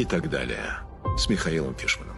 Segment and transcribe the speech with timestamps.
[0.00, 0.78] и так далее.
[1.18, 2.16] С Михаилом Фишманом.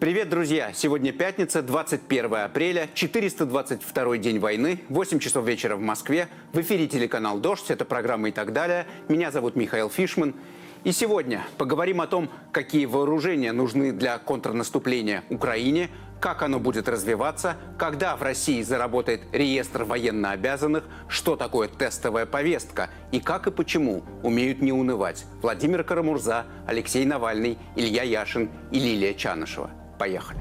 [0.00, 0.72] Привет, друзья!
[0.74, 6.28] Сегодня пятница, 21 апреля, 422 день войны, 8 часов вечера в Москве.
[6.52, 8.86] В эфире телеканал «Дождь», это программа и так далее.
[9.08, 10.34] Меня зовут Михаил Фишман.
[10.84, 15.88] И сегодня поговорим о том, какие вооружения нужны для контрнаступления Украине,
[16.20, 23.20] как оно будет развиваться, когда в России заработает реестр военнообязанных, что такое тестовая повестка и
[23.20, 29.70] как и почему умеют не унывать Владимир Карамурза, Алексей Навальный, Илья Яшин и Лилия Чанышева.
[29.98, 30.38] Поехали.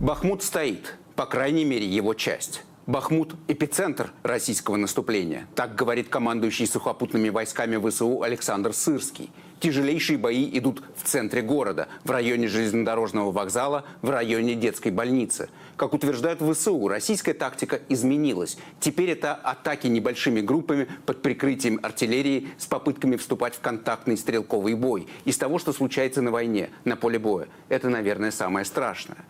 [0.00, 2.62] Бахмут стоит, по крайней мере его часть.
[2.86, 5.46] Бахмут– эпицентр российского наступления.
[5.54, 9.30] Так говорит командующий сухопутными войсками ВСУ Александр Сырский.
[9.64, 15.48] Тяжелейшие бои идут в центре города, в районе железнодорожного вокзала, в районе детской больницы.
[15.78, 18.58] Как утверждают ВСУ, российская тактика изменилась.
[18.78, 25.08] Теперь это атаки небольшими группами под прикрытием артиллерии с попытками вступать в контактный стрелковый бой.
[25.24, 27.48] Из того, что случается на войне, на поле боя.
[27.70, 29.24] Это, наверное, самое страшное.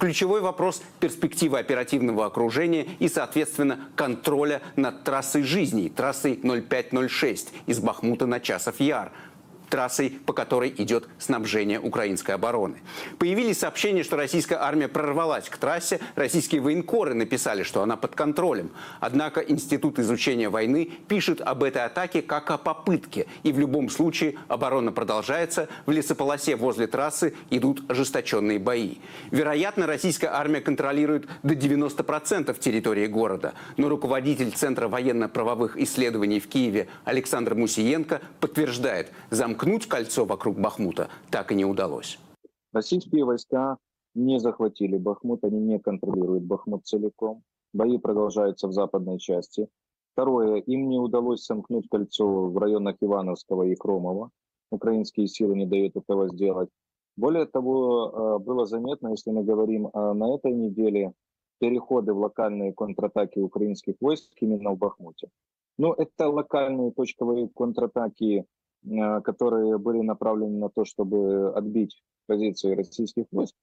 [0.00, 8.26] Ключевой вопрос– перспективы оперативного окружения и, соответственно, контроля над трассой жизни, трассой 0506 из Бахмута
[8.26, 9.12] на Часов-Яр–
[9.68, 12.76] трассой, по которой идет снабжение украинской обороны.
[13.18, 16.00] Появились сообщения, что российская армия прорвалась к трассе.
[16.14, 18.70] Российские военкоры написали, что она под контролем.
[19.00, 23.26] Однако Институт изучения войны пишет об этой атаке как о попытке.
[23.42, 25.68] И в любом случае оборона продолжается.
[25.86, 28.96] В лесополосе возле трассы идут ожесточенные бои.
[29.30, 33.54] Вероятно, российская армия контролирует до 90% территории города.
[33.76, 41.08] Но руководитель Центра военно-правовых исследований в Киеве Александр Мусиенко подтверждает, зам замкнуть кольцо вокруг Бахмута
[41.30, 42.18] так и не удалось.
[42.74, 43.78] Российские войска
[44.14, 47.42] не захватили Бахмут, они не контролируют Бахмут целиком.
[47.72, 49.68] Бои продолжаются в западной части.
[50.12, 54.30] Второе, им не удалось сомкнуть кольцо в районах Ивановского и Кромова.
[54.70, 56.68] Украинские силы не дают этого сделать.
[57.16, 61.12] Более того, э, было заметно, если мы говорим на этой неделе,
[61.60, 65.28] переходы в локальные контратаки украинских войск именно в Бахмуте.
[65.78, 73.26] Но это локальные точковые контратаки Э, которые были направлены на то, чтобы отбить позиции российских
[73.30, 73.54] войск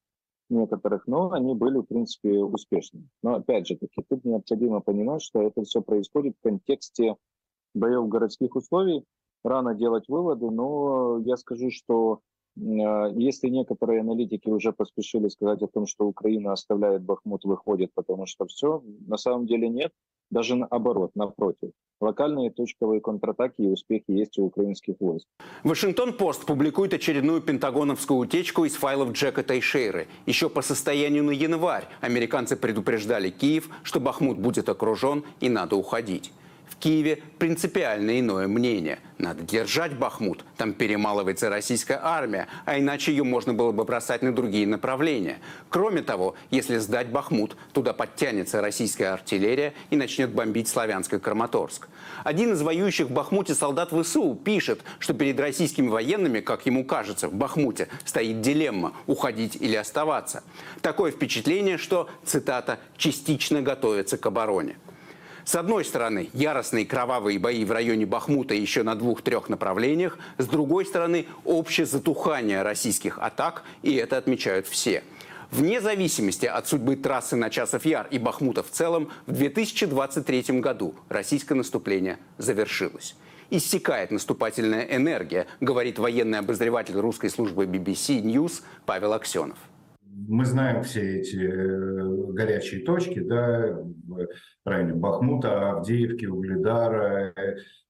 [0.50, 3.08] некоторых, но они были, в принципе, успешны.
[3.22, 7.16] Но, опять же таки, тут необходимо понимать, что это все происходит в контексте
[7.74, 9.04] боев городских условий.
[9.44, 12.22] Рано делать выводы, но я скажу, что
[12.56, 12.62] э,
[13.16, 18.46] если некоторые аналитики уже поспешили сказать о том, что Украина оставляет Бахмут, выходит, потому что
[18.46, 19.92] все, на самом деле нет,
[20.34, 21.70] даже наоборот, напротив.
[22.02, 25.28] Локальные точковые контратаки и успехи есть у украинских войск.
[25.64, 30.08] Вашингтон-Пост публикует очередную пентагоновскую утечку из файлов Джека Тейшейры.
[30.26, 36.34] Еще по состоянию на январь американцы предупреждали Киев, что Бахмут будет окружен и надо уходить.
[36.76, 39.00] Киеве принципиально иное мнение.
[39.18, 44.34] Надо держать Бахмут, там перемалывается российская армия, а иначе ее можно было бы бросать на
[44.34, 45.38] другие направления.
[45.70, 51.88] Кроме того, если сдать Бахмут, туда подтянется российская артиллерия и начнет бомбить славянский Краматорск.
[52.24, 57.30] Один из воюющих в Бахмуте солдат ВСУ пишет, что перед российскими военными, как ему кажется,
[57.30, 60.44] в Бахмуте стоит дилемма– уходить или оставаться.
[60.82, 64.76] Такое впечатление, что, цитата, «частично готовится к обороне».
[65.46, 70.18] С одной стороны, яростные кровавые бои в районе Бахмута еще на двух-трех направлениях.
[70.38, 75.04] С другой стороны, общее затухание российских атак, и это отмечают все.
[75.52, 80.96] Вне зависимости от судьбы трассы на Часов Яр и Бахмута в целом, в 2023 году
[81.10, 83.16] российское наступление завершилось.
[83.50, 89.58] Иссякает наступательная энергия, говорит военный обозреватель русской службы BBC News Павел Аксенов
[90.28, 94.28] мы знаем все эти э, горячие точки, да, в
[94.66, 97.34] районе Бахмута, Авдеевки, Угледара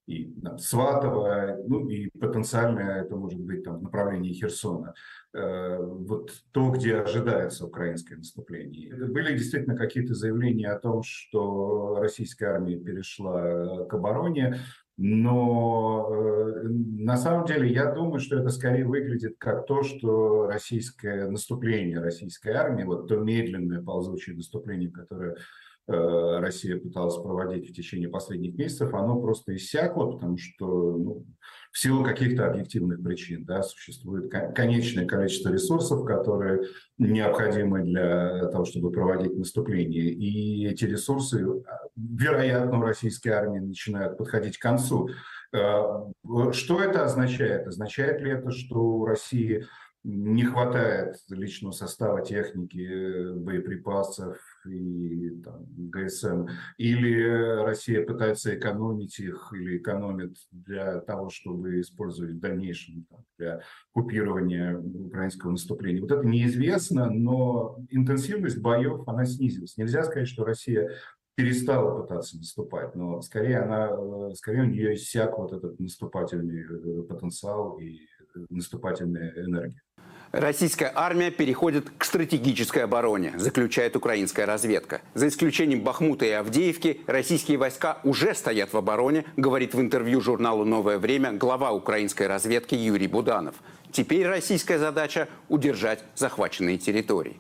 [0.06, 4.94] и там, Сватова, ну и потенциально это может быть там в направлении Херсона.
[5.34, 8.94] Э, вот то, где ожидается украинское наступление.
[8.96, 14.60] Были действительно какие-то заявления о том, что российская армия перешла к обороне.
[14.98, 21.28] Но э, на самом деле я думаю, что это скорее выглядит как то, что российское
[21.28, 25.36] наступление российской армии, вот то медленное ползучее наступление, которое
[25.88, 30.66] э, Россия пыталась проводить в течение последних месяцев, оно просто иссякло, потому что
[30.98, 31.26] ну,
[31.74, 36.68] в силу каких-то объективных причин да, существует конечное количество ресурсов, которые
[37.00, 40.12] необходимы для того, чтобы проводить наступление.
[40.12, 41.44] И эти ресурсы,
[41.96, 45.10] вероятно, у российской армии начинают подходить к концу.
[45.52, 46.12] Э,
[46.52, 47.68] что это означает?
[47.68, 49.66] Означает ли это, что у России
[50.04, 59.78] не хватает личного состава техники, боеприпасов и там, ГСМ, или Россия пытается экономить их или
[59.78, 63.62] экономит для того, чтобы использовать в дальнейшем там, для
[63.92, 66.02] купирования украинского наступления.
[66.02, 69.78] Вот это неизвестно, но интенсивность боев, она снизилась.
[69.78, 70.92] Нельзя сказать, что Россия
[71.36, 77.80] перестала пытаться наступать, но скорее она, скорее у нее иссяк вот этот наступательный э, потенциал
[77.80, 78.02] и
[78.50, 79.82] наступательная энергия.
[80.34, 85.04] Российская армия переходит к стратегической обороне, заключает украинская разведка.
[85.14, 90.66] За исключением Бахмута и Авдеевки, российские войска уже стоят в обороне, говорит в интервью журналу
[90.66, 93.54] «Новое время» глава украинской разведки Юрий Буданов.
[93.92, 97.38] Теперь российская задача– удержать захваченные территории.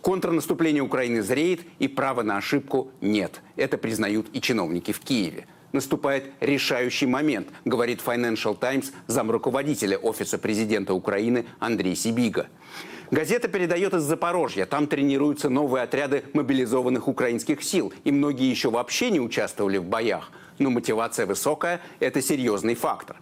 [0.00, 3.42] Контрнаступление Украины зреет, и права на ошибку нет.
[3.56, 10.94] Это признают и чиновники в Киеве наступает решающий момент, говорит Financial Times замруководителя Офиса президента
[10.94, 12.48] Украины Андрей Сибига.
[13.10, 14.64] Газета передает из Запорожья.
[14.64, 17.92] Там тренируются новые отряды мобилизованных украинских сил.
[18.04, 20.32] И многие еще вообще не участвовали в боях.
[20.58, 23.16] Но мотивация высокая– это серьезный фактор.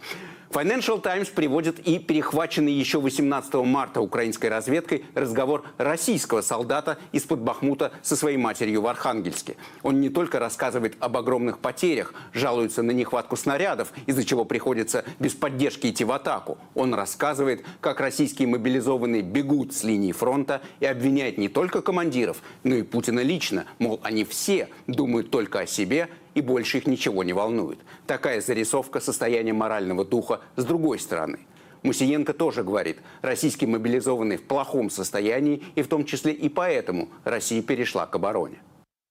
[0.51, 7.93] Financial Times приводит и перехваченный еще 18 марта украинской разведкой разговор российского солдата из-под Бахмута
[8.01, 9.55] со своей матерью в Архангельске.
[9.81, 15.35] Он не только рассказывает об огромных потерях, жалуется на нехватку снарядов, из-за чего приходится без
[15.35, 16.57] поддержки идти в атаку.
[16.75, 22.75] Он рассказывает, как российские мобилизованные бегут с линии фронта и обвиняет не только командиров, но
[22.75, 23.67] и Путина лично.
[23.79, 27.79] Мол, они все думают только о себе и больше их ничего не волнует.
[28.07, 31.39] Такая зарисовка состояния морального духа с другой стороны.
[31.83, 37.61] Мусиенко тоже говорит, российские мобилизованные в плохом состоянии, и в том числе и поэтому Россия
[37.63, 38.61] перешла к обороне.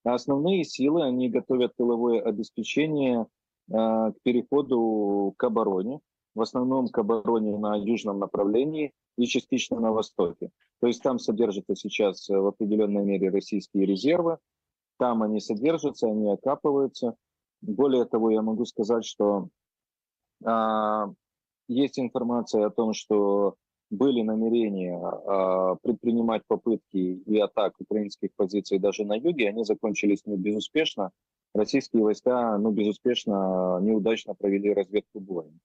[0.05, 3.27] Основные силы, они готовят тыловое обеспечение
[3.69, 6.01] э, к переходу к обороне,
[6.35, 10.51] в основном к обороне на южном направлении и частично на востоке.
[10.81, 14.39] То есть там содержатся сейчас в определенной мере российские резервы,
[15.01, 17.17] там они содержатся, они окапываются.
[17.63, 19.49] Более того, я могу сказать, что
[20.45, 21.07] а,
[21.69, 23.55] есть информация о том, что
[23.89, 30.37] были намерения а, предпринимать попытки и атак украинских позиций даже на юге, они закончились не
[30.37, 31.13] безуспешно.
[31.55, 35.61] Российские войска, ну, безуспешно, неудачно провели разведку боем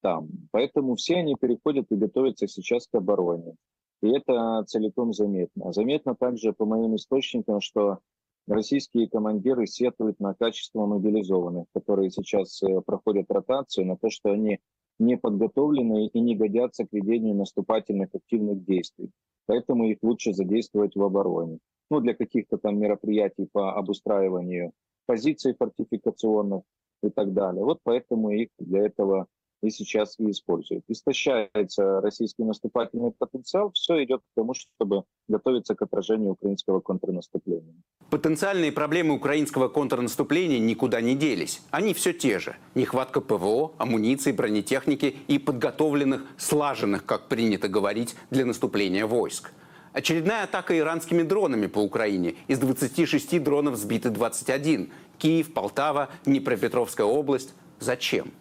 [0.00, 0.28] там.
[0.50, 3.54] Поэтому все они переходят и готовятся сейчас к обороне.
[4.00, 5.72] И это целиком заметно.
[5.74, 7.98] Заметно также по моим источникам, что
[8.48, 14.58] российские командиры сетуют на качество мобилизованных, которые сейчас э, проходят ротацию, на то, что они
[14.98, 19.10] не подготовлены и не годятся к ведению наступательных активных действий.
[19.46, 21.58] Поэтому их лучше задействовать в обороне.
[21.90, 24.72] Ну, для каких-то там мероприятий по обустраиванию
[25.06, 26.62] позиций фортификационных
[27.02, 27.64] и так далее.
[27.64, 29.26] Вот поэтому их для этого
[29.62, 30.84] и сейчас и используют.
[30.88, 37.74] Истощается российский наступательный потенциал, все идет к тому, чтобы готовиться к отражению украинского контрнаступления.
[38.10, 41.60] Потенциальные проблемы украинского контрнаступления никуда не делись.
[41.70, 42.56] Они все те же.
[42.74, 49.52] Нехватка ПВО, амуниции, бронетехники и подготовленных, слаженных, как принято говорить, для наступления войск.
[49.92, 52.36] Очередная атака иранскими дронами по Украине.
[52.46, 54.92] Из 26 дронов сбиты 21.
[55.18, 57.54] Киев, Полтава, Днепропетровская область.
[57.80, 58.32] Зачем?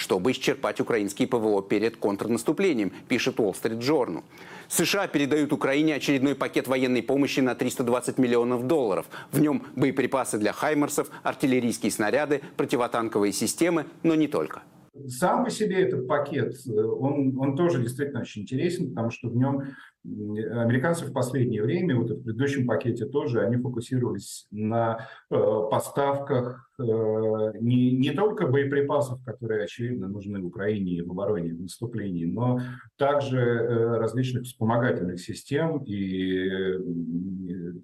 [0.00, 4.24] Чтобы исчерпать украинские ПВО перед контрнаступлением, пишет Wall Street Journal.
[4.68, 9.06] США передают Украине очередной пакет военной помощи на 320 миллионов долларов.
[9.30, 14.62] В нем боеприпасы для «Хаймерсов», артиллерийские снаряды, противотанковые системы, но не только.
[15.06, 19.36] Сам по себе этот пакет, э, он, он тоже действительно очень интересен, потому что в
[19.36, 19.62] нем
[20.04, 25.36] американцы в последнее время, вот в предыдущем пакете тоже, они фокусировались на э,
[25.70, 26.82] поставках э,
[27.60, 32.60] не, не только боеприпасов, которые, очевидно, нужны в Украине в обороне, в наступлении, но
[32.96, 36.48] также э, различных вспомогательных систем, и,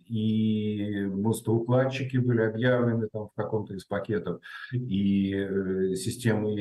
[0.06, 4.40] и мостоукладчики были объявлены там в каком-то из пакетов,
[4.72, 6.54] и э, системы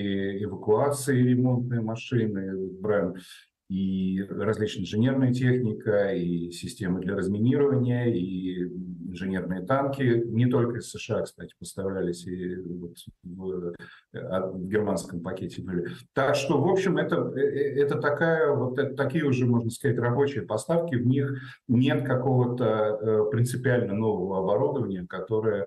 [0.44, 3.18] эвакуации, ремонтные машины, бренд,
[3.70, 8.64] и различная инженерная техника, и системы для разминирования, и
[9.10, 10.24] инженерные танки.
[10.26, 13.74] Не только из США, кстати, поставлялись, и вот в,
[14.14, 15.88] а, в германском пакете были.
[16.14, 19.98] Так что, в общем, это, э, э, это, такая, вот это такие уже, можно сказать,
[19.98, 20.96] рабочие поставки.
[20.96, 25.66] В них нет какого-то э, принципиально нового оборудования, которое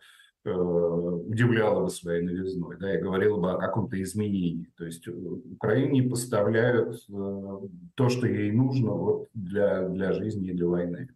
[1.29, 4.71] Э, удивляло бы своей новизной, да, и говорила бы о каком-то изменении.
[4.77, 7.59] То есть Украине поставляют э,
[7.95, 11.09] то, что ей нужно вот для, для жизни и для войны.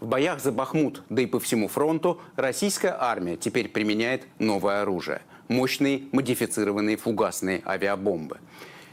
[0.00, 5.22] В боях за Бахмут, да и по всему фронту, российская армия теперь применяет новое оружие–
[5.48, 8.38] мощные модифицированные фугасные авиабомбы.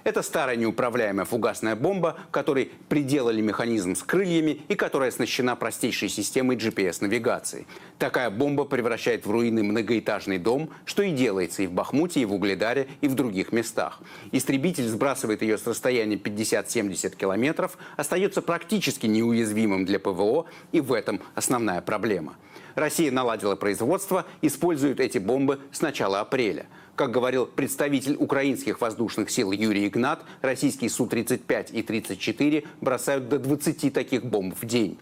[0.03, 6.57] Это старая неуправляемая фугасная бомба, которой приделали механизм с крыльями и которая оснащена простейшей системой
[6.57, 7.65] GPS-навигации.
[7.99, 12.33] Такая бомба превращает в руины многоэтажный дом, что и делается и в Бахмуте, и в
[12.33, 14.01] Угледаре, и в других местах.
[14.33, 21.21] Истребитель сбрасывает ее с расстояния 50-70 километров, остается практически неуязвимым для ПВО, и в этом
[21.33, 22.35] основная проблема.
[22.75, 26.65] Россия наладила производство, использует эти бомбы с начала апреля–
[26.95, 33.93] как говорил представитель украинских воздушных сил Юрий Игнат, российские Су-35 и 34 бросают до 20
[33.93, 34.99] таких бомб в день.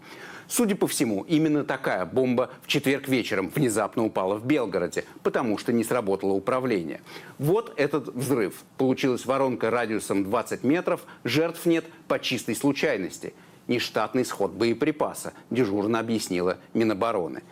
[0.48, 5.72] Судя по всему, именно такая бомба в четверг вечером внезапно упала в Белгороде, потому что
[5.72, 7.00] не сработало управление.
[7.38, 8.62] Вот этот взрыв.
[8.76, 13.34] Получилась воронка радиусом 20 метров, жертв нет по чистой случайности.
[13.68, 17.42] Нештатный сход боеприпаса, дежурно объяснила Минобороны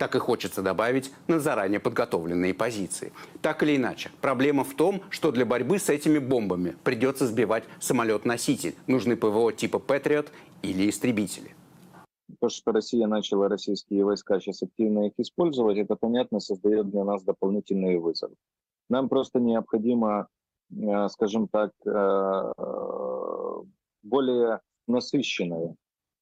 [0.00, 3.12] так и хочется добавить на заранее подготовленные позиции.
[3.42, 8.74] Так или иначе, проблема в том, что для борьбы с этими бомбами придется сбивать самолет-носитель.
[8.86, 11.54] Нужны ПВО типа «Патриот» или истребители.
[12.40, 17.22] То, что Россия начала российские войска сейчас активно их использовать, это, понятно, создает для нас
[17.22, 18.36] дополнительные вызовы.
[18.88, 20.28] Нам просто необходимо,
[20.70, 22.52] э, скажем так, э,
[24.02, 25.74] более насыщенная а,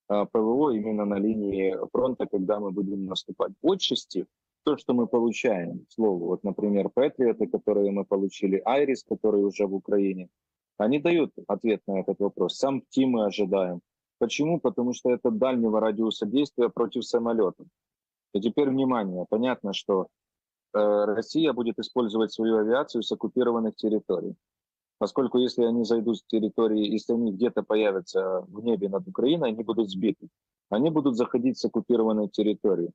[0.09, 3.53] ПВО именно на линии фронта, когда мы будем наступать.
[3.63, 4.27] Отчасти
[4.65, 9.75] то, что мы получаем, слово, вот, например, Патриоты, которые мы получили, Айрис, который уже в
[9.75, 10.29] Украине,
[10.77, 12.57] они дают ответ на этот вопрос.
[12.57, 13.81] Сам ПТИ мы ожидаем.
[14.19, 14.61] Почему?
[14.61, 17.65] Потому что это дальнего радиуса действия против самолета.
[18.35, 20.09] И теперь внимание, понятно, что
[20.75, 24.35] э, Россия будет использовать свою авиацию с оккупированных территорий.
[24.99, 29.63] Поскольку если они зайдут с территории, если они где-то появятся в небе над Украиной, они
[29.63, 30.29] будут сбиты.
[30.71, 32.91] Они будут заходить с оккупированной территории.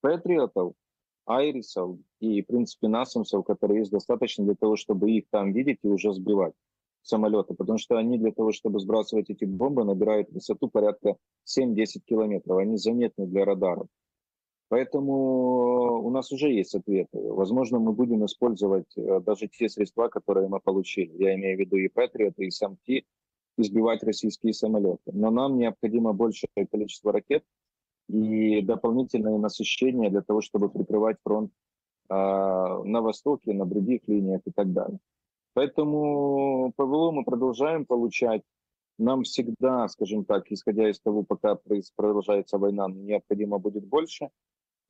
[0.00, 0.74] Патриотов,
[1.26, 5.88] айрисов и, в принципе, насамсов, которые есть достаточно для того, чтобы их там видеть и
[5.88, 6.54] уже сбивать
[7.02, 11.16] самолеты, потому что они для того, чтобы сбрасывать эти бомбы, набирают высоту порядка
[11.46, 12.58] 7-10 километров.
[12.58, 13.86] Они заметны для радаров.
[14.70, 17.18] Поэтому у нас уже есть ответы.
[17.20, 21.12] Возможно, мы будем использовать э, даже те средства, которые мы получили.
[21.18, 23.04] Я имею в виду и Патриот, и САМТИ,
[23.58, 25.10] избивать российские самолеты.
[25.12, 27.42] Но нам необходимо большее количество ракет
[28.08, 31.50] и дополнительное насыщение для того, чтобы прикрывать фронт
[32.08, 35.00] э, на востоке, на других линиях и так далее.
[35.54, 38.42] Поэтому ПВО мы продолжаем получать.
[38.98, 41.58] Нам всегда, скажем так, исходя из того, пока
[41.96, 44.30] продолжается война, необходимо будет больше.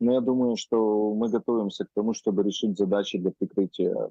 [0.00, 4.10] Но я думаю, что мы готовимся к тому, чтобы решить задачи для прикрытия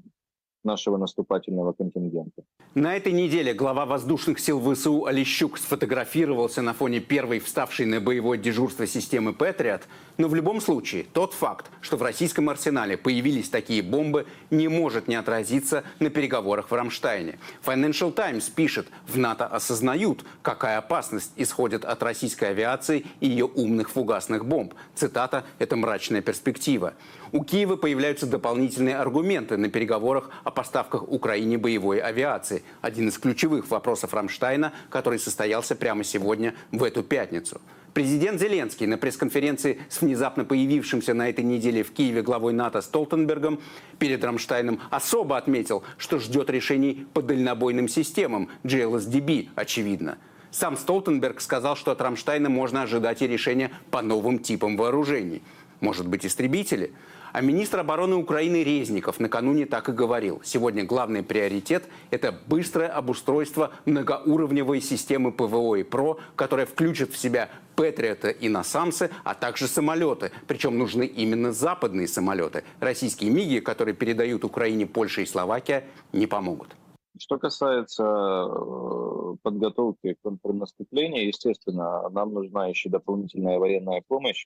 [0.63, 2.43] нашего наступательного контингента.
[2.75, 8.37] На этой неделе глава воздушных сил ВСУ Олещук сфотографировался на фоне первой вставшей на боевое
[8.37, 9.87] дежурство системы «Патриот»,
[10.17, 15.07] но в любом случае тот факт, что в российском арсенале появились такие бомбы, не может
[15.07, 17.39] не отразиться на переговорах в Рамштайне.
[17.65, 23.89] Financial Times пишет, в НАТО осознают, какая опасность исходит от российской авиации и ее умных
[23.89, 24.73] фугасных бомб.
[24.93, 26.93] Цитата– это мрачная перспектива.
[27.31, 32.63] У Киева появляются дополнительные аргументы на переговорах о поставках Украине боевой авиации.
[32.81, 37.61] Один из ключевых вопросов Рамштайна, который состоялся прямо сегодня, в эту пятницу.
[37.93, 43.59] Президент Зеленский на пресс-конференции с внезапно появившимся на этой неделе в Киеве главой НАТО Столтенбергом
[43.99, 50.17] перед Рамштайном особо отметил, что ждет решений по дальнобойным системам GLSDB, очевидно.
[50.49, 55.43] Сам Столтенберг сказал, что от Рамштайна можно ожидать и решения по новым типам вооружений.
[55.79, 56.93] Может быть, истребители?
[57.31, 60.41] А министр обороны Украины Резников накануне так и говорил.
[60.43, 67.49] Сегодня главный приоритет– это быстрое обустройство многоуровневой системы ПВО и ПРО, которая включит в себя
[67.75, 70.31] Патриоты и Насамсы, а также самолеты.
[70.47, 72.63] Причем нужны именно западные самолеты.
[72.79, 76.75] Российские МИГи, которые передают Украине Польша и Словакия, не помогут.
[77.17, 84.45] Что касается э, подготовки к контрнаступлению, естественно, нам нужна еще дополнительная военная помощь.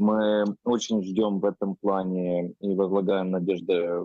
[0.00, 4.00] Мы очень ждем в этом плане и возлагаем надежды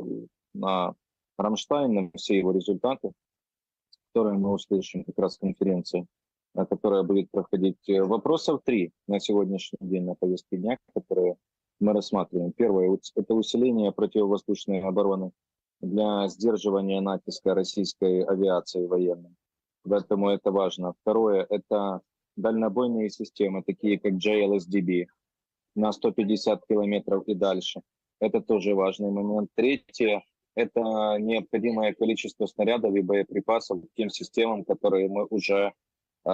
[0.53, 0.93] на
[1.37, 3.13] Рамштайн, на все его результаты,
[4.09, 6.05] которые мы услышим как раз в конференции,
[6.53, 7.77] которая будет проходить.
[7.87, 11.37] Вопросов три на сегодняшний день на повестке дня, которые
[11.79, 12.51] мы рассматриваем.
[12.51, 15.31] Первое– это усиление противовоздушной обороны
[15.79, 19.33] для сдерживания натиска российской авиации военной.
[19.87, 20.93] Поэтому это важно.
[21.01, 22.01] Второе– это
[22.35, 25.05] дальнобойные системы, такие как JLSDB,
[25.75, 27.81] на 150 километров и дальше.
[28.19, 29.49] Это тоже важный момент.
[29.55, 30.23] Третье–
[30.55, 30.81] это
[31.19, 35.73] необходимое количество снарядов и боеприпасов к тем системам, которые мы уже
[36.25, 36.29] э,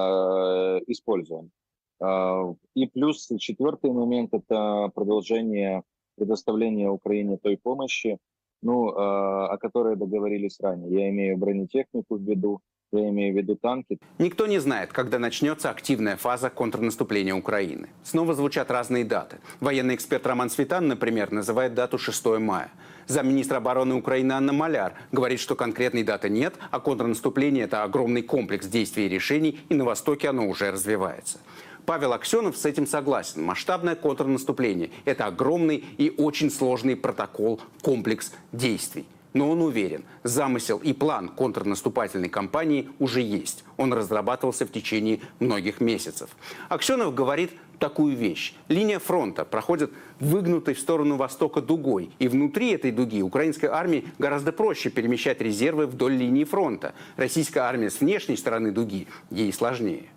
[0.87, 1.51] используем.
[1.99, 5.83] Э, и плюс четвертый момент– это продолжение
[6.15, 8.19] предоставления Украине той помощи,
[8.61, 10.91] ну, э, о которой договорились ранее.
[10.91, 12.61] Я имею бронетехнику в виду,
[12.99, 13.99] я имею в виду танки.
[14.19, 17.87] Никто не знает, когда начнется активная фаза контрнаступления Украины.
[18.03, 19.37] Снова звучат разные даты.
[19.59, 22.71] Военный эксперт Роман Светан, например, называет дату 6 мая.
[23.07, 28.67] Замминистра обороны Украины Анна Маляр говорит, что конкретной даты нет, а контрнаступление– это огромный комплекс
[28.67, 31.39] действий и решений, и на Востоке оно уже развивается.
[31.85, 33.43] Павел Аксенов с этим согласен.
[33.43, 39.05] Масштабное контрнаступление– это огромный и очень сложный протокол, комплекс действий.
[39.33, 43.63] Но он уверен, замысел и план контрнаступательной кампании уже есть.
[43.77, 46.29] Он разрабатывался в течение многих месяцев.
[46.69, 48.53] Аксенов говорит такую вещь.
[48.67, 52.11] Линия фронта проходит выгнутой в сторону востока дугой.
[52.19, 56.93] И внутри этой дуги украинской армии гораздо проще перемещать резервы вдоль линии фронта.
[57.17, 60.09] Российская армия с внешней стороны дуги ей сложнее.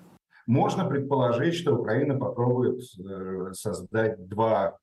[0.46, 4.76] Можно предположить, что Украина попробует э, создать два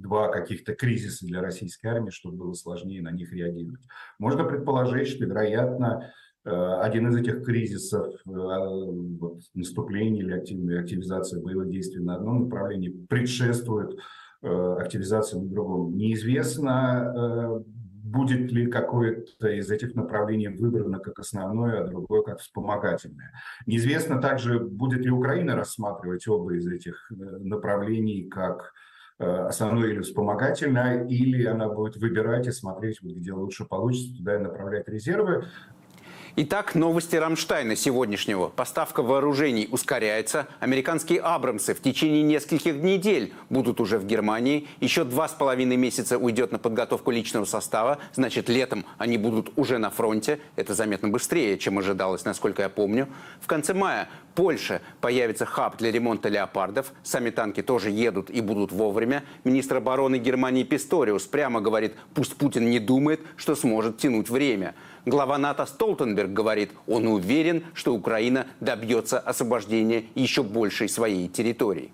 [0.00, 3.82] два каких-то кризиса для российской армии, чтобы было сложнее на них реагировать.
[4.18, 6.12] Можно предположить, что, вероятно,
[6.44, 12.44] э, один из этих кризисов, э, вот, наступление или активная активизация боевых действий на одном
[12.44, 13.98] направлении предшествует
[14.42, 15.96] э, активизации на другом.
[15.96, 17.62] Неизвестно,
[18.04, 23.32] будет ли какое-то из этих направлений выбрано как основное, а другое как вспомогательное.
[23.66, 28.74] Неизвестно также, будет ли Украина рассматривать оба из этих направлений как
[29.22, 34.34] Э, основное или вспомогательное, или она будет выбирать и смотреть, вот где лучше получится, туда
[34.34, 35.44] и направлять резервы.
[36.34, 38.48] Итак, новости Рамштайна сегодняшнего.
[38.48, 40.48] Поставка вооружений ускоряется.
[40.60, 44.66] Американские «Абрамсы» в течение нескольких недель будут уже в Германии.
[44.80, 47.98] Еще два с половиной месяца уйдет на подготовку личного состава.
[48.14, 50.40] Значит, летом они будут уже на фронте.
[50.56, 53.08] Это заметно быстрее, чем ожидалось, насколько я помню.
[53.42, 56.94] В конце мая Польша появится хаб для ремонта «Леопардов».
[57.02, 59.22] Сами танки тоже едут и будут вовремя.
[59.44, 64.74] Министр обороны Германии Писториус прямо говорит, пусть Путин не думает, что сможет тянуть время.
[65.04, 71.90] Глава НАТО Столтенберг говорит, он уверен, что Украина добьется освобождения еще большей своей территории.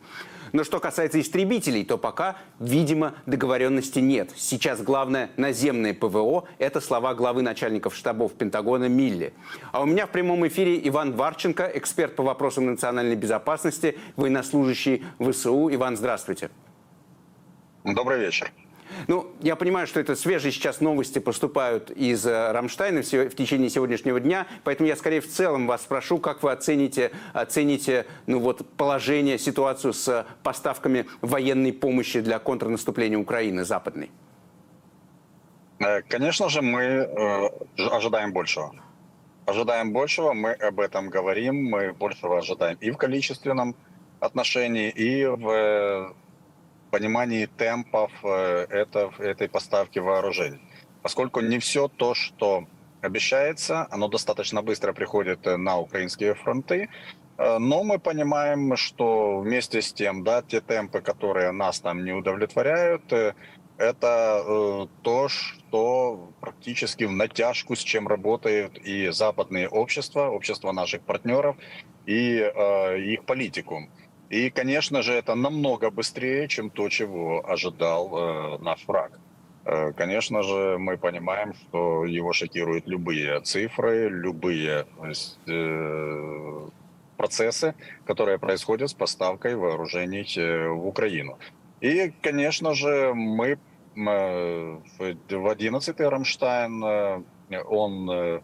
[0.53, 4.33] Но что касается истребителей, то пока, видимо, договоренности нет.
[4.37, 9.33] Сейчас главное наземное ПВО– это слова главы начальников штабов Пентагона Милли.
[9.73, 15.73] А у меня в прямом эфире Иван Варченко, эксперт по вопросам национальной безопасности, военнослужащий ВСУ.
[15.73, 16.51] Иван, здравствуйте.
[17.85, 18.53] Добрый вечер.
[19.07, 24.21] Ну, я понимаю, что это свежие сейчас новости поступают из э, Рамштайна в течение сегодняшнего
[24.21, 29.39] дня, поэтому я скорее в целом вас спрошу, как вы оцените, оцените ну, вот, положение,
[29.39, 34.11] ситуацию с поставками военной помощи для контрнаступления Украины западной?
[35.79, 37.49] Э, конечно же, мы э,
[37.91, 38.75] ожидаем большего.
[39.47, 43.75] Ожидаем большего, мы об этом говорим, мы большего ожидаем и в количественном
[44.21, 46.15] отношении, и в
[46.91, 50.61] понимании темпов э, это, этой поставки вооружений.
[51.03, 52.65] Поскольку не все то, что
[53.01, 56.89] обещается, оно достаточно быстро приходит э, на украинские фронты,
[57.39, 62.13] э, но мы понимаем, что вместе с тем, да, те темпы, которые нас там не
[62.13, 63.13] удовлетворяют,
[63.77, 71.57] это то, что практически в натяжку, с чем работают и западные общества, общества наших партнеров,
[72.05, 72.39] и
[73.13, 73.89] их политикум.
[74.31, 79.19] И, конечно же, это намного быстрее, чем то, чего ожидал э, наш враг.
[79.65, 84.87] Э, конечно же, мы понимаем, что его шокируют любые цифры, любые
[85.47, 86.69] э,
[87.17, 91.39] процессы, которые происходят с поставкой вооружений э, в Украину.
[91.81, 93.59] И, конечно же, мы э,
[93.97, 97.23] в 11-й Рамштайн, э,
[97.67, 98.43] он,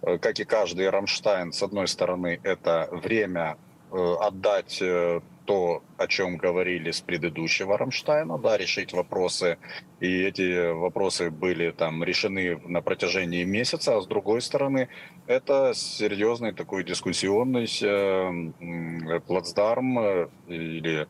[0.00, 6.36] как и каждый Рамштайн, с одной стороны, это время Э, отдать э, то, о чем
[6.36, 9.58] говорили с предыдущего Рамштайна, да, решить вопросы.
[9.98, 14.88] И эти вопросы были там решены на протяжении месяца, а с другой стороны,
[15.26, 21.08] это серьезный такой дискуссионный э, плацдарм э, или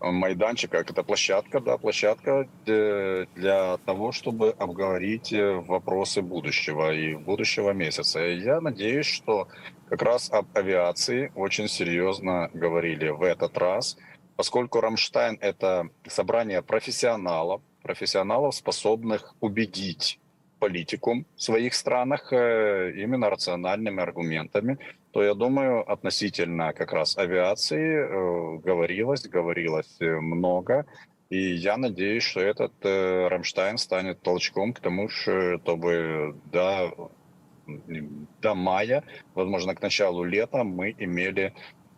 [0.00, 8.20] майданчик, как это площадка, да, площадка для того, чтобы обговорить вопросы будущего и будущего месяца.
[8.20, 9.48] Я надеюсь, что
[9.88, 13.96] как раз об авиации очень серьезно говорили в этот раз,
[14.36, 20.20] поскольку Рамштайн– это собрание профессионалов, профессионалов, способных убедить
[20.58, 24.78] политикум в своих странах э, именно рациональными аргументами,
[25.12, 30.86] то я думаю, относительно как раз авиации э, говорилось, говорилось э, много.
[31.30, 36.90] И я надеюсь, что этот Рамштайн станет толчком к тому, чтобы да,
[38.40, 41.52] до мая, возможно, к началу лета мы имели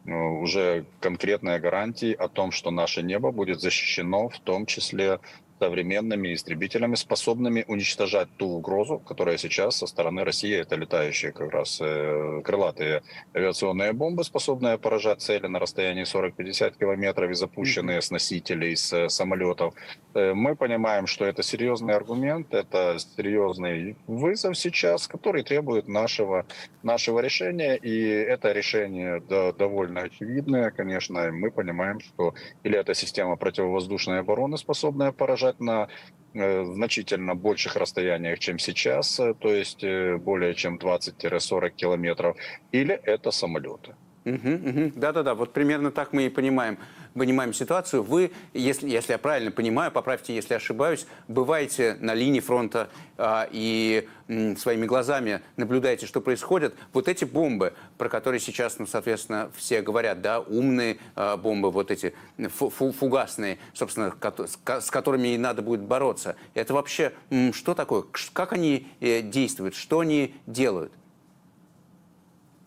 [0.04, 5.20] уже конкретные гарантии о том, что наше небо будет защищено, в том числе
[5.60, 11.78] современными истребителями, способными уничтожать ту угрозу, которая сейчас со стороны России, это летающие как раз
[11.82, 13.02] э, крылатые
[13.34, 19.08] авиационные бомбы, способные поражать цели на расстоянии 40-50 километров и запущенные с носителей, с э,
[19.10, 19.74] самолетов.
[20.14, 26.46] Э, мы понимаем, что это серьезный аргумент, это серьезный вызов сейчас, который требует нашего,
[26.82, 31.30] нашего решения, и это решение да, довольно очевидное, конечно.
[31.30, 35.88] Мы понимаем, что или это система противовоздушной обороны, способная поражать на
[36.34, 42.36] э, значительно больших расстояниях, чем сейчас, э, то есть э, более чем 20-40 километров,
[42.72, 43.94] или это самолеты.
[44.24, 44.92] Угу, угу.
[44.96, 46.76] Да-да-да, вот примерно так мы и понимаем,
[47.14, 48.02] понимаем ситуацию.
[48.02, 54.06] Вы, если, если я правильно понимаю, поправьте, если ошибаюсь, бываете на линии фронта а, и
[54.28, 56.74] м, своими глазами наблюдаете, что происходит.
[56.92, 61.90] Вот эти бомбы, про которые сейчас, ну, соответственно, все говорят, да, умные а, бомбы, вот
[61.90, 62.14] эти
[62.54, 64.14] фу фу фугасные, собственно,
[64.66, 66.36] с которыми и надо будет бороться.
[66.52, 68.04] Это вообще м, что такое?
[68.34, 69.74] Как они э, действуют?
[69.74, 70.92] Что они делают?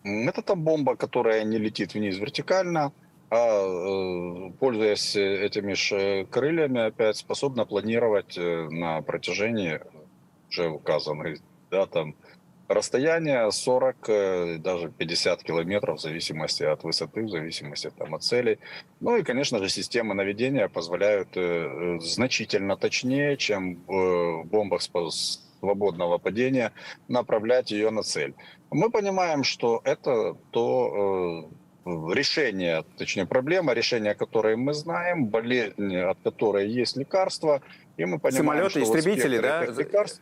[0.04, 2.92] Это та бомба, которая не летит вниз вертикально,
[3.30, 9.80] а э, пользуясь этими же крыльями, опять способна планировать э, на протяжении
[10.50, 11.38] уже указанных
[11.70, 12.14] да, там,
[12.68, 18.58] расстояния 40, э, даже 50 километров в зависимости от высоты, в зависимости там, от целей.
[19.00, 21.30] Ну и, конечно же, системы наведения позволяют
[22.02, 24.82] значительно точнее, чем в бомбах
[25.64, 26.72] свободного падения,
[27.08, 28.34] направлять ее на цель.
[28.70, 31.48] Мы понимаем, что это то
[31.84, 37.60] э, решение, точнее проблема, решение которой мы знаем, болезнь, от которой есть лекарства,
[37.96, 39.64] и мы понимаем, Самолеты, что истребители, да?
[39.64, 40.20] лекарств,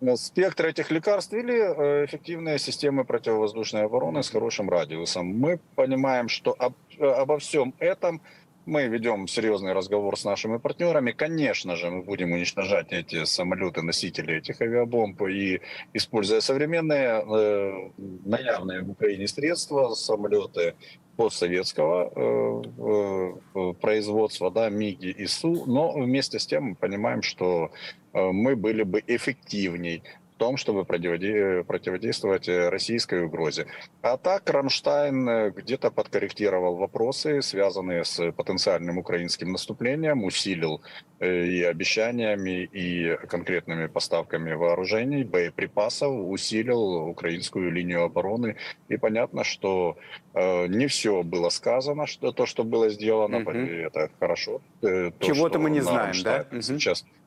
[0.00, 5.26] э, спектр этих лекарств или э, эффективные системы противовоздушной обороны с хорошим радиусом.
[5.26, 8.20] Мы понимаем, что об, обо всем этом
[8.66, 11.12] мы ведем серьезный разговор с нашими партнерами.
[11.12, 15.60] Конечно же, мы будем уничтожать эти самолеты, носители этих авиабомб и
[15.94, 17.90] используя современные э,
[18.24, 20.74] наявные в Украине средства, самолеты
[21.16, 27.70] постсоветского э, э, производства, да, МИГи и СУ, но вместе с тем мы понимаем, что
[28.12, 30.02] э, мы были бы эффективней
[30.36, 33.66] том, чтобы противодействовать э, российской угрозе.
[34.02, 40.82] А так Рамштайн э, где-то подкорректировал вопросы, связанные с потенциальным украинским наступлением, усилил
[41.20, 48.56] э, и обещаниями, и конкретными поставками вооружений, боеприпасов, усилил украинскую линию обороны.
[48.88, 49.96] И понятно, что
[50.34, 53.50] не все было сказано, что то, что было сделано, угу.
[53.50, 54.60] это хорошо.
[54.82, 56.44] Чего-то мы не знаем, да?
[56.60, 57.25] Сейчас Э,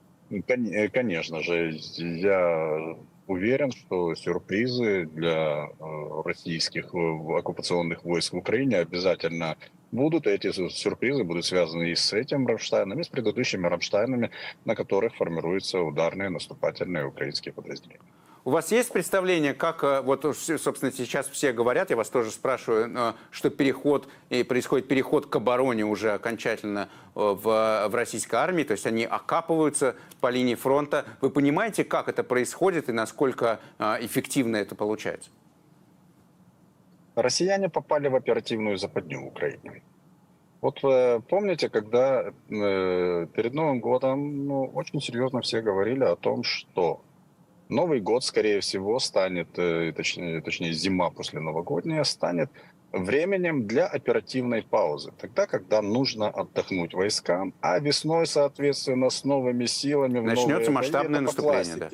[0.91, 2.95] конечно же, я
[3.29, 9.55] уверен, что сюрпризы для э, российских э, оккупационных войск в Украине обязательно
[9.91, 10.27] будут.
[10.27, 14.31] Эти сюрпризы будут связаны и с этим Рамштайном, и с предыдущими Рамштайнами,
[14.65, 18.01] на которых формируются ударные наступательные украинские подразделения.
[18.45, 22.89] У вас есть представление, как, э, вот, собственно, сейчас все говорят, я вас тоже спрашиваю,
[22.95, 28.63] э, что переход, и происходит переход к обороне уже окончательно э, в, в российской армии,
[28.63, 31.05] то есть они окапываются по линии фронта.
[31.19, 35.29] Вы понимаете, как это происходит и насколько эффективно это получается?
[37.15, 39.83] Россияне попали в оперативную западню в Украине.
[40.61, 40.79] Вот
[41.27, 47.01] помните, когда перед Новым годом ну, очень серьезно все говорили о том, что
[47.69, 52.49] Новый год, скорее всего, станет, э, точнее, точнее зима после новогодняя, станет
[52.91, 55.11] временем для оперативной паузы.
[55.19, 60.19] Тогда, когда нужно отдохнуть войскам, а весной, соответственно, с новыми силами...
[60.19, 61.89] Начнется масштабное наступление, да.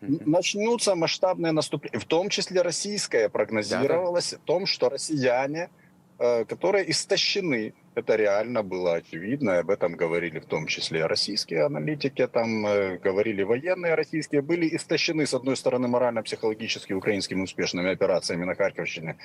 [0.00, 1.98] Начнутся масштабные наступления.
[1.98, 4.42] В том числе российское прогнозировалось да, да.
[4.42, 5.70] о том, что россияне,
[6.18, 12.26] э, которые истощены это реально было очевидно, об этом говорили в том числе российские аналитики,
[12.26, 18.54] там э, говорили военные российские, были истощены, с одной стороны, морально-психологически украинскими успешными операциями на
[18.54, 19.16] Харьковщине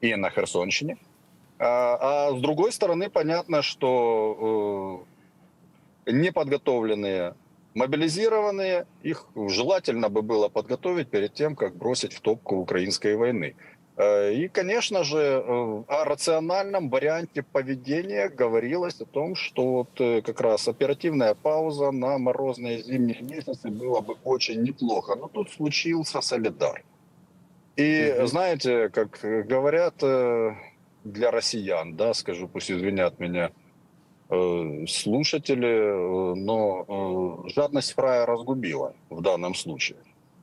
[0.00, 0.96] и на Херсонщине,
[1.58, 5.06] а, а с другой стороны, понятно, что
[6.06, 7.34] э, неподготовленные
[7.74, 13.54] мобилизированные, их желательно бы было подготовить перед тем, как бросить в топку украинской войны.
[13.98, 20.22] Э, и, конечно же, э, о рациональном варианте поведения говорилось о том, что вот э,
[20.22, 25.16] как раз оперативная пауза на морозные зимние месяцы было бы очень неплохо.
[25.16, 26.84] Но тут случился солидар.
[27.74, 28.26] И угу.
[28.28, 29.96] знаете, как говорят
[31.04, 33.50] для россиян, да, скажу, пусть извинят меня
[34.28, 39.98] слушатели, но жадность фрая разгубила в данном случае.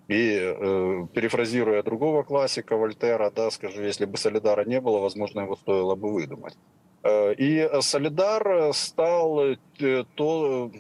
[0.08, 5.56] И э, перефразируя другого классика Вольтера, да, скажу, если бы Солидара не было, возможно, его
[5.56, 6.56] стоило бы выдумать.
[7.04, 9.58] Э, и Солидар стал э,
[10.16, 10.72] то,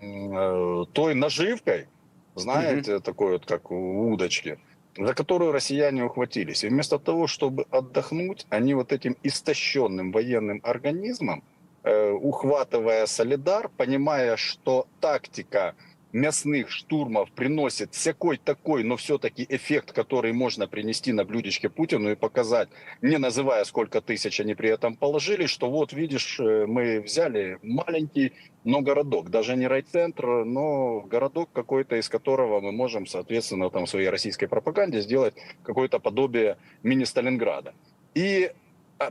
[0.00, 1.86] э, той наживкой,
[2.34, 4.58] знаете, такой вот, как у удочки,
[4.98, 6.64] за которую россияне ухватились.
[6.64, 11.42] И вместо того, чтобы отдохнуть, они вот этим истощенным военным организмом,
[11.82, 15.74] э, ухватывая солидар, понимая, что тактика
[16.16, 22.14] мясных штурмов приносит всякой такой, но все-таки эффект, который можно принести на блюдечке Путину и
[22.14, 22.68] показать,
[23.02, 28.32] не называя, сколько тысяч они при этом положили, что вот, видишь, э, мы взяли маленький,
[28.64, 34.08] но городок, даже не райцентр, но городок какой-то, из которого мы можем, соответственно, там своей
[34.08, 37.74] российской пропаганде сделать какое-то подобие мини-Сталинграда.
[38.14, 38.52] И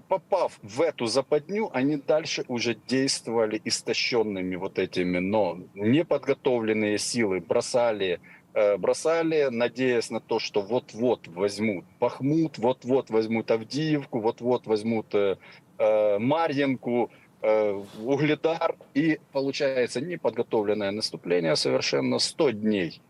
[0.08, 8.20] попав в эту западню, они дальше уже действовали истощенными вот этими, но неподготовленные силы бросали,
[8.54, 15.38] э, бросали, надеясь на то, что вот-вот возьмут Бахмут, вот-вот возьмут Авдиевку, вот-вот возьмут э,
[15.78, 18.76] э, Марьинку, э, Угледар.
[18.96, 23.02] И получается неподготовленное наступление совершенно 100 дней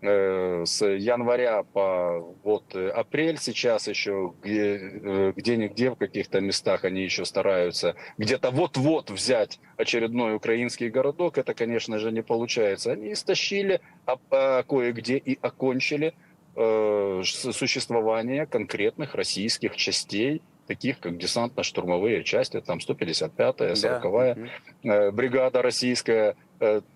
[0.00, 7.24] с января по вот э, апрель сейчас еще э, где-нигде в каких-то местах они еще
[7.24, 11.36] стараются где-то вот-вот взять очередной украинский городок.
[11.36, 12.92] Это, конечно же, не получается.
[12.92, 16.14] Они истощили, а, а кое-где и окончили
[16.54, 24.36] э, существование конкретных российских частей, таких как десантно-штурмовые части, там 155-я, 40-я
[24.84, 25.10] да.
[25.10, 26.36] бригада российская,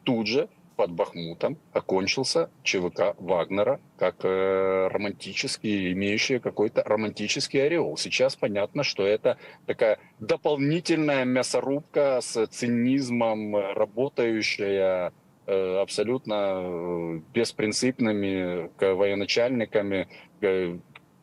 [0.04, 7.96] тут же под Бахмутом окончился ЧВК Вагнера как э, романтический, имеющий какой-то романтический ореол.
[7.96, 15.12] Сейчас понятно, что это такая дополнительная мясорубка с цинизмом, работающая
[15.46, 20.08] э, абсолютно э, беспринципными военачальниками
[20.40, 20.78] э,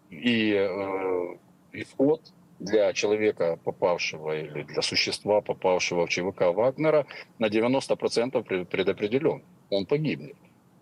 [0.09, 1.35] и, э,
[1.73, 2.21] и вход
[2.59, 7.05] для человека, попавшего или для существа, попавшего в ЧВК Вагнера,
[7.39, 9.43] на 90% предопределен.
[9.69, 10.35] Он погибнет.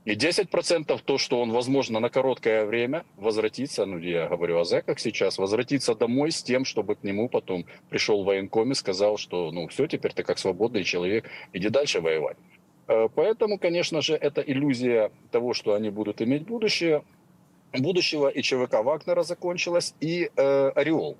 [0.05, 4.99] И 10% то, что он, возможно, на короткое время возвратится, ну, я говорю о зэках
[4.99, 9.67] сейчас, возвратится домой с тем, чтобы к нему потом пришел военком и сказал, что, ну,
[9.67, 12.37] все, теперь ты как свободный человек, иди дальше воевать.
[12.87, 17.03] Э, поэтому, конечно же, это иллюзия того, что они будут иметь будущее,
[17.73, 21.17] будущего и ЧВК Вагнера закончилась, и э, Ореол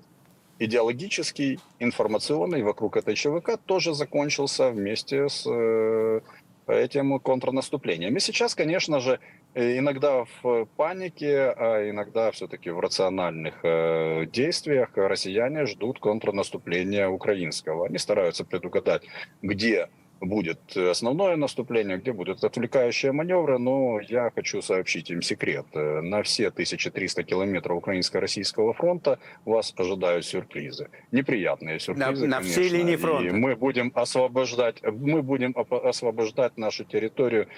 [0.58, 6.20] идеологический, информационный вокруг этой ЧВК тоже закончился вместе с э,
[6.66, 8.16] этим контрнаступлением.
[8.16, 9.20] И сейчас, конечно же,
[9.54, 17.86] э, иногда в панике, а иногда все-таки в рациональных э, действиях россияне ждут контрнаступления украинского.
[17.86, 19.02] Они стараются предугадать,
[19.42, 19.88] где
[20.20, 25.66] будет основное наступление, где будут отвлекающие маневры, но я хочу сообщить им секрет.
[25.74, 30.88] На все 1300 километров украинско-российского фронта вас ожидают сюрпризы.
[31.12, 33.28] Неприятные сюрпризы, На, на всей линии фронта.
[33.28, 37.48] И мы будем освобождать, мы будем освобождать нашу территорию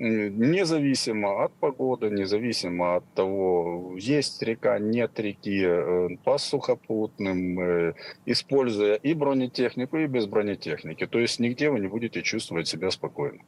[0.00, 8.94] независимо от погоды, независимо от того, есть река, нет реки, э, по сухопутным, э, используя
[8.94, 11.06] и бронетехнику, и без бронетехники.
[11.06, 13.42] То есть нигде вы не будете чувствовать себя спокойно.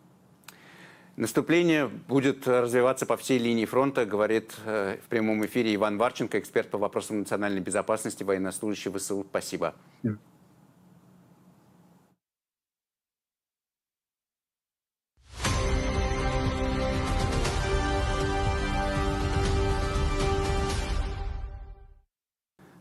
[1.17, 6.69] Наступление будет развиваться по всей линии фронта, говорит э, в прямом эфире Иван Варченко, эксперт
[6.69, 9.25] по вопросам национальной безопасности, военнослужащий ВСУ.
[9.29, 9.75] Спасибо.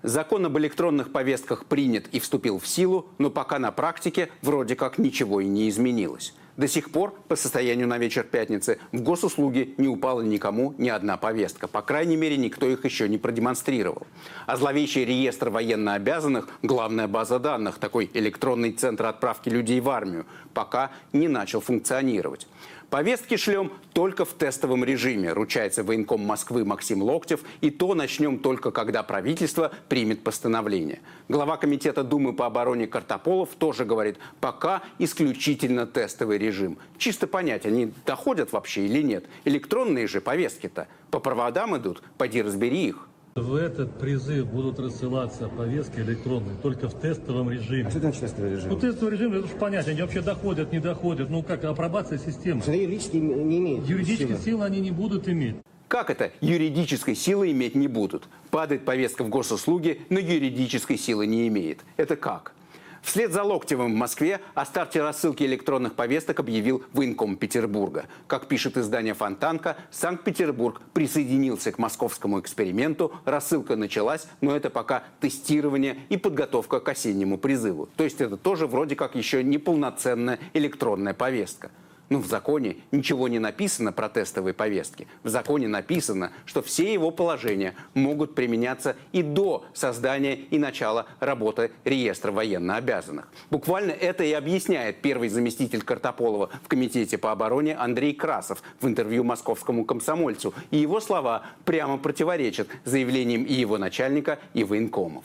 [0.03, 4.97] Закон об электронных повестках принят и вступил в силу, но пока на практике вроде как
[4.97, 6.33] ничего и не изменилось.
[6.57, 11.17] До сих пор, по состоянию на вечер пятницы, в госуслуги не упала никому ни одна
[11.17, 11.67] повестка.
[11.67, 14.05] По крайней мере, никто их еще не продемонстрировал.
[14.47, 20.91] А зловещий реестр военнообязанных, главная база данных, такой электронный центр отправки людей в армию, пока
[21.13, 22.47] не начал функционировать.
[22.91, 28.71] Повестки шлем только в тестовом режиме, ручается военком Москвы Максим Локтев, и то начнем только
[28.71, 30.99] когда правительство примет постановление.
[31.29, 36.77] Глава комитета Думы по обороне Картополов тоже говорит, пока исключительно тестовый режим.
[36.97, 39.23] Чисто понять, они доходят вообще или нет.
[39.45, 43.07] Электронные же повестки-то по проводам идут, поди разбери их.
[43.35, 47.87] В этот призыв будут рассылаться повестки электронные только в тестовом режиме.
[47.87, 48.69] А что значит тестовый режим?
[48.69, 51.29] Ну, тестовый режим, это же понятно, они вообще доходят, не доходят.
[51.29, 52.61] Ну как, апробация системы.
[52.61, 54.39] Что юридически не имеют Юридической силы.
[54.43, 55.55] силы они не будут иметь.
[55.87, 58.27] Как это юридической силы иметь не будут?
[58.49, 61.79] Падает повестка в госуслуги, но юридической силы не имеет.
[61.95, 62.53] Это как?
[63.01, 68.05] Вслед за Локтевым в Москве о старте рассылки электронных повесток объявил военком Петербурга.
[68.27, 73.11] Как пишет издание «Фонтанка», Санкт-Петербург присоединился к московскому эксперименту.
[73.25, 77.89] Рассылка началась, но это пока тестирование и подготовка к осеннему призыву.
[77.97, 81.71] То есть это тоже вроде как еще не полноценная электронная повестка.
[82.11, 85.07] Но в законе ничего не написано про тестовые повестки.
[85.23, 91.71] В законе написано, что все его положения могут применяться и до создания и начала работы
[91.85, 93.29] реестра военнообязанных.
[93.49, 99.23] Буквально это и объясняет первый заместитель Картополова в Комитете по обороне Андрей Красов в интервью
[99.23, 100.53] московскому комсомольцу.
[100.69, 105.23] И его слова прямо противоречат заявлениям и его начальника, и военкомов.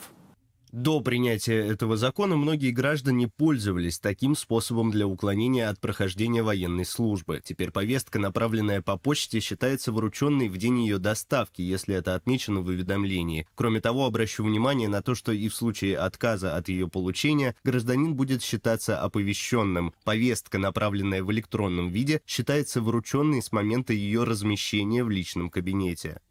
[0.77, 7.41] До принятия этого закона многие граждане пользовались таким способом для уклонения от прохождения военной службы.
[7.43, 12.67] Теперь повестка, направленная по почте, считается врученной в день ее доставки, если это отмечено в
[12.67, 13.47] уведомлении.
[13.55, 18.13] Кроме того, обращу внимание на то, что и в случае отказа от ее получения гражданин
[18.13, 19.95] будет считаться оповещенным.
[20.03, 26.21] Повестка, направленная в электронном виде, считается врученной с момента ее размещения в личном кабинете.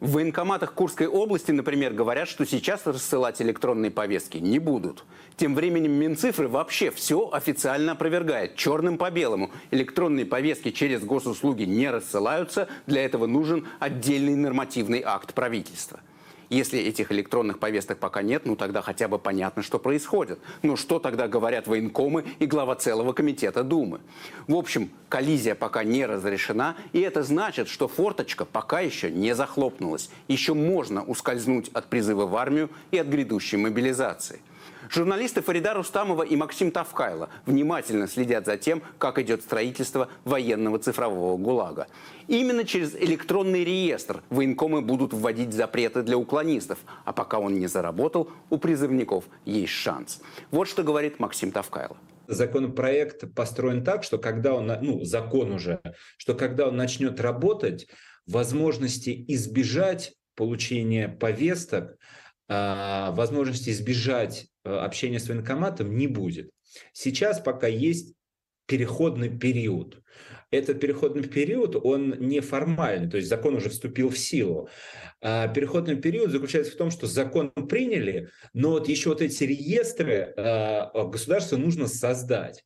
[0.00, 5.04] В военкоматах Курской области, например, говорят, что сейчас рассылать электронные повестки не будут.
[5.36, 8.56] Тем временем Минцифры вообще все официально опровергает.
[8.56, 9.50] Черным по белому.
[9.70, 12.68] Электронные повестки через госуслуги не рассылаются.
[12.86, 16.00] Для этого нужен отдельный нормативный акт правительства.
[16.54, 20.38] Если этих электронных повесток пока нет, ну тогда хотя бы понятно, что происходит.
[20.62, 23.98] Но что тогда говорят военкомы и глава целого комитета Думы?
[24.46, 30.10] В общем, коллизия пока не разрешена, и это значит, что форточка пока еще не захлопнулась.
[30.28, 34.40] Еще можно ускользнуть от призыва в армию и от грядущей мобилизации.
[34.94, 41.36] Журналисты Фарида Рустамова и Максим Тавкайло внимательно следят за тем, как идет строительство военного цифрового
[41.36, 41.88] ГУЛАГа.
[42.28, 46.78] Именно через электронный реестр военкомы будут вводить запреты для уклонистов.
[47.04, 50.20] А пока он не заработал, у призывников есть шанс.
[50.52, 51.96] Вот что говорит Максим Тавкайло.
[52.28, 55.80] Законопроект построен так, что когда он, ну, закон уже,
[56.18, 57.88] что когда он начнет работать,
[58.28, 61.96] возможности избежать получения повесток,
[62.48, 66.50] возможности избежать Э, общения с военкоматом не будет.
[66.92, 68.14] Сейчас пока есть
[68.66, 70.00] переходный период.
[70.50, 74.68] Этот переходный период, он неформальный, то есть закон уже вступил в силу.
[75.20, 80.32] А переходный период заключается в том, что закон приняли, но вот еще вот эти реестры
[80.36, 82.64] э, государству нужно создать.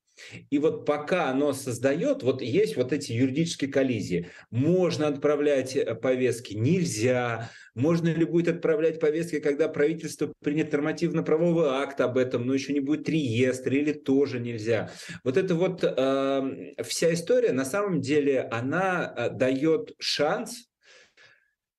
[0.50, 4.28] И вот пока оно создает, вот есть вот эти юридические коллизии.
[4.50, 7.50] Можно отправлять э, повестки, нельзя.
[7.78, 12.80] Можно ли будет отправлять повестки, когда правительство принят нормативно-правовой акт об этом, но еще не
[12.80, 14.90] будет реестра, или тоже нельзя.
[15.22, 20.66] Вот эта вот э, вся история, на самом деле, она э, дает шанс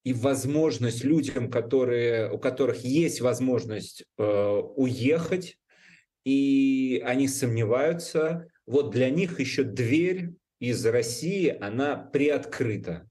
[0.05, 5.57] и возможность людям, которые, у которых есть возможность э, уехать,
[6.23, 8.47] и они сомневаются.
[8.65, 10.29] Вот для них еще дверь
[10.61, 13.08] из России, она приоткрыта.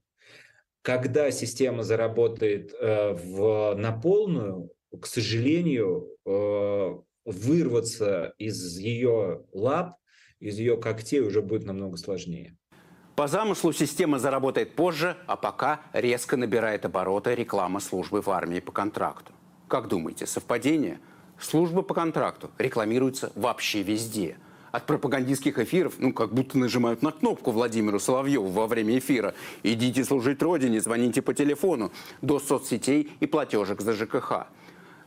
[0.81, 9.97] Когда система заработает э, в, на полную, к сожалению, э, вырваться из ее лап,
[10.39, 12.55] из ее когтей уже будет намного сложнее.
[13.15, 18.71] По замыслу система заработает позже, а пока резко набирает обороты реклама службы в армии по
[18.71, 19.33] контракту.
[19.67, 20.99] Как думаете, совпадение?
[21.37, 24.37] Служба по контракту рекламируется вообще везде.
[24.71, 29.33] От пропагандистских эфиров, ну, как будто нажимают на кнопку Владимиру Соловьеву во время эфира.
[29.63, 34.47] «Идите служить Родине, звоните по телефону», до соцсетей и платежек за ЖКХ.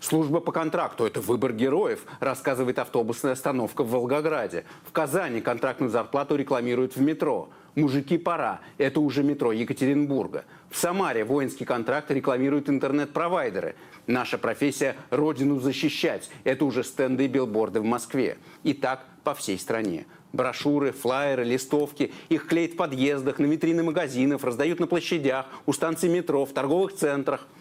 [0.01, 4.65] Служба по контракту– это выбор героев, рассказывает автобусная остановка в Волгограде.
[4.85, 10.45] В Казани контрактную зарплату рекламируют в метро– «Мужики, пора»– это уже метро Екатеринбурга.
[10.69, 13.77] В Самаре воинский контракт рекламируют интернет-провайдеры.
[14.07, 16.29] Наша профессия– родину защищать.
[16.45, 18.37] Это уже стенды и билборды в Москве.
[18.63, 20.07] И так по всей стране.
[20.33, 22.13] Брошюры, флаеры, листовки.
[22.29, 26.95] Их клеят в подъездах, на витрины магазинов, раздают на площадях, у станций метро, в торговых
[26.95, 27.47] центрах–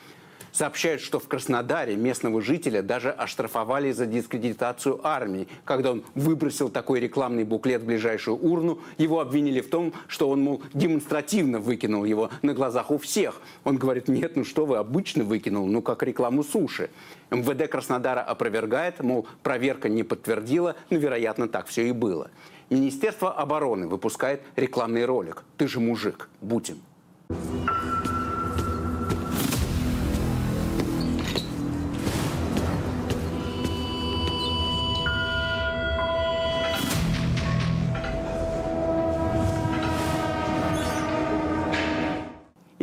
[0.52, 5.48] Сообщают, что в Краснодаре местного жителя даже оштрафовали за дискредитацию армии.
[5.64, 10.42] Когда он выбросил такой рекламный буклет в ближайшую урну, его обвинили в том, что он,
[10.42, 13.42] мол, демонстративно выкинул его на глазах у всех.
[13.64, 16.90] Он говорит, нет, ну что вы, обычно выкинул, ну как рекламу суши.
[17.30, 22.30] МВД Краснодара опровергает, мол, проверка не подтвердила, но, вероятно, так все и было.
[22.70, 26.82] Министерство обороны выпускает рекламный ролик «Ты же мужик, будь им».
[27.30, 28.11] И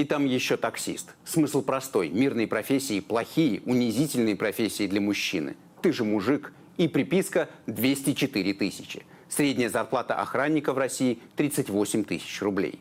[0.09, 1.15] там еще таксист.
[1.25, 2.09] Смысл простой.
[2.09, 5.57] Мирные профессии плохие, унизительные профессии для мужчины.
[5.83, 6.53] Ты же мужик.
[6.77, 9.05] И приписка 204 тысячи.
[9.29, 12.81] Средняя зарплата охранника в России 38 тысяч рублей.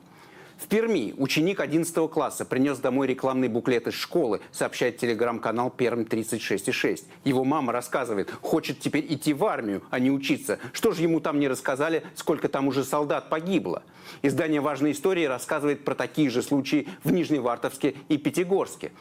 [0.58, 7.04] В Перми ученик 11 класса принес домой рекламный буклет из школы, сообщает телеграм-канал Перм 36,6.
[7.24, 10.58] Его мама рассказывает, хочет теперь идти в армию, а не учиться.
[10.74, 13.84] Что же ему там не рассказали, сколько там уже солдат погибло?
[14.24, 18.92] Издание «Важные истории» рассказывает про такие же случаи в Нижневартовске и Пятигорске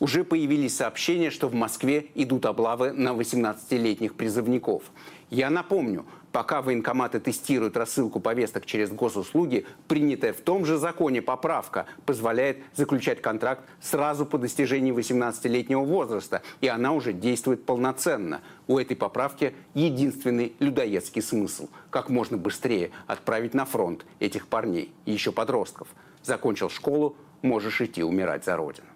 [0.00, 4.82] уже появились сообщения, что в Москве идут облавы на 18-летних призывников.
[5.30, 11.86] Я напомню, пока военкоматы тестируют рассылку повесток через госуслуги, принятая в том же законе поправка
[12.04, 18.40] позволяет заключать контракт сразу по достижении 18-летнего возраста, и она уже действует полноценно.
[18.68, 25.32] У этой поправки единственный людоедский смысл– как можно быстрее отправить на фронт этих парней, еще
[25.32, 25.88] подростков.
[26.22, 28.86] Закончил школу, можешь идти умирать за родину.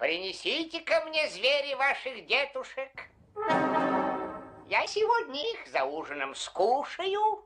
[0.00, 2.88] Принесите ко мне звери ваших дедушек.
[4.70, 7.44] Я сегодня их за ужином скушаю.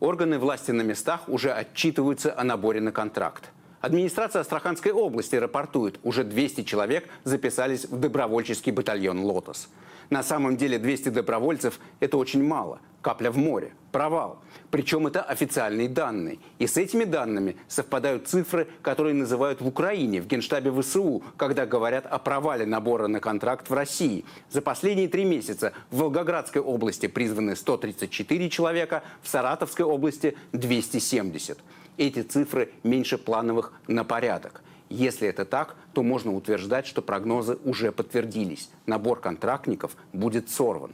[0.00, 3.50] Органы власти на местах уже отчитываются о наборе на контракт.
[3.82, 9.68] Администрация Астраханской области рапортует, уже 200 человек записались в добровольческий батальон «Лотос».
[10.10, 12.80] На самом деле 200 добровольцев– это очень мало.
[13.00, 13.72] Капля в море.
[13.92, 14.42] Провал.
[14.70, 16.38] Причем это официальные данные.
[16.58, 22.06] И с этими данными совпадают цифры, которые называют в Украине, в Генштабе ВСУ, когда говорят
[22.06, 24.24] о провале набора на контракт в России.
[24.50, 31.58] За последние три месяца в Волгоградской области призваны 134 человека, в Саратовской области 270.
[31.98, 34.62] Эти цифры меньше плановых на порядок.
[34.90, 38.68] Если это так, то можно утверждать, что прогнозы уже подтвердились.
[38.86, 40.92] Набор контрактников будет сорван.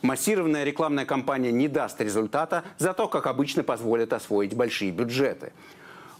[0.00, 5.52] Массированная рекламная кампания не даст результата, зато, как обычно, позволит освоить большие бюджеты.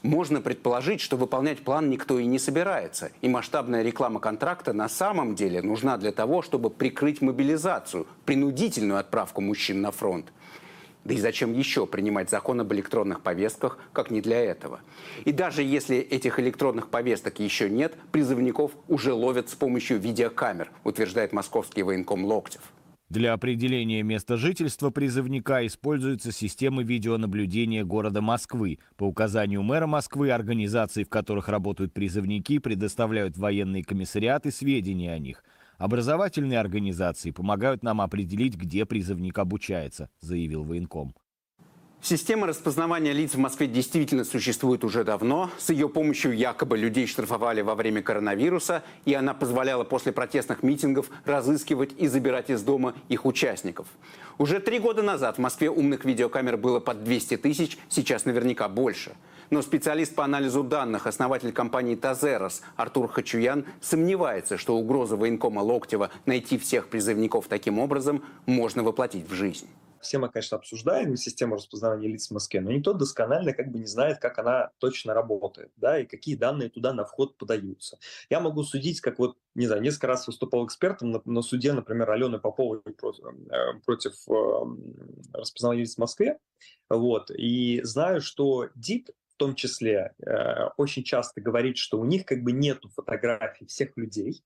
[0.02, 3.12] Можно предположить, что выполнять план никто и не собирается.
[3.20, 9.40] И масштабная реклама контракта на самом деле нужна для того, чтобы прикрыть мобилизацию, принудительную отправку
[9.40, 10.32] мужчин на фронт.
[11.04, 14.80] Да и зачем еще принимать закон об электронных повестках, как не для этого?
[15.24, 21.32] И даже если этих электронных повесток еще нет, призывников уже ловят с помощью видеокамер, утверждает
[21.32, 22.62] московский военком Локтев.
[23.12, 28.78] Для определения места жительства призывника используются системы видеонаблюдения города Москвы.
[28.96, 35.44] По указанию мэра Москвы, организации, в которых работают призывники, предоставляют военные комиссариаты сведения о них.
[35.82, 41.12] Образовательные организации помогают нам определить, где призывник обучается, заявил военком.
[42.00, 45.50] Система распознавания лиц в Москве действительно существует уже давно.
[45.58, 51.10] С ее помощью якобы людей штрафовали во время коронавируса, и она позволяла после протестных митингов
[51.24, 53.88] разыскивать и забирать из дома их участников.
[54.38, 59.16] Уже три года назад в Москве умных видеокамер было под 200 тысяч, сейчас наверняка больше.
[59.52, 66.10] Но специалист по анализу данных, основатель компании «Тазерос» Артур Хачуян сомневается, что угроза военкома Локтева
[66.24, 69.68] найти всех призывников таким образом можно воплотить в жизнь
[70.00, 73.86] все мы, конечно, обсуждаем систему распознавания лиц в Москве, но никто досконально как бы не
[73.86, 78.00] знает, как она точно работает, да, и какие данные туда на вход подаются.
[78.28, 82.10] Я могу судить, как вот, не знаю, несколько раз выступал экспертом на, на суде, например,
[82.10, 86.38] Алены Поповой против, э, против э, распознавания лиц в Москве,
[86.90, 89.10] вот, и знаю, что ДИП
[89.42, 94.44] том числе э, очень часто говорит, что у них как бы нету фотографий всех людей,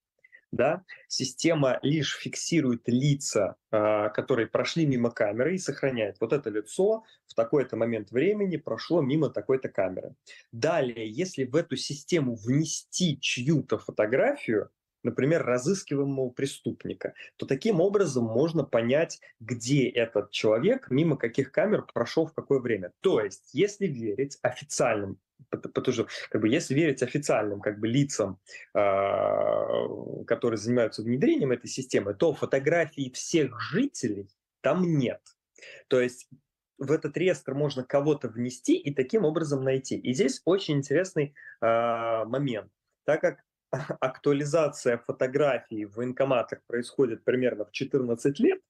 [0.53, 6.17] да, система лишь фиксирует лица, э, которые прошли мимо камеры и сохраняет.
[6.19, 10.15] Вот это лицо в такой-то момент времени прошло мимо такой-то камеры.
[10.51, 14.71] Далее, если в эту систему внести чью-то фотографию,
[15.07, 22.27] например, разыскиваемого преступника, то таким образом можно понять, где этот человек, мимо каких камер прошел
[22.27, 22.93] в какое время.
[23.01, 25.19] То есть, если верить официальным
[25.51, 28.41] потому что, как бы, если верить официальным как бы, лицам,
[28.75, 34.29] э, которые занимаются внедрением этой системы, то фотографий всех жителей
[34.63, 35.21] там нет.
[35.89, 36.29] То есть
[36.79, 39.97] в этот реестр можно кого-то внести и таким образом найти.
[39.97, 41.67] И здесь очень интересный э,
[42.25, 42.71] момент.
[43.05, 43.45] Так как
[44.01, 48.61] актуализация фотографий в военкоматах происходит примерно в 14 лет,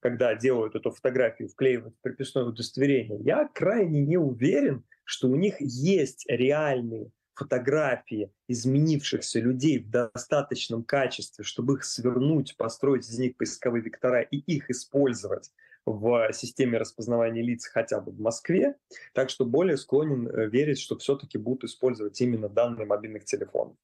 [0.00, 5.56] когда делают эту фотографию, вклеивают в приписное удостоверение, я крайне не уверен, что у них
[5.60, 13.82] есть реальные фотографии изменившихся людей в достаточном качестве, чтобы их свернуть, построить из них поисковые
[13.82, 15.50] вектора и их использовать
[15.92, 18.76] в системе распознавания лиц хотя бы в Москве.
[19.12, 23.74] Так что более склонен э, верить, что все-таки будут использовать именно данные мобильных телефонов.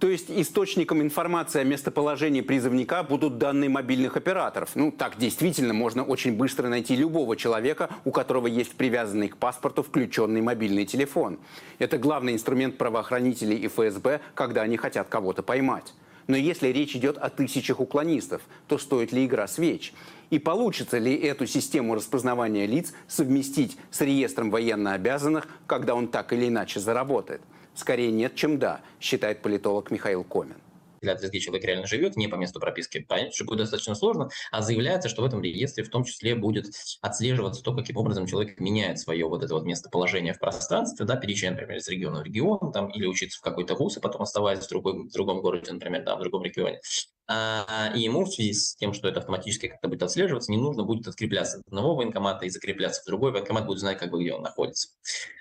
[0.00, 4.72] То есть источником информации о местоположении призывника будут данные мобильных операторов.
[4.74, 9.82] Ну, так действительно можно очень быстро найти любого человека, у которого есть привязанный к паспорту
[9.82, 11.38] включенный мобильный телефон.
[11.78, 15.94] Это главный инструмент правоохранителей и ФСБ, когда они хотят кого-то поймать.
[16.26, 19.92] Но если речь идет о тысячах уклонистов, то стоит ли игра свеч?
[20.30, 26.48] И получится ли эту систему распознавания лиц совместить с реестром военнообязанных, когда он так или
[26.48, 27.42] иначе заработает?
[27.74, 30.56] Скорее нет, чем да, считает политолог Михаил Комин
[31.04, 34.62] определяться, где человек реально живет, не по месту прописки, понять, что будет достаточно сложно, а
[34.62, 36.66] заявляется, что в этом реестре в том числе будет
[37.00, 41.52] отслеживаться то, каким образом человек меняет свое вот это вот местоположение в пространстве, да, переезжая,
[41.52, 44.68] например, из региона в регион, там, или учиться в какой-то вуз, и потом оставаясь в,
[44.68, 46.80] другой, в другом городе, например, да, в другом регионе.
[47.26, 50.84] А, и ему в связи с тем, что это автоматически как-то будет отслеживаться, не нужно
[50.84, 53.32] будет открепляться от одного военкомата и закрепляться в другой.
[53.32, 54.88] Военкомат будет знать, как бы, где он находится.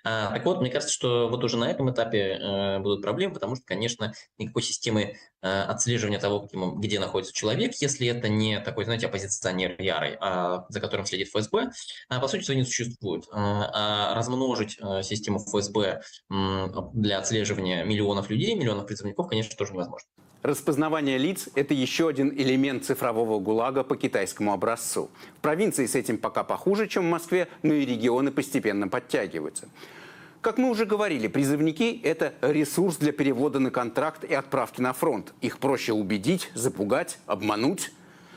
[0.06, 3.56] А, так вот, мне кажется, что вот уже на этом этапе э, будут проблемы, потому
[3.56, 8.86] что, конечно, никакой системы э, отслеживания того, каким, где находится человек, если это не такой,
[8.86, 11.72] знаете, оппозиционер ярый, а, за которым следит ФСБ,
[12.10, 13.26] а, по сути, не существует.
[13.32, 16.02] А, а размножить э, систему ФСБ
[16.94, 20.08] для отслеживания миллионов людей, миллионов призывников, конечно, тоже невозможно.
[20.44, 25.10] Распознавание лиц– это еще один элемент цифрового ГУЛАГа по китайскому образцу.
[25.38, 29.70] В провинции с этим пока похуже, чем в Москве, но и регионы постепенно подтягиваются.
[30.44, 35.34] Как мы уже говорили, призывники– это ресурс для перевода на контракт и отправки на фронт.
[35.40, 37.94] Их проще убедить, запугать, обмануть.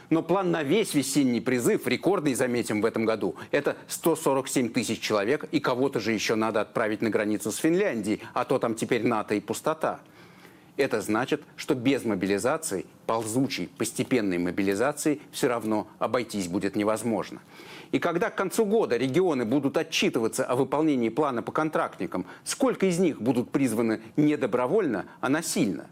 [0.09, 5.49] Но план на весь весенний призыв, рекордный, заметим, в этом году, это 147 тысяч человек,
[5.51, 9.35] и кого-то же еще надо отправить на границу с Финляндией, а то там теперь НАТО
[9.35, 9.99] и пустота.
[10.77, 17.41] Это значит, что без мобилизации, ползучей, постепенной мобилизации, все равно обойтись будет невозможно.
[17.93, 22.99] И когда к концу года регионы будут отчитываться о выполнении плана по контрактникам, сколько из
[22.99, 25.87] них будут призваны не добровольно, а насильно?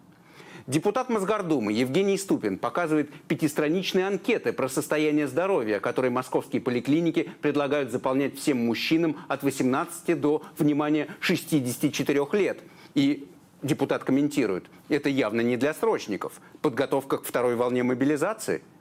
[0.66, 8.38] Депутат Мосгордумы Евгений Ступин показывает пятистраничные анкеты про состояние здоровья, которые московские поликлиники предлагают заполнять
[8.38, 12.61] всем мужчинам от 18 до, внимания, 64 лет.
[12.95, 13.28] И
[13.62, 16.40] депутат комментирует, это явно не для срочников.
[16.62, 18.62] Подготовка к второй волне мобилизации–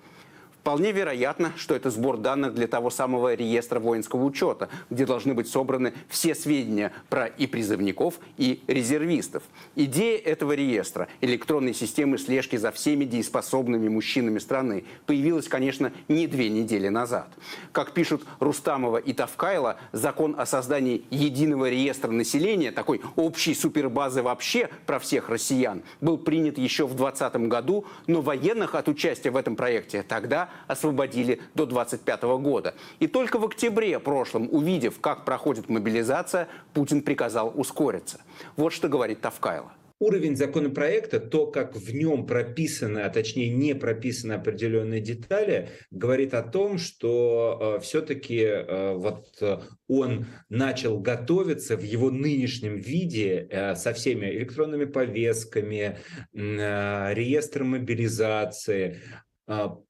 [0.63, 5.49] Вполне вероятно, что это сбор данных для того самого реестра воинского учета, где должны быть
[5.49, 9.43] собраны все сведения про и призывников, и резервистов.
[9.75, 16.47] Идея этого реестра, электронной системы слежки за всеми дееспособными мужчинами страны, появилась, конечно, не две
[16.47, 17.27] недели назад.
[17.73, 24.69] Как пишут Рустамова и Тавкайла, закон о создании единого реестра населения, такой общей супербазы вообще
[24.85, 29.57] про всех россиян, был принят еще в 2020 году, но военных от участия в этом
[29.57, 32.75] проекте тогда освободили до 25 года.
[32.99, 38.19] И только в октябре прошлом, увидев, как проходит мобилизация, Путин приказал ускориться.
[38.55, 39.71] Вот что говорит Тавкайло
[40.03, 46.43] уровень законопроекта, то, как в нем прописаны, а точнее не прописаны определенные детали, говорит о
[46.43, 53.75] том, что э, все-таки э, вот э, он начал готовиться в его нынешнем виде э,
[53.75, 55.97] со всеми электронными повестками,
[56.33, 58.99] э, реестром мобилизации,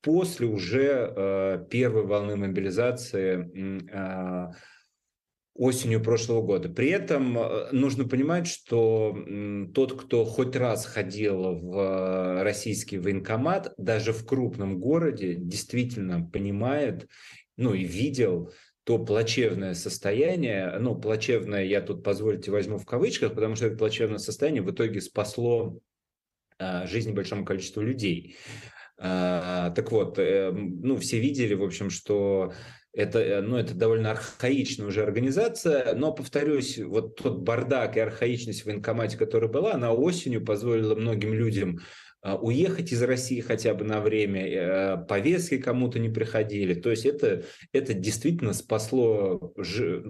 [0.01, 4.51] после уже э, первой волны мобилизации а,
[5.53, 6.69] осенью прошлого года.
[6.69, 7.37] При этом
[7.71, 9.15] нужно понимать, что
[9.75, 17.07] тот, кто хоть раз ходил в российский военкомат, даже в крупном городе, действительно понимает,
[17.55, 18.51] ну и видел
[18.83, 24.17] то плачевное состояние, ну, плачевное я тут, позвольте, возьму в кавычках, потому что это плачевное
[24.17, 25.79] состояние в итоге спасло
[26.85, 28.35] жизнь большому количеству людей.
[29.05, 32.53] А, так вот, э, ну, все видели, в общем, что
[32.93, 38.61] это, э, ну, это довольно архаичная уже организация, но, повторюсь, вот тот бардак и архаичность
[38.61, 41.81] в военкомате, которая была, она осенью позволила многим людям
[42.21, 46.73] а, уехать из России хотя бы на время, э, повестки кому-то не приходили.
[46.73, 47.43] То есть это,
[47.73, 49.53] это действительно спасло,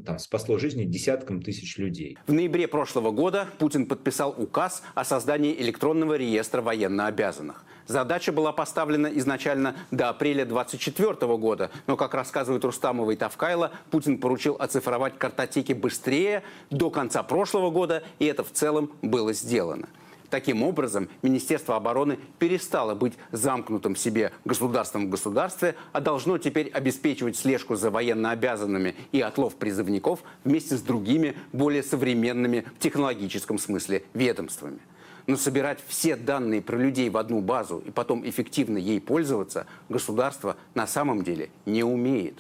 [0.05, 2.19] там, спасло жизни десяткам тысяч людей.
[2.27, 7.65] В ноябре прошлого года Путин подписал указ о создании электронного реестра военнообязанных.
[7.88, 14.17] Задача была поставлена изначально до апреля 2024 года, но, как рассказывают Рустамова и Тавкайло, Путин
[14.17, 19.88] поручил оцифровать картотеки быстрее, до конца прошлого года, и это в целом было сделано.
[20.34, 27.36] Таким образом, Министерство обороны перестало быть замкнутым себе государством в государстве, а должно теперь обеспечивать
[27.36, 34.79] слежку за военнообязанными и отлов призывников вместе с другими, более современными в технологическом смысле ведомствами.
[35.28, 40.57] Но собирать все данные про людей в одну базу и потом эффективно ей пользоваться государство
[40.76, 42.36] на самом деле не умеет.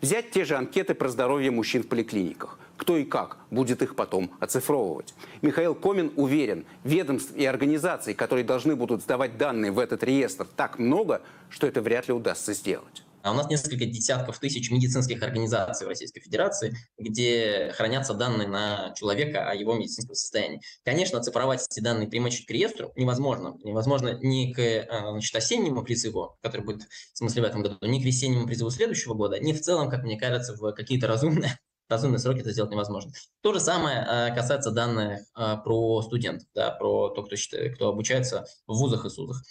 [0.00, 2.58] Взять те же анкеты про здоровье мужчин в поликлиниках.
[2.76, 5.14] Кто и как будет их потом оцифровывать.
[5.42, 10.80] Михаил Комин уверен, ведомств и организаций, которые должны будут сдавать данные в этот реестр, так
[10.80, 13.03] много, что это вряд ли удастся сделать.
[13.24, 18.92] А у нас несколько десятков тысяч медицинских организаций в Российской Федерации, где хранятся данные на
[18.96, 20.60] человека о его медицинском состоянии.
[20.84, 23.56] Конечно, оцифровать эти данные, примочить к реестру невозможно.
[23.64, 27.98] Невозможно ни к э, значит, осеннему призыву, который будет в смысле в этом году, ни
[27.98, 31.58] к весеннему призыву следующего года, ни в целом, как мне кажется, в какие-то разумные
[31.88, 33.12] разумные сроки это сделать невозможно.
[33.40, 38.76] То же самое касается данных про студентов, да, про то, кто, считает, кто обучается в
[38.76, 39.42] вузах и судах.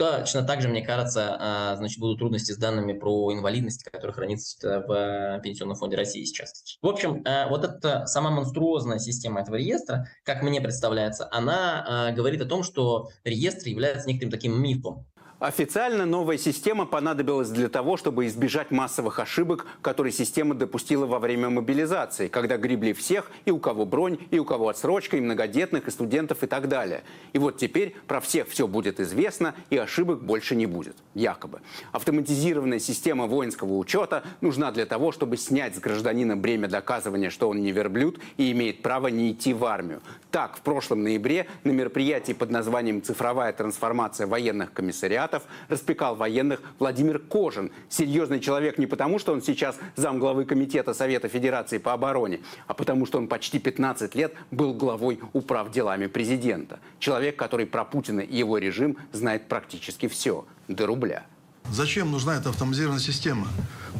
[0.00, 4.82] Точно так же, мне кажется, а, значит, будут трудности с данными про инвалидность, которые хранится
[4.88, 6.78] в Пенсионном фонде России сейчас.
[6.80, 12.40] В общем, а, вот эта сама монструозная система этого реестра, как мне представляется, она говорит
[12.40, 15.06] о том, что реестр является некоторым таким мифом.
[15.40, 21.48] Официально новая система понадобилась для того, чтобы избежать массовых ошибок, которые система допустила во время
[21.48, 25.90] мобилизации, когда гребли всех, и у кого бронь, и у кого отсрочка, и многодетных, и
[25.90, 27.04] студентов, и так далее.
[27.32, 31.62] И вот теперь про всех все будет известно, и ошибок больше не будет, якобы.
[31.92, 37.62] Автоматизированная система воинского учета нужна для того, чтобы снять с гражданина бремя доказывания, что он
[37.62, 40.02] не верблюд и имеет право не идти в армию.
[40.30, 46.60] Так, в прошлом ноябре на мероприятии под названием «Цифровая трансформация военных комиссариатов» Штатов распекал военных
[46.80, 47.70] Владимир Кожин.
[47.88, 53.06] Серьезный человек не потому, что он сейчас замглавы Комитета Совета Федерации по обороне, а потому
[53.06, 56.80] что он почти 15 лет был главой управ делами президента.
[56.98, 61.24] Человек, который про Путина и его режим знает практически все, до рубля.
[61.70, 63.46] Зачем нужна эта автоматизированная система?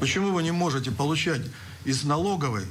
[0.01, 1.43] Почему вы не можете получать
[1.85, 2.65] из налоговой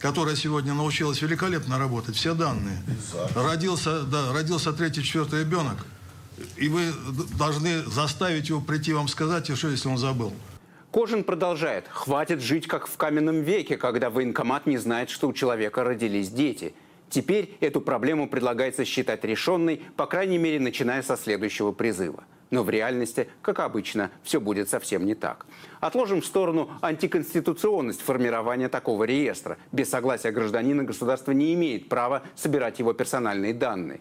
[0.00, 2.82] которая сегодня научилась великолепно работать, все данные.
[3.36, 5.86] Родился, да, родился третий, четвертый ребенок.
[6.56, 6.92] И вы
[7.38, 10.32] должны заставить его прийти вам сказать, что если он забыл.
[10.90, 11.88] Кожин продолжает.
[11.88, 16.74] Хватит жить, как в каменном веке, когда военкомат не знает, что у человека родились дети.
[17.08, 22.24] Теперь эту проблему предлагается считать решенной, по крайней мере, начиная со следующего призыва.
[22.50, 25.46] Но в реальности, как обычно, все будет совсем не так.
[25.80, 29.56] Отложим в сторону антиконституционность формирования такого реестра.
[29.72, 34.00] Без согласия гражданина государство не имеет права собирать его персональные данные.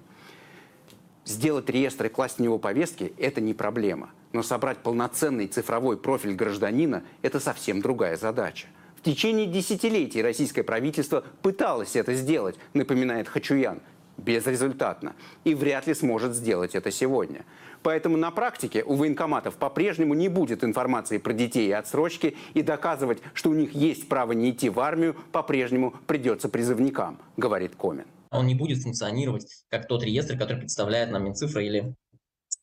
[1.25, 4.09] Сделать реестр и класть в него повестки– это не проблема.
[4.33, 8.67] Но собрать полноценный цифровой профиль гражданина– это совсем другая задача.
[8.97, 13.81] В течение десятилетий российское правительство пыталось это сделать, напоминает Хачуян,
[14.17, 15.13] безрезультатно.
[15.43, 17.45] И вряд ли сможет сделать это сегодня.
[17.83, 23.19] Поэтому на практике у военкоматов по-прежнему не будет информации про детей и отсрочки, и доказывать,
[23.33, 28.47] что у них есть право не идти в армию, по-прежнему придется призывникам, говорит Комин он
[28.47, 31.95] не будет функционировать как тот реестр, который представляет нам Минцифра или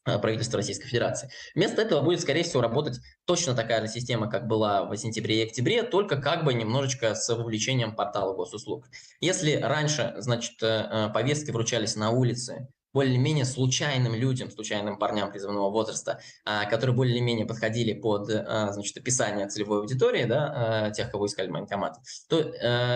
[0.07, 1.31] э, правительство Российской Федерации.
[1.55, 5.47] Вместо этого будет, скорее всего, работать точно такая же система, как была в сентябре и
[5.47, 8.87] октябре, только как бы немножечко с вовлечением портала госуслуг.
[9.21, 15.71] Если раньше, значит, э, э, повестки вручались на улице, более-менее случайным людям, случайным парням призывного
[15.71, 21.27] возраста, а, которые более-менее подходили под а, значит, описание целевой аудитории, да, а, тех, кого
[21.27, 22.39] искали военкомат, то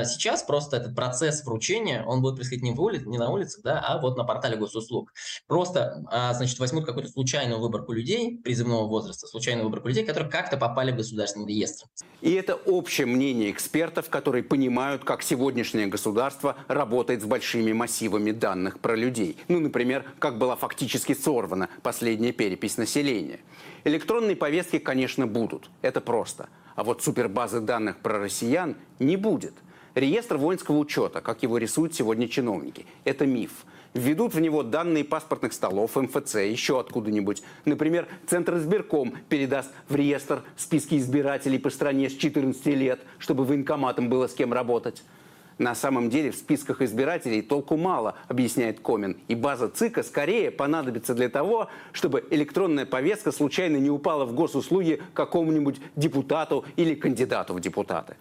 [0.04, 3.80] сейчас просто этот процесс вручения, он будет происходить не, в улице, не на улице, да,
[3.80, 5.12] а вот на портале госуслуг.
[5.46, 10.92] Просто, значит, возьмут какую-то случайную выборку людей призывного возраста, случайную выборку людей, которые как-то попали
[10.92, 11.86] в государственный реестр.
[12.20, 18.78] И это общее мнение экспертов, которые понимают, как сегодняшнее государство работает с большими массивами данных
[18.78, 19.36] про людей.
[19.48, 23.40] Ну, например, например, как была фактически сорвана последняя перепись населения.
[23.84, 25.70] Электронные повестки, конечно, будут.
[25.82, 26.48] Это просто.
[26.74, 29.54] А вот супербазы данных про россиян не будет.
[29.94, 33.66] Реестр воинского учета, как его рисуют сегодня чиновники, это миф.
[33.92, 37.42] Введут в него данные паспортных столов, МФЦ, еще откуда-нибудь.
[37.66, 44.08] Например, Центр избирком передаст в реестр списки избирателей по стране с 14 лет, чтобы военкоматам
[44.08, 45.02] было с кем работать.
[45.58, 49.18] На самом деле в списках избирателей толку мало, объясняет Комин.
[49.28, 55.02] И база ЦИКа скорее понадобится для того, чтобы электронная повестка случайно не упала в госуслуги
[55.14, 58.16] какому-нибудь депутату или кандидату в депутаты.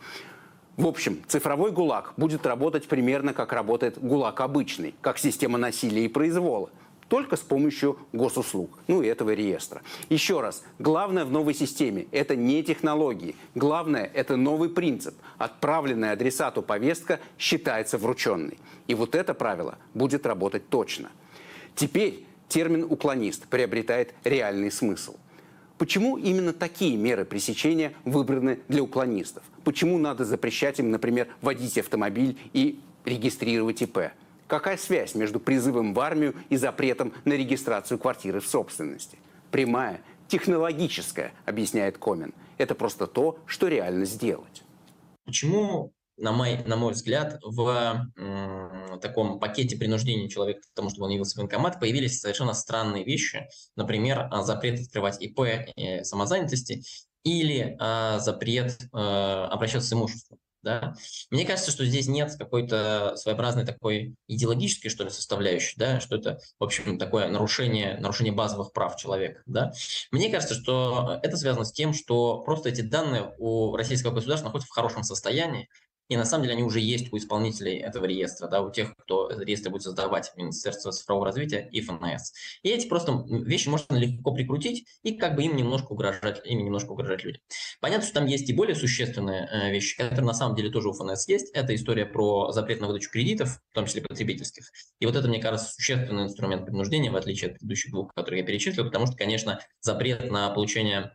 [0.77, 6.07] В общем, цифровой ГУЛАГ будет работать примерно как работает ГУЛАГ обычный, как система насилия и
[6.07, 6.69] произвола
[7.11, 9.81] только с помощью госуслуг, ну и этого реестра.
[10.07, 13.35] Еще раз, главное в новой системе– это не технологии.
[13.53, 15.13] Главное– это новый принцип.
[15.37, 18.57] Отправленная адресату повестка считается врученной.
[18.87, 21.11] И вот это правило будет работать точно.
[21.75, 25.17] Теперь термин «уклонист» приобретает реальный смысл.
[25.77, 29.43] Почему именно такие меры пресечения выбраны для уклонистов?
[29.65, 34.13] Почему надо запрещать им, например, водить автомобиль и регистрировать ИП?
[34.51, 39.17] Какая связь между призывом в армию и запретом на регистрацию квартиры в собственности?
[39.49, 42.33] Прямая, технологическая, объясняет Комин.
[42.57, 44.63] Это просто то, что реально сделать.
[45.23, 51.05] Почему на мой, на мой взгляд, в м, таком пакете принуждения человека к тому, чтобы
[51.05, 53.47] он явился в военкомат, появились совершенно странные вещи.
[53.77, 55.39] Например, а, запрет открывать ИП
[55.77, 56.83] и самозанятости
[57.23, 60.39] или а, запрет а, обращаться с имуществом.
[60.63, 60.93] Да?
[61.29, 66.39] Мне кажется, что здесь нет какой-то своеобразной такой идеологической, что ли, составляющей, да, что это,
[66.59, 69.41] в общем, такое нарушение, нарушение базовых прав человека.
[69.45, 69.73] Да?
[70.11, 74.71] Мне кажется, что это связано с тем, что просто эти данные у российского государства находятся
[74.71, 75.69] в хорошем состоянии,
[76.11, 79.31] И на самом деле они уже есть у исполнителей этого реестра, да, у тех, кто
[79.31, 82.33] реестр будет создавать, Министерство цифрового развития и ФНС.
[82.63, 86.91] И эти просто вещи можно легко прикрутить и как бы им немножко угрожать, ими немножко
[86.91, 87.41] угрожать людям.
[87.79, 90.91] Понятно, что там есть и более существенные э, вещи, которые на самом деле тоже у
[90.91, 91.49] ФНС есть.
[91.53, 94.65] Это история про запрет на выдачу кредитов, в том числе потребительских.
[94.99, 98.45] И вот это, мне кажется, существенный инструмент принуждения, в отличие от предыдущих двух, которые я
[98.45, 101.13] перечислил, потому что, конечно, запрет на получение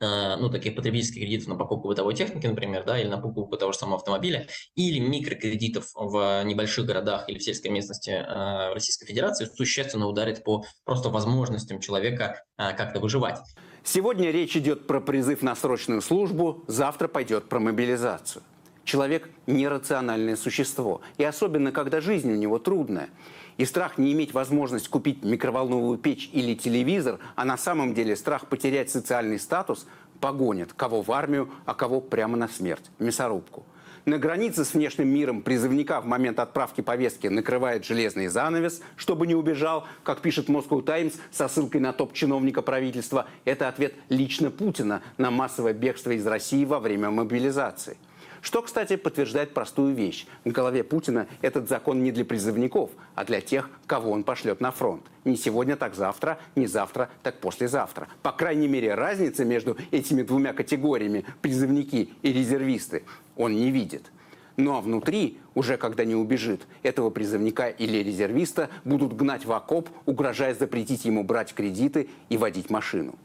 [0.00, 3.78] ну, таких потребительских кредитов на покупку бытовой техники, например, да, или на покупку того же
[3.78, 10.06] самого автомобиля, или микрокредитов в небольших городах или в сельской местности э, Российской Федерации существенно
[10.06, 13.38] ударит по просто возможностям человека э, как-то выживать.
[13.84, 18.42] Сегодня речь идет про призыв на срочную службу, завтра пойдет про мобилизацию.
[18.84, 23.08] Человек– нерациональное существо, и особенно, когда жизнь у него трудная.
[23.56, 28.46] И страх не иметь возможность купить микроволновую печь или телевизор, а на самом деле страх
[28.46, 29.86] потерять социальный статус,
[30.20, 33.64] погонит кого в армию, а кого прямо на смерть, мясорубку.
[34.04, 39.34] На границе с внешним миром призывника в момент отправки повестки накрывает железный занавес, чтобы не
[39.34, 43.26] убежал, как пишет Moscow Times со ссылкой на топ-чиновника правительства.
[43.44, 47.96] Это ответ лично Путина на массовое бегство из России во время мобилизации.
[48.40, 50.26] Что, кстати, подтверждает простую вещь.
[50.44, 54.70] В голове Путина этот закон не для призывников, а для тех, кого он пошлет на
[54.70, 55.02] фронт.
[55.24, 58.08] Не сегодня, так завтра, не завтра, так послезавтра.
[58.22, 63.04] По крайней мере, разницы между этими двумя категориями, призывники и резервисты,
[63.36, 64.10] он не видит.
[64.56, 69.90] Ну а внутри, уже когда не убежит, этого призывника или резервиста будут гнать в окоп,
[70.06, 73.16] угрожая запретить ему брать кредиты и водить машину.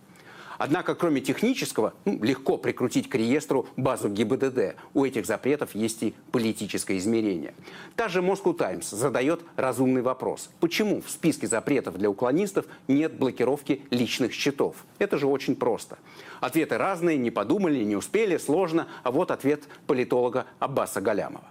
[0.64, 4.76] Однако, кроме технического, ну, легко прикрутить к реестру базу ГИБДД.
[4.94, 7.56] У этих запретов есть и политическое измерение.
[7.96, 10.52] Та же Moscow Times задает разумный вопрос.
[10.60, 14.76] Почему в списке запретов для уклонистов нет блокировки личных счетов?
[15.00, 15.98] Это же очень просто.
[16.42, 18.88] Ответы разные, не подумали, не успели, сложно.
[19.02, 21.51] А вот ответ политолога Аббаса Галямова.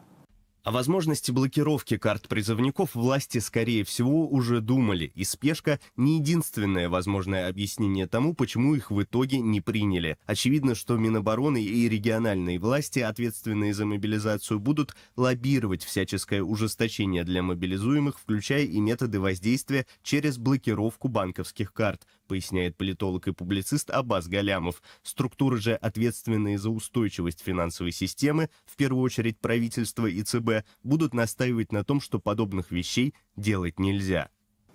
[0.62, 7.48] О возможности блокировки карт призывников власти, скорее всего, уже думали, и спешка– не единственное возможное
[7.48, 10.18] объяснение тому, почему их в итоге не приняли.
[10.26, 18.18] Очевидно, что Минобороны и региональные власти, ответственные за мобилизацию, будут лоббировать всяческое ужесточение для мобилизуемых,
[18.20, 24.80] включая и методы воздействия через блокировку банковских карт, поясняет политолог и публицист Аббас Галямов.
[25.02, 31.72] Структуры же, ответственные за устойчивость финансовой системы, в первую очередь правительство и ЦБ, будут настаивать
[31.72, 34.28] на том, что подобных вещей делать нельзя.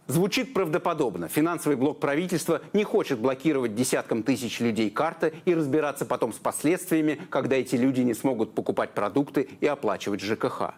[0.07, 1.29] Звучит правдоподобно.
[1.29, 7.21] Финансовый блок правительства не хочет блокировать десяткам тысяч людей карты и разбираться потом с последствиями,
[7.29, 10.73] когда эти люди не смогут покупать продукты и оплачивать ЖКХ.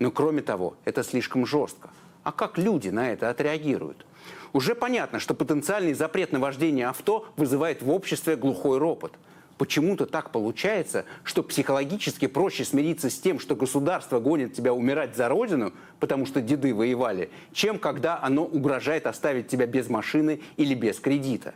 [0.00, 1.90] Но кроме того, это слишком жестко.
[2.24, 4.04] А как люди на это отреагируют?
[4.52, 9.12] Уже понятно, что потенциальный запрет на вождение авто вызывает в обществе глухой ропот.
[9.58, 15.28] Почему-то так получается, что психологически проще смириться с тем, что государство гонит тебя умирать за
[15.28, 21.00] родину, потому что деды воевали, чем когда оно угрожает оставить тебя без машины или без
[21.00, 21.54] кредита.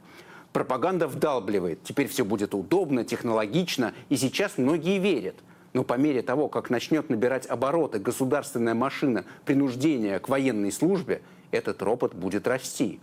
[0.55, 5.37] Пропаганда вдалбливает, теперь все будет удобно, технологично, и сейчас многие верят.
[5.75, 11.83] Но по мере того, как начнет набирать обороты государственная машина принуждения к военной службе, этот
[11.83, 13.01] ропот будет расти.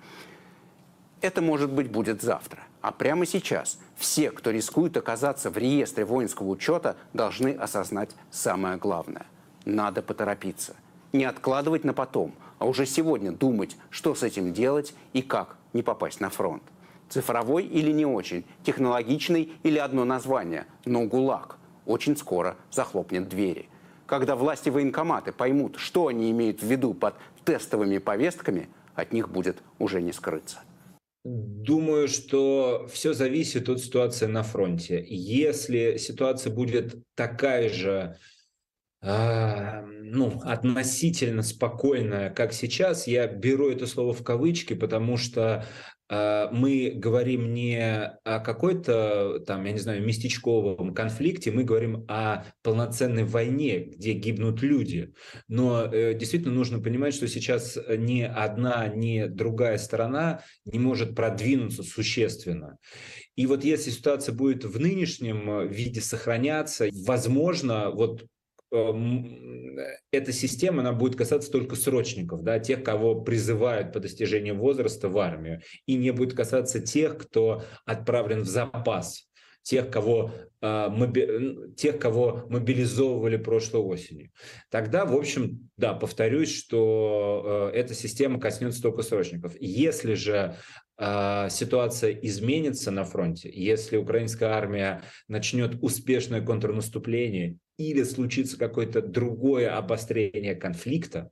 [1.21, 2.63] Это, может быть, будет завтра.
[2.81, 9.25] А прямо сейчас все, кто рискует оказаться в реестре воинского учета, должны осознать самое главное.
[9.65, 10.75] Надо поторопиться.
[11.13, 15.81] Не откладывать на потом, а уже сегодня думать, что с этим делать и как не
[15.81, 16.63] попасть на фронт.
[17.09, 23.69] Цифровой или не очень, технологичный или одно название, но ГУЛАГ очень скоро захлопнет двери.
[24.05, 27.15] Когда власти военкоматы поймут, что они имеют в виду под
[27.47, 30.59] тестовыми повестками, от них будет уже не скрыться.
[31.23, 35.05] Думаю, что все зависит от ситуации на фронте.
[35.07, 38.17] Если ситуация будет такая же,
[39.01, 45.65] э, ну, относительно спокойная, как сейчас, я беру это слово в кавычки, потому что а,
[46.09, 47.79] мы говорим не
[48.23, 54.61] о какой-то там, я не знаю, местечковом конфликте, мы говорим о полноценной войне, где гибнут
[54.61, 55.13] люди.
[55.47, 61.83] Но э, действительно нужно понимать, что сейчас ни одна, ни другая сторона не может продвинуться
[61.83, 62.77] существенно.
[63.35, 68.25] И вот если ситуация будет в нынешнем виде сохраняться, возможно, вот
[68.71, 75.17] эта система, она будет касаться только срочников, да, тех, кого призывают по достижении возраста в
[75.17, 79.27] армию, и не будет касаться тех, кто отправлен в запас,
[79.67, 81.73] тех, кого, э, моби...
[81.75, 84.31] тех, кого мобилизовывали прошлой осенью.
[84.69, 89.53] Тогда, в общем, да, повторюсь, что э, эта система коснется только срочников.
[89.59, 90.55] Если же
[90.97, 99.75] э, ситуация изменится на фронте, если украинская армия начнет успешное контрнаступление или случится какое-то другое
[99.75, 101.29] обострение конфликта,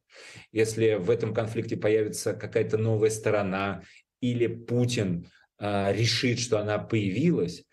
[0.52, 3.84] если в этом конфликте появится какая-то новая сторона
[4.22, 5.28] или Путин
[5.60, 7.64] э, решит, что она появилась,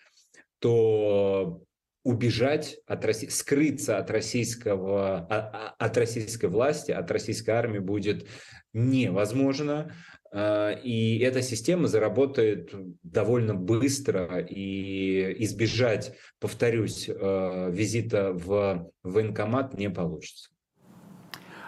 [0.58, 1.62] то
[2.04, 8.26] убежать от России, скрыться от российского, а, от российской власти, от российской армии будет
[8.72, 9.94] невозможно.
[10.32, 12.70] А, и эта система заработает
[13.02, 20.48] довольно быстро, и избежать, повторюсь, а, визита в военкомат не получится.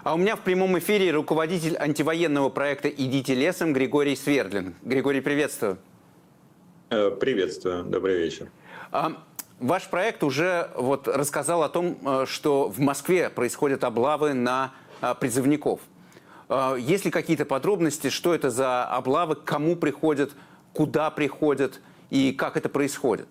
[0.02, 4.74] А у меня в прямом эфире руководитель антивоенного проекта «Идите лесом» Григорий Свердлин.
[4.82, 5.78] Григорий, приветствую.
[6.90, 8.50] Э, приветствую, добрый вечер.
[9.60, 14.74] Ваш проект уже вот рассказал о том, э, что в Москве происходят облавы на
[15.20, 15.80] призывников.
[16.48, 20.32] Э, есть ли какие-то подробности, что это за облавы, к кому приходят,
[20.72, 21.80] куда приходят
[22.10, 23.26] и как это происходит?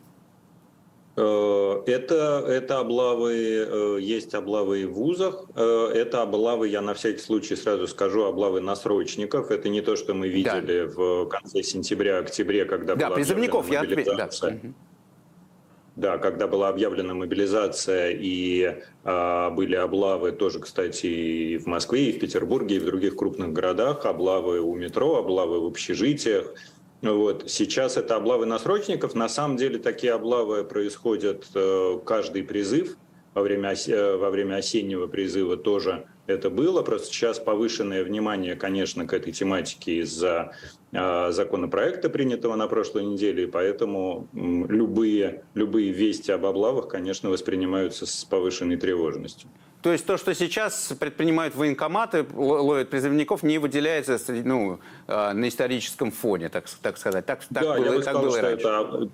[1.15, 8.23] Это, это облавы, есть облавы в вузах, это облавы, я на всякий случай сразу скажу,
[8.23, 9.51] облавы на срочников.
[9.51, 10.91] Это не то, что мы видели да.
[10.91, 14.29] в конце сентября-октябре, когда да, была призывников, я ответил, да.
[15.95, 22.11] Да, когда была объявлена мобилизация и э, были облавы тоже, кстати, и в Москве, и
[22.11, 26.55] в Петербурге, и в других крупных городах, облавы у метро, облавы в общежитиях.
[27.03, 27.43] Вот.
[27.47, 29.13] Сейчас это облавы на срочников.
[29.13, 32.97] На самом деле такие облавы происходят э, каждый призыв.
[33.35, 36.81] Во время, э, во время осеннего призыва тоже это было.
[36.81, 40.53] Просто сейчас повышенное внимание, конечно, к этой тематике из-за
[40.91, 48.05] э, законопроекта, принятого на прошлой неделе, и поэтому любые, любые вести об облавах, конечно, воспринимаются
[48.05, 49.49] с повышенной тревожностью.
[49.81, 56.11] То есть то, что сейчас предпринимают военкоматы, ловят призывников, не выделяется ну, э, на историческом
[56.11, 57.25] фоне, так, так сказать.
[57.25, 59.09] Так, так да, было, я бы так сказал, было что это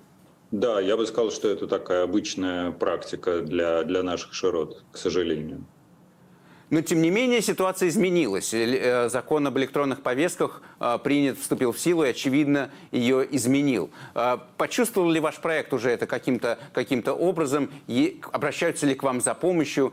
[0.50, 5.64] да, я бы сказал, что это такая обычная практика для, для наших широт, к сожалению.
[6.70, 8.54] Но, тем не менее, ситуация изменилась.
[8.54, 13.90] Э, закон об электронных повестках э, принят, вступил в силу и, очевидно, ее изменил.
[14.14, 17.70] Э, почувствовал ли ваш проект уже это каким-то каким образом?
[18.32, 19.92] Обращаются ли к вам за помощью?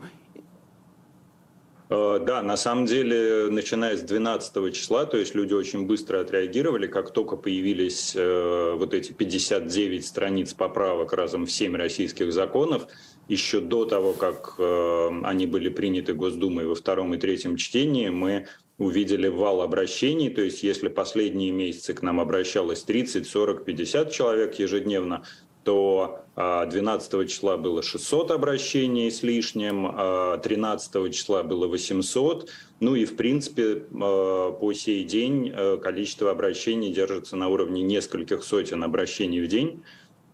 [1.88, 7.12] Да, на самом деле, начиная с 12 числа, то есть люди очень быстро отреагировали, как
[7.12, 12.88] только появились вот эти 59 страниц поправок разом в 7 российских законов,
[13.28, 18.46] еще до того, как э, они были приняты Госдумой во втором и третьем чтении, мы
[18.78, 24.58] увидели вал обращений, то есть если последние месяцы к нам обращалось 30, 40, 50 человек
[24.58, 25.24] ежедневно,
[25.64, 32.48] то 12 а, числа было 600 обращений с лишним, 13 а, числа было 800.
[32.80, 38.82] Ну и, в принципе, по сей день э, количество обращений держится на уровне нескольких сотен
[38.82, 39.82] обращений в день.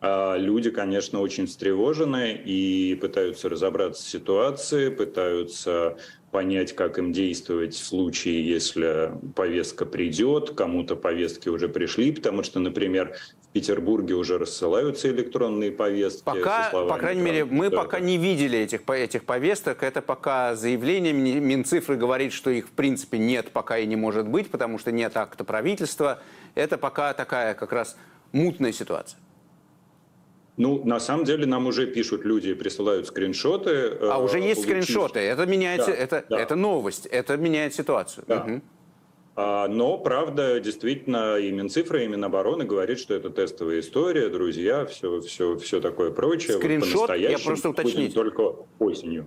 [0.06, 5.96] А люди, конечно, очень встревожены и пытаются разобраться в ситуации, пытаются
[6.30, 12.60] понять, как им действовать в случае, если повестка придет, кому-то повестки уже пришли, потому что,
[12.60, 13.16] например,
[13.48, 16.22] в Петербурге уже рассылаются электронные повестки.
[16.22, 17.78] Пока, словами, по крайней мере, мы да.
[17.78, 19.82] пока не видели этих, этих повесток.
[19.82, 21.14] Это пока заявление.
[21.14, 25.16] Минцифры говорит, что их в принципе нет, пока и не может быть, потому что нет
[25.16, 26.20] акта правительства.
[26.54, 27.96] Это пока такая как раз
[28.32, 29.18] мутная ситуация.
[30.56, 33.98] Ну, на самом деле нам уже пишут люди, присылают скриншоты.
[34.00, 34.84] А уже есть получив...
[34.84, 35.18] скриншоты.
[35.18, 36.40] Это меняет, да, это, да.
[36.40, 38.24] это новость, это меняет ситуацию.
[38.28, 38.42] Да.
[38.42, 38.60] Угу.
[39.36, 45.56] Но, правда, действительно, и Минцифра, и Минобороны говорит, что это тестовая история, друзья, все, все,
[45.58, 46.56] все такое прочее.
[46.56, 48.14] Скриншот, я просто уточнить.
[48.14, 49.26] Только осенью.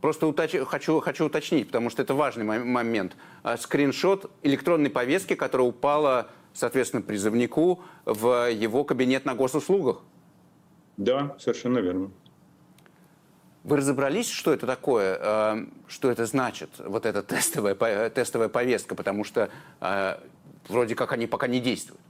[0.00, 0.56] Просто уточ...
[0.66, 3.16] хочу, хочу уточнить, потому что это важный момент.
[3.44, 10.02] А, скриншот электронной повестки, которая упала, соответственно, призывнику в его кабинет на госуслугах.
[10.96, 12.10] Да, совершенно верно.
[13.64, 19.24] Вы разобрались, что это такое, э, что это значит, вот эта тестовая, тестовая повестка, потому
[19.24, 19.48] что
[19.80, 20.18] э,
[20.68, 22.00] вроде как они пока не действуют?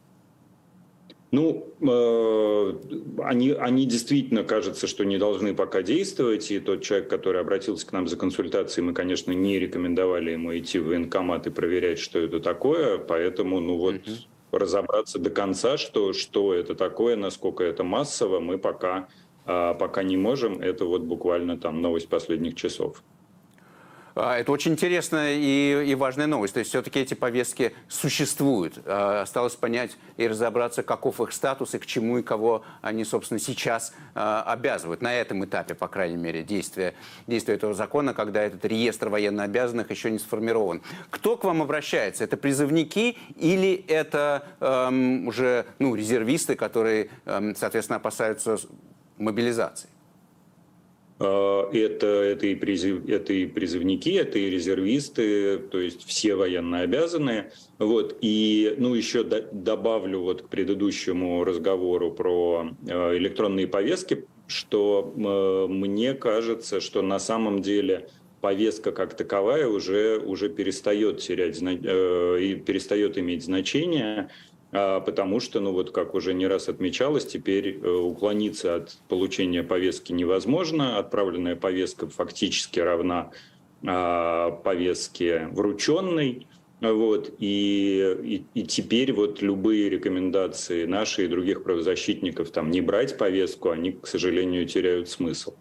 [1.30, 6.50] Ну, э, они, они действительно, кажется, что не должны пока действовать.
[6.50, 10.78] И тот человек, который обратился к нам за консультацией, мы, конечно, не рекомендовали ему идти
[10.78, 12.98] в военкомат и проверять, что это такое.
[12.98, 14.12] Поэтому, ну вот, угу
[14.58, 19.08] разобраться до конца, что, что это такое, насколько это массово, мы пока,
[19.46, 20.60] а, пока не можем.
[20.60, 23.02] Это вот буквально там новость последних часов.
[24.14, 26.54] А, Это очень интересная и, и важная новость.
[26.54, 28.78] То есть все-таки эти повестки существуют.
[28.86, 33.40] А, Осталось понять и разобраться, каков их статус и к чему и кого они, собственно,
[33.40, 35.02] сейчас а, обязывают.
[35.02, 36.94] На этом этапе, по крайней мере, действия,
[37.26, 40.82] действия этого закона, когда этот реестр военнообязанных еще не сформирован.
[41.10, 42.24] Кто к вам обращается?
[42.24, 48.58] Это призывники или это эм, уже ну, резервисты, которые, эм, соответственно, опасаются
[49.18, 49.88] мобилизации?
[51.18, 57.52] А, Это, это, и призыв, это и призывники, это и резервисты, то есть все военнообязанные.
[57.78, 58.18] Вот.
[58.20, 65.72] И ну, еще до- добавлю вот к предыдущему разговору про э, электронные повестки, что э,
[65.72, 68.08] мне кажется, что на самом деле
[68.40, 74.28] повестка как таковая уже, уже перестает терять, э, перестает иметь значение, а,
[74.74, 80.12] потому что, ну вот как уже не раз отмечалось, теперь э, уклониться от получения повестки
[80.12, 80.98] невозможно.
[80.98, 83.30] Отправленная повестка фактически равна
[83.86, 86.48] а, повестке врученной.
[86.92, 93.16] Вот, и, и, и теперь вот любые рекомендации наши и других правозащитников там не брать
[93.16, 95.54] повестку, они, к сожалению, теряют смысл.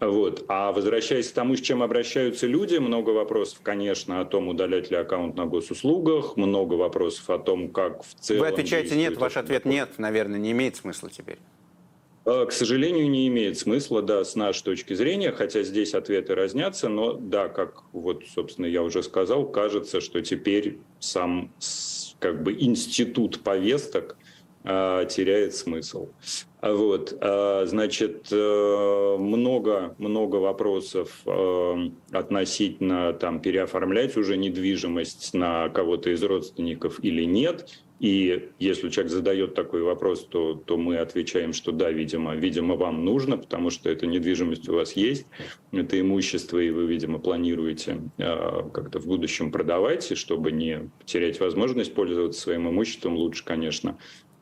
[0.00, 0.44] Вот.
[0.48, 4.96] А возвращаясь к тому, с чем обращаются люди, много вопросов, конечно, о том, удалять ли
[4.96, 8.40] аккаунт на госуслугах, много вопросов о том, как в целом...
[8.42, 11.38] Вы отвечаете нет, ваш ответ нет, наверное, не имеет смысла теперь.
[12.28, 16.90] Э, К сожалению, не имеет смысла, да, с нашей точки зрения, хотя здесь ответы разнятся,
[16.90, 21.54] но да, как вот, собственно, я уже сказал, кажется, что теперь сам
[22.18, 24.18] как бы институт повесток
[24.64, 26.08] э, теряет смысл.
[26.60, 35.70] А Вот, э, значит, э, много, много вопросов э, относительно там переоформлять уже недвижимость на
[35.70, 37.70] кого-то из родственников или нет.
[38.00, 43.04] И если человек задает такой вопрос, то, то мы отвечаем, что да, видимо, видимо, вам
[43.04, 45.26] нужно, потому что эта недвижимость у вас есть,
[45.72, 51.40] это имущество, и вы, видимо, планируете э, как-то в будущем продавать, и чтобы не терять
[51.40, 53.98] возможность пользоваться своим имуществом, лучше, конечно,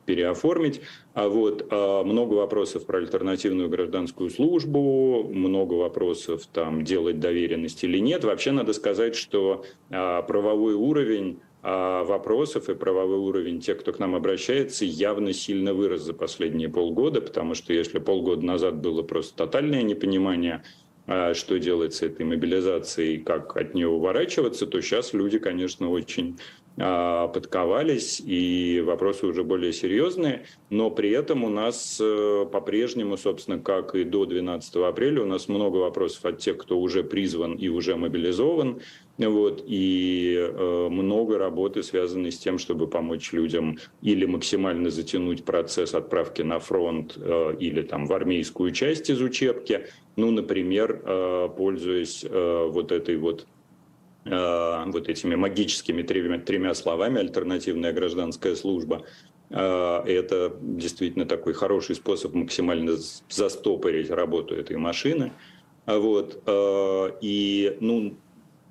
[0.06, 0.80] переоформить.
[1.12, 7.98] А вот а, много вопросов про альтернативную гражданскую службу, много вопросов там делать доверенность или
[7.98, 8.24] нет.
[8.24, 14.14] Вообще надо сказать, что а, правовой уровень вопросов и правовой уровень тех, кто к нам
[14.14, 19.82] обращается, явно сильно вырос за последние полгода, потому что если полгода назад было просто тотальное
[19.82, 20.62] непонимание,
[21.06, 26.36] а, что делать с этой мобилизацией, как от нее уворачиваться, то сейчас люди, конечно, очень
[26.36, 33.58] а, подковались, и вопросы уже более серьезные, но при этом у нас э, по-прежнему, собственно,
[33.58, 37.68] как и до 12 апреля, у нас много вопросов от тех, кто уже призван и
[37.68, 38.80] уже мобилизован,
[39.16, 45.94] вот, и э, много работы, связанной с тем, чтобы помочь людям или максимально затянуть процесс
[45.94, 52.90] отправки на фронт э, или там в армейскую часть из учебки, ну, например, пользуясь вот
[52.90, 53.46] этой вот
[54.26, 59.04] э, вот этими магическими тремя, тремя словами «альтернативная гражданская служба»,
[59.50, 62.96] э, это действительно такой хороший способ максимально
[63.28, 65.32] застопорить работу этой машины.
[65.86, 66.42] Вот.
[66.46, 68.16] э, И, ну,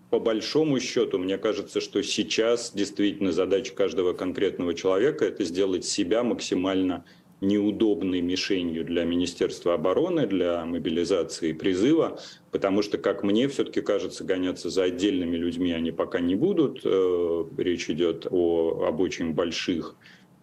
[0.10, 6.24] по большому счету, мне кажется, что сейчас действительно задача каждого конкретного человека– это сделать себя
[6.24, 7.04] максимально
[7.42, 12.20] неудобной мишенью для Министерства обороны, для мобилизации призыва,
[12.56, 16.80] потому что, как мне все-таки кажется, гоняться за отдельными людьми они пока не будут.
[16.86, 19.98] Э, Речь идет о, об очень больших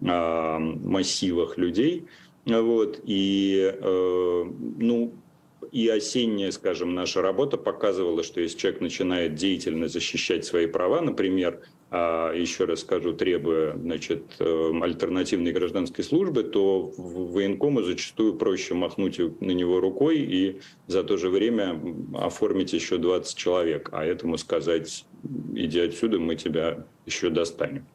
[0.07, 2.05] а, массивах людей.
[2.45, 3.01] Вот.
[3.07, 4.45] И, э,
[4.79, 5.15] ну,
[5.71, 11.63] и осенняя, скажем, наша работа показывала, что если человек начинает деятельно защищать свои права, например,
[11.93, 19.51] еще раз скажу, требуя значит, э, альтернативной гражданской службы, то военкому зачастую проще махнуть на
[19.51, 21.79] него рукой и за то же время
[22.15, 25.05] оформить еще 20 человек, а этому сказать,
[25.55, 27.87] иди отсюда, мы тебя еще достанем.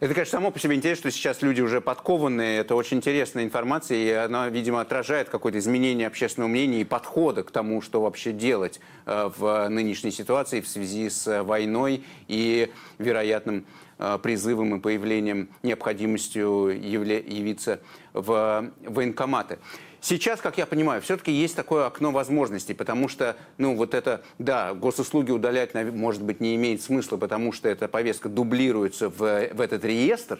[0.00, 2.58] Это, конечно, само по себе интересно, что сейчас люди уже подкованные.
[2.58, 7.50] Это очень интересная информация, и она, видимо, отражает какое-то изменение общественного мнения и подхода к
[7.50, 13.66] тому, что вообще делать э, в нынешней ситуации в связи с э, войной и вероятным
[13.98, 17.80] э, призывом и появлением, необходимостью явля- явиться
[18.20, 19.58] в военкоматы.
[20.00, 24.72] Сейчас, как я понимаю, все-таки есть такое окно возможностей, потому что, ну, вот это, да,
[24.74, 29.84] госуслуги удалять, может быть, не имеет смысла, потому что эта повестка дублируется в, в этот
[29.84, 30.38] реестр,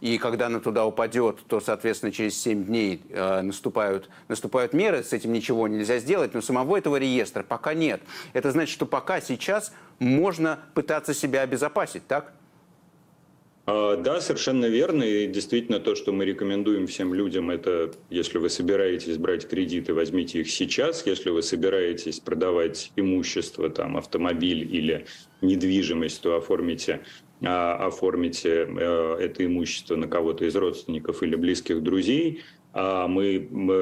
[0.00, 5.12] и когда она туда упадет, то, соответственно, через 7 дней э, наступают, наступают меры, с
[5.12, 8.00] этим ничего нельзя сделать, но самого этого реестра пока нет.
[8.32, 12.32] Это значит, что пока сейчас можно пытаться себя обезопасить, так?
[13.70, 15.02] А, да, совершенно верно.
[15.02, 20.40] И действительно то, что мы рекомендуем всем людям, это если вы собираетесь брать кредиты, возьмите
[20.40, 21.04] их сейчас.
[21.06, 25.04] Если вы собираетесь продавать имущество, там, автомобиль или
[25.42, 27.00] недвижимость, то оформите
[27.44, 32.40] а, оформите э, это имущество на кого-то из родственников или близких друзей.
[32.72, 33.34] А мы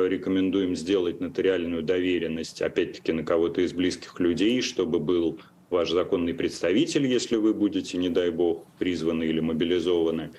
[0.09, 5.39] рекомендуем сделать нотариальную доверенность, опять-таки, на кого-то из близких людей, чтобы был
[5.71, 10.31] ваш законный представитель, если вы будете, не дай бог, призваны или мобилизованы.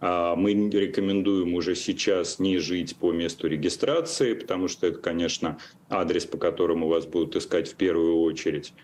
[0.00, 5.58] А мы рекомендуем уже сейчас не жить по месту регистрации, потому что это, конечно,
[5.88, 8.74] адрес, по которому вас будут искать в первую очередь.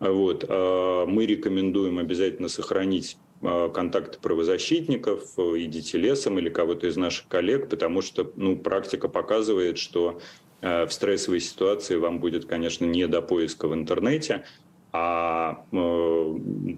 [0.00, 0.44] Вот.
[0.48, 7.70] А мы рекомендуем обязательно сохранить а, контакты правозащитников, идите лесом или кого-то из наших коллег,
[7.70, 10.20] потому что ну, практика показывает, что
[10.62, 14.44] в стрессовой ситуации вам будет, конечно, не до поиска в интернете,
[14.92, 16.34] а э,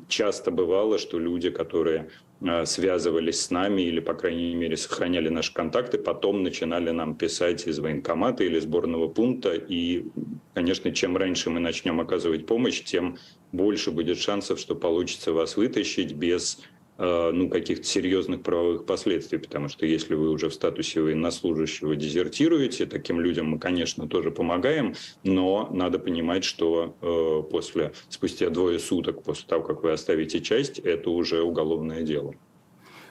[0.08, 2.08] часто бывало, что люди, которые
[2.40, 7.66] э, связывались с нами или, по крайней мере, сохраняли наши контакты, потом начинали нам писать
[7.66, 9.54] из военкомата или сборного пункта.
[9.54, 10.06] И,
[10.54, 13.18] конечно, чем раньше мы начнем оказывать помощь, тем
[13.52, 16.60] больше будет шансов, что получится вас вытащить без
[16.98, 23.20] ну, каких-то серьезных правовых последствий, потому что если вы уже в статусе военнослужащего дезертируете, таким
[23.20, 29.46] людям мы, конечно, тоже помогаем, но надо понимать, что э, после, спустя двое суток после
[29.46, 32.34] того, как вы оставите часть, это уже уголовное дело.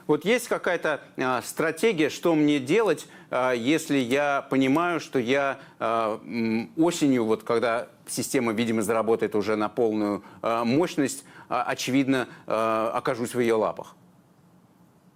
[0.06, 6.66] Вот есть какая-то э, стратегия, что мне делать, э, если я понимаю, что я э,
[6.78, 13.40] осенью, вот когда система, видимо, заработает уже на полную э, мощность, очевидно, а, окажусь в
[13.40, 13.96] ее лапах.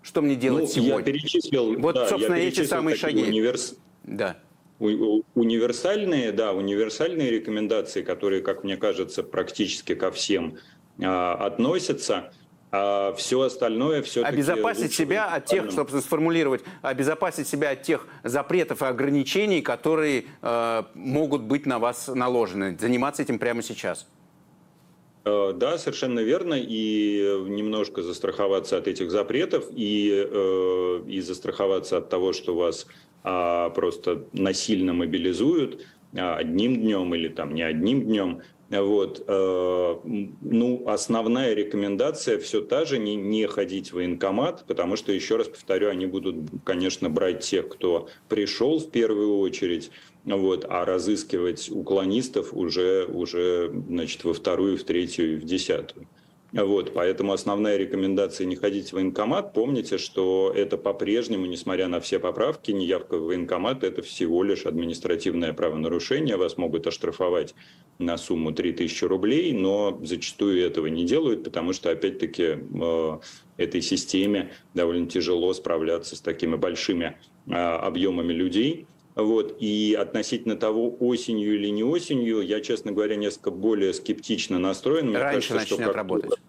[0.02, 0.98] Что мне делать ну, сегодня?
[0.98, 3.22] Я перечислил, вот, да, собственно, я эти самые шаги.
[3.22, 3.76] Универс...
[4.02, 4.36] Да.
[4.78, 10.56] Универсальные, да, универсальные рекомендации, которые, как мне кажется, практически ко всем
[11.00, 12.32] а, относятся.
[12.74, 18.80] А все остальное все обезопасить себя от тех, чтобы сформулировать, обезопасить себя от тех запретов
[18.80, 22.78] и ограничений, которые э, могут быть на вас наложены.
[22.80, 24.08] Заниматься этим прямо сейчас.
[25.24, 26.54] Э, да, совершенно верно.
[26.54, 32.86] И немножко застраховаться от этих запретов и, э, и застраховаться от того, что вас
[33.24, 38.42] а, просто насильно мобилизуют а, одним днем или там не одним днем.
[38.68, 39.22] Вот.
[39.28, 45.36] Э, ну, основная рекомендация все та же, не, не ходить в военкомат, потому что, еще
[45.36, 49.90] раз повторю, они будут, конечно, брать тех, кто пришел в первую очередь,
[50.24, 56.06] вот, а разыскивать уклонистов уже, уже значит, во вторую, в третью и в десятую.
[56.52, 59.54] Вот, поэтому основная рекомендация не ходить в военкомат.
[59.54, 65.54] Помните, что это по-прежнему, несмотря на все поправки, неявка в военкомат– это всего лишь административное
[65.54, 66.36] правонарушение.
[66.36, 67.54] Вас могут оштрафовать
[67.98, 73.18] на сумму 3000 рублей, но зачастую этого не делают, потому что, опять-таки, э,
[73.56, 77.16] этой системе довольно тяжело справляться с такими большими
[77.46, 78.86] э, объемами людей.
[79.14, 79.56] Вот.
[79.60, 85.08] И относительно того, осенью или не осенью, я, честно говоря, несколько более скептично настроен.
[85.08, 86.30] Мне Раньше кажется, начнет работать.
[86.30, 86.42] Только,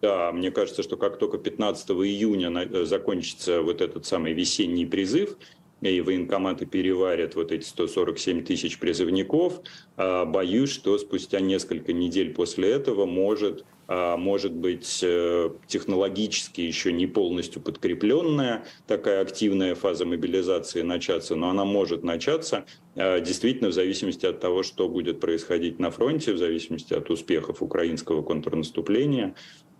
[0.00, 5.36] да, мне кажется, что как только 15 июня э, закончится вот этот самый весенний призыв,
[5.80, 9.60] и военкоматы переварят вот эти 147 тысяч призывников,
[9.96, 17.06] а, боюсь, что спустя несколько недель после этого может может быть э, технологически еще не
[17.06, 22.64] полностью подкрепленная такая активная фаза мобилизации начаться, но она может начаться
[22.96, 27.62] а, действительно в зависимости от того, что будет происходить на фронте, в зависимости от успехов
[27.62, 29.34] украинского контрнаступления.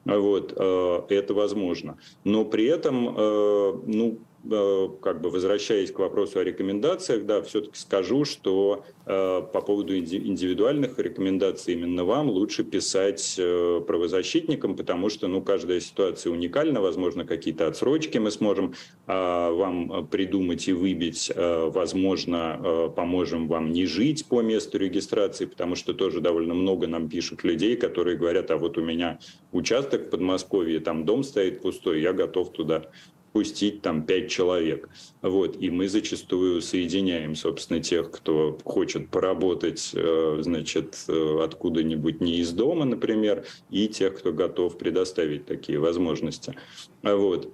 [0.05, 1.97] Вот, э, это возможно.
[2.25, 4.19] Но при этом, э, ну,
[4.49, 10.99] как бы возвращаясь к вопросу о рекомендациях, да, все-таки скажу, что э, по поводу индивидуальных
[10.99, 17.69] рекомендаций именно вам лучше писать э, правозащитникам, потому что, ну, каждая ситуация уникальна, возможно, какие-то
[17.69, 18.75] отсрочки мы сможем
[19.07, 25.47] э, вам придумать и выбить, э, возможно, э, поможем вам не жить по месту регистрации,
[25.47, 29.21] потому что тоже довольно много нам пишут людей, которые говорят, а вот у меня
[29.53, 32.87] участок в Подмосковье, там дом стоит пустой, я готов туда
[33.33, 34.89] пустить там пять человек.
[35.23, 35.57] Вот.
[35.61, 42.53] И мы зачастую соединяем, собственно, тех, кто хочет поработать, э, значит, э, откуда-нибудь не из
[42.53, 46.55] дома, например, и тех, кто готов предоставить такие возможности.
[47.03, 47.53] Вот.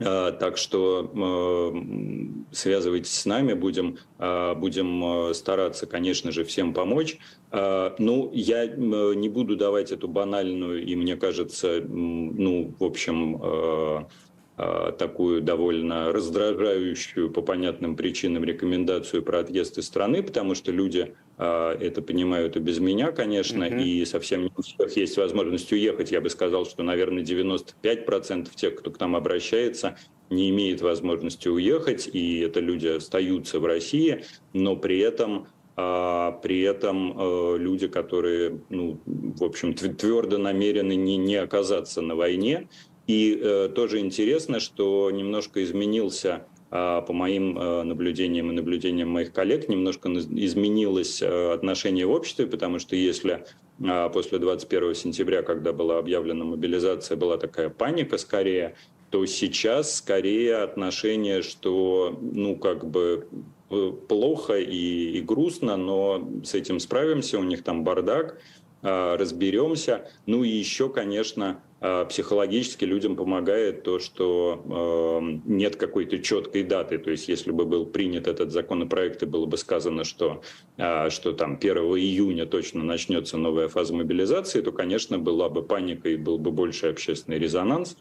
[0.00, 7.18] А, так что э, связывайтесь с нами, будем, будем стараться, конечно же, всем помочь.
[7.52, 14.08] А, ну, я не буду давать эту банальную и, мне кажется, ну, в общем,
[14.56, 21.76] такую довольно раздражающую по понятным причинам рекомендацию про отъезд из страны, потому что люди э,
[21.80, 23.82] это понимают и без меня, конечно, mm-hmm.
[23.82, 26.12] и совсем не у всех есть возможность уехать.
[26.12, 29.96] Я бы сказал, что, наверное, 95% тех, кто к нам обращается,
[30.30, 36.60] не имеет возможности уехать, и это люди остаются в России, но при этом а при
[36.60, 42.68] этом э, люди, которые, ну, в общем, твердо намерены не, не оказаться на войне.
[43.06, 49.32] И э, тоже интересно, что немножко изменился э, по моим э, наблюдениям и наблюдениям моих
[49.32, 53.44] коллег, немножко изменилось э, отношение в обществе, потому что если
[53.80, 58.74] э, после 21 сентября, когда была объявлена мобилизация, была такая паника скорее,
[59.10, 63.28] то сейчас скорее отношение, что, ну, как бы
[63.74, 68.38] Э, плохо и, и грустно, но с этим справимся, у них там бардак,
[68.82, 70.10] а, разберемся.
[70.26, 76.98] Ну и еще, конечно, а, психологически людям помогает то, что э, нет какой-то четкой даты.
[76.98, 80.42] То есть, если бы был принят этот законопроект и было бы сказано, что,
[80.78, 86.08] э, что там 1 июня точно начнется новая фаза мобилизации, то, конечно, была бы паника
[86.08, 87.96] и был бы больше общественный резонанс.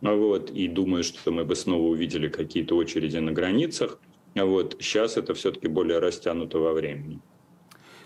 [0.00, 3.98] Вот, и думаю, что мы бы снова увидели какие-то очереди на границах.
[4.34, 4.76] Вот.
[4.80, 7.20] Сейчас это все-таки более растянуто во времени.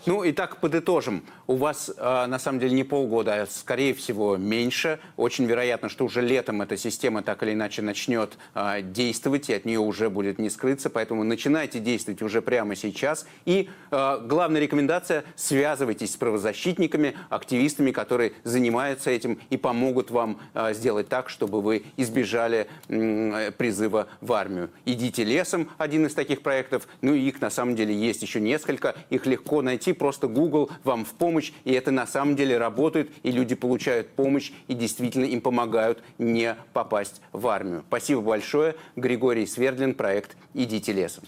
[0.07, 1.23] Ну и так подытожим.
[1.45, 4.99] У вас э, на самом деле не полгода, а скорее всего меньше.
[5.15, 9.65] Очень вероятно, что уже летом эта система так или иначе начнет э, действовать, и от
[9.65, 10.89] нее уже будет не скрыться.
[10.89, 13.27] Поэтому начинайте действовать уже прямо сейчас.
[13.45, 20.73] И э, главная рекомендация– связывайтесь с правозащитниками, активистами, которые занимаются этим и помогут вам э,
[20.73, 24.71] сделать так, чтобы вы избежали э, призыва в армию.
[24.85, 26.87] «Идите лесом»– один из таких проектов.
[27.01, 28.95] Ну и их на самом деле есть еще несколько.
[29.11, 33.11] Их легко найти найти просто Google вам в помощь, и это на самом деле работает,
[33.23, 37.83] и люди получают помощь, и действительно им помогают не попасть в армию.
[37.87, 38.75] Спасибо большое.
[38.95, 41.23] Григорий Свердлин, проект «Идите лесом».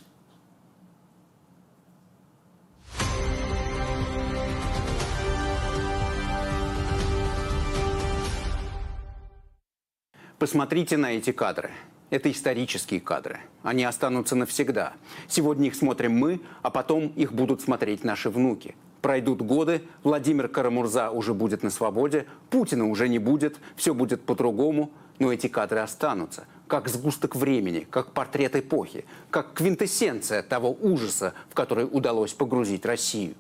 [10.40, 11.72] Посмотрите на эти кадры.
[12.14, 13.40] Это исторические кадры.
[13.64, 14.94] Они останутся навсегда.
[15.28, 18.76] Сегодня их смотрим мы, а потом их будут смотреть наши внуки.
[19.02, 24.92] Пройдут годы, Владимир Карамурза уже будет на свободе, Путина уже не будет, все будет по-другому,
[25.18, 31.56] но эти кадры останутся как сгусток времени, как портрет эпохи, как квинтэссенция того ужаса, в
[31.56, 33.34] который удалось погрузить Россию.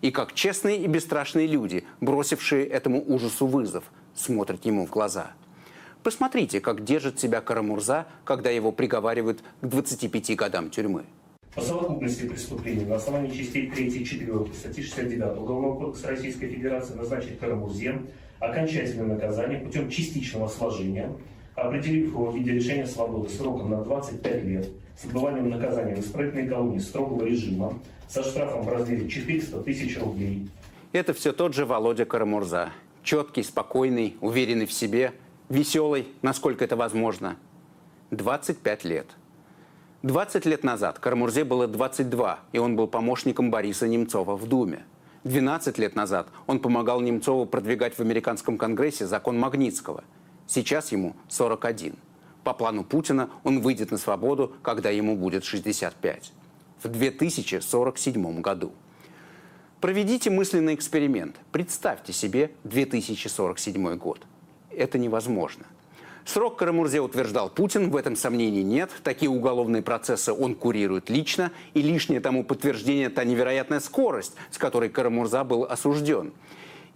[0.00, 3.84] И как честные и бесстрашные люди, бросившие этому ужасу вызов,
[4.14, 5.32] смотрят ему в глаза–
[6.06, 11.02] Посмотрите, как держит себя Карамурза, когда его приговаривают к 25 годам тюрьмы.
[11.52, 16.94] По совокупности преступлений на основании частей 3 и 4 статьи 69 Уголовного кодекса Российской Федерации
[16.94, 18.02] назначить Карамурзе
[18.38, 21.10] окончательное наказание путем частичного сложения,
[21.56, 26.46] определив его в виде лишения свободы сроком на 25 лет с отбыванием наказания в исправительной
[26.46, 27.76] колонии строгого режима
[28.08, 30.48] со штрафом в размере 400 тысяч рублей.
[30.92, 32.70] Это все тот же Володя Карамурза.
[33.02, 35.12] Четкий, спокойный, уверенный в себе–
[35.48, 37.36] веселый, насколько это возможно.
[38.10, 39.06] 25 лет.
[40.02, 44.84] 20 лет назад Карамурзе было 22, и он был помощником Бориса Немцова в Думе.
[45.24, 50.04] 12 лет назад он помогал Немцову продвигать в американском конгрессе закон Магнитского.
[50.46, 51.96] Сейчас ему 41.
[52.44, 56.32] По плану Путина он выйдет на свободу, когда ему будет 65.
[56.84, 58.72] В 2047 году.
[59.80, 61.36] Проведите мысленный эксперимент.
[61.50, 64.20] Представьте себе 2047 год
[64.76, 65.64] это невозможно.
[66.26, 68.90] Срок Карамурзе утверждал Путин, в этом сомнений нет.
[69.04, 71.52] Такие уголовные процессы он курирует лично.
[71.72, 76.32] И лишнее тому подтверждение– та невероятная скорость, с которой Карамурза был осужден.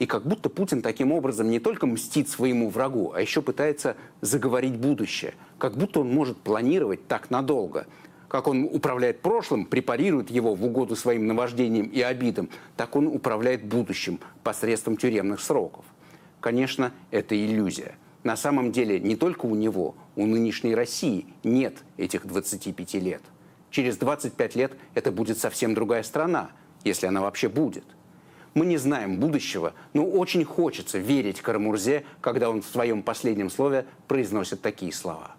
[0.00, 4.76] И как будто Путин таким образом не только мстит своему врагу, а еще пытается заговорить
[4.76, 5.34] будущее.
[5.58, 7.86] Как будто он может планировать так надолго.
[8.26, 13.64] Как он управляет прошлым, препарирует его в угоду своим наваждениям и обидам, так он управляет
[13.64, 15.84] будущим посредством тюремных сроков.
[16.40, 17.96] Конечно, это иллюзия.
[18.22, 23.22] На самом деле не только у него, у нынешней России нет этих 25 лет.
[23.70, 26.50] Через 25 лет это будет совсем другая страна,
[26.84, 27.84] если она вообще будет.
[28.54, 33.86] Мы не знаем будущего, но очень хочется верить Карамурзе, когда он в своем последнем слове
[34.08, 35.36] произносит такие слова.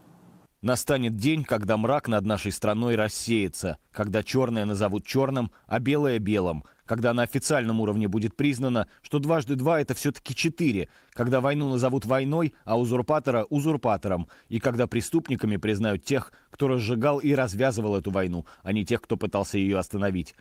[0.61, 6.64] Настанет день, когда мрак над нашей страной рассеется, когда черное назовут черным, а белое– белым,
[6.85, 12.05] когда на официальном уровне будет признано, что дважды два– это все-таки четыре, когда войну назовут
[12.05, 18.45] войной, а узурпатора– узурпатором, и когда преступниками признают тех, кто разжигал и развязывал эту войну,
[18.63, 20.35] а не тех, кто пытался ее остановить.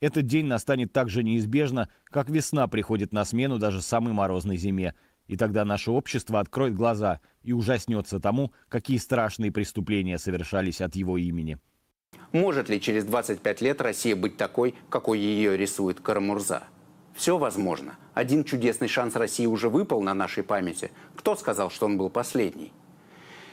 [0.00, 4.94] Этот день настанет так же неизбежно, как весна приходит на смену даже самой морозной зиме.
[5.26, 11.18] И тогда наше общество откроет глаза и ужаснется тому, какие страшные преступления совершались от его
[11.18, 11.58] имени.
[12.32, 16.64] Может ли через 25 лет Россия быть такой, какой ее рисует Карамурза?
[17.14, 17.96] Все возможно.
[18.14, 20.90] Один чудесный шанс России уже выпал на нашей памяти.
[21.16, 22.72] Кто сказал, что он был последний?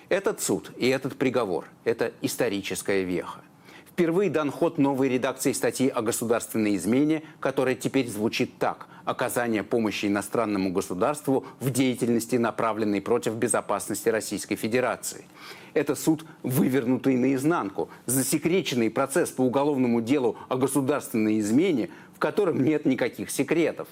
[0.10, 3.42] Этот суд и этот приговор– это историческая веха.
[3.90, 10.08] Впервые дан ход новой редакции статьи о государственной измене, которая теперь звучит так– оказание помощи
[10.08, 15.26] иностранному государству в деятельности, направленной против безопасности Российской Федерации.
[15.74, 22.86] Это суд, вывернутый наизнанку, засекреченный процесс по уголовному делу о государственной измене, в котором нет
[22.86, 23.88] никаких секретов.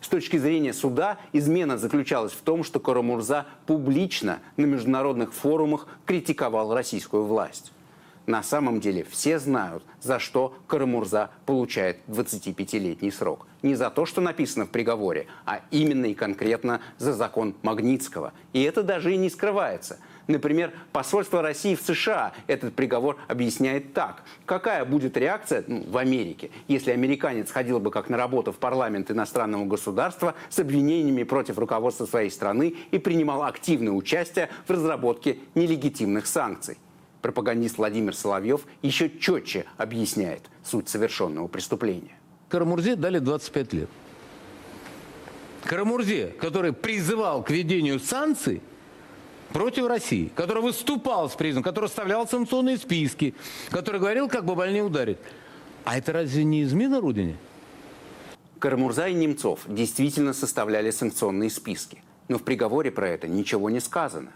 [0.00, 6.74] С точки зрения суда, измена заключалась в том, что Карамурза публично на международных форумах критиковал
[6.74, 7.72] российскую власть.
[8.30, 13.48] На самом деле все знают, за что Карамурза получает 25-летний срок.
[13.62, 18.32] Не за то, что написано в приговоре, а именно и конкретно за закон Магнитского.
[18.52, 19.98] И это даже и не скрывается.
[20.28, 24.22] Например, посольство России в США этот приговор объясняет так.
[24.46, 29.10] Какая будет реакция ну, в Америке, если американец ходил бы как на работу в парламент
[29.10, 36.28] иностранного государства с обвинениями против руководства своей страны и принимал активное участие в разработке нелегитимных
[36.28, 36.78] санкций?
[37.22, 42.18] Пропагандист Владимир Соловьев еще четче объясняет суть совершенного преступления.
[42.48, 43.88] Карамурзе дали 25 лет.
[45.64, 48.62] Карамурзе, который призывал к введению санкций
[49.52, 53.34] против России, который выступал с призывом, который составлял санкционные списки,
[53.70, 55.18] который говорил, как бы больнее ударить.
[55.84, 57.36] А это разве не измена Родине?
[58.58, 62.02] Карамурза и Немцов действительно составляли санкционные списки.
[62.28, 64.32] Но в приговоре про это ничего не сказано.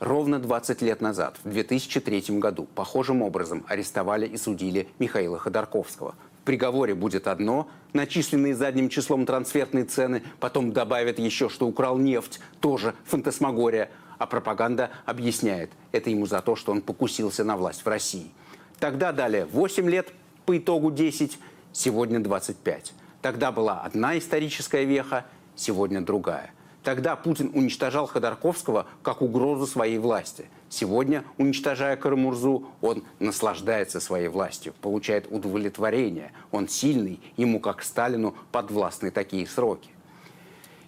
[0.00, 6.14] Ровно 20 лет назад, в 2003 году, похожим образом арестовали и судили Михаила Ходорковского.
[6.40, 12.40] В приговоре будет одно, начисленные задним числом трансфертные цены, потом добавят еще, что украл нефть,
[12.60, 17.86] тоже фантасмагория, а пропаганда объясняет, это ему за то, что он покусился на власть в
[17.86, 18.30] России.
[18.78, 20.14] Тогда дали 8 лет,
[20.46, 21.38] по итогу 10,
[21.72, 22.94] сегодня 25.
[23.20, 30.46] Тогда была одна историческая веха, сегодня другая– Тогда Путин уничтожал Ходорковского как угрозу своей власти.
[30.70, 36.32] Сегодня, уничтожая Карамурзу, он наслаждается своей властью, получает удовлетворение.
[36.52, 39.90] Он сильный, ему, как Сталину, подвластны такие сроки.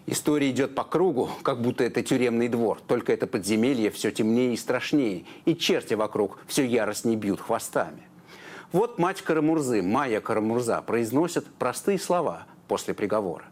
[0.07, 4.57] История идет по кругу, как будто это тюремный двор, только это подземелье все темнее и
[4.57, 8.03] страшнее, и черти вокруг все яростнее бьют хвостами.
[8.73, 13.45] Вот мать Карамурзы, Майя Карамурза, произносит простые слова после приговора.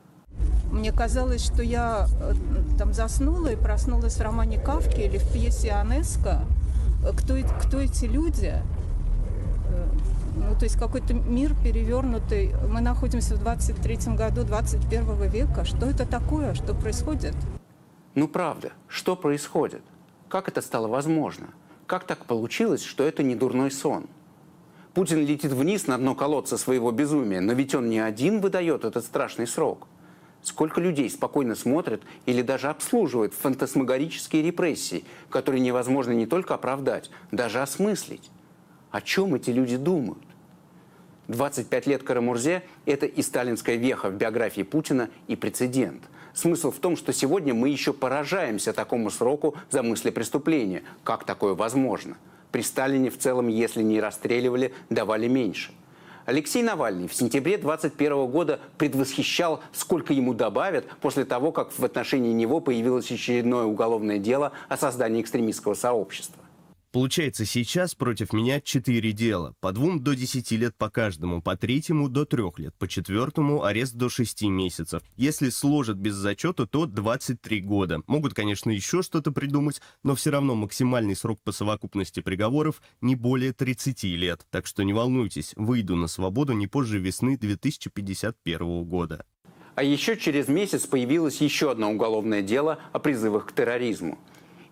[0.71, 2.35] Мне казалось, что я э,
[2.79, 6.45] там заснула и проснулась в романе Кавки или в пьесе Анеска.
[7.17, 8.55] Кто, кто эти люди?
[8.55, 9.87] Э,
[10.37, 12.55] ну, то есть какой-то мир перевернутый.
[12.69, 15.65] Мы находимся в 23 году 21 века.
[15.65, 16.55] Что это такое?
[16.55, 17.35] Что происходит?
[18.15, 19.83] Ну, правда, что происходит?
[20.29, 21.49] Как это стало возможно?
[21.87, 24.07] Как так получилось, что это не дурной сон?
[24.95, 29.05] Путин летит вниз на дно колодца своего безумия, но ведь он не один выдает этот
[29.05, 29.89] страшный срок–
[30.43, 37.61] Сколько людей спокойно смотрят или даже обслуживают фантасмагорические репрессии, которые невозможно не только оправдать, даже
[37.61, 38.31] осмыслить?
[38.91, 40.23] О чем эти люди думают?
[41.29, 46.03] 25 лет Карамурзе– это и сталинская веха в биографии Путина, и прецедент.
[46.33, 50.83] Смысл в том, что сегодня мы еще поражаемся такому сроку за мысли преступления.
[51.05, 52.17] Как такое возможно?
[52.51, 55.73] При Сталине в целом, если не расстреливали, давали меньше.
[56.31, 62.33] Алексей Навальный в сентябре 2021 года предвосхищал, сколько ему добавят после того, как в отношении
[62.33, 66.41] него появилось очередное уголовное дело о создании экстремистского сообщества.
[66.93, 69.55] Получается, сейчас против меня четыре дела.
[69.61, 73.95] По двум до 10 лет по каждому, по третьему до трех лет, по четвертому арест
[73.95, 75.01] до 6 месяцев.
[75.17, 78.03] Если сложат без зачета, то 23 года.
[78.09, 83.53] Могут, конечно, еще что-то придумать, но все равно максимальный срок по совокупности приговоров не более
[83.53, 84.45] 30 лет.
[84.51, 89.25] Так что не волнуйтесь, выйду на свободу не позже весны 2051 года.
[89.77, 94.19] А еще через месяц появилось еще одно уголовное дело о призывах к терроризму.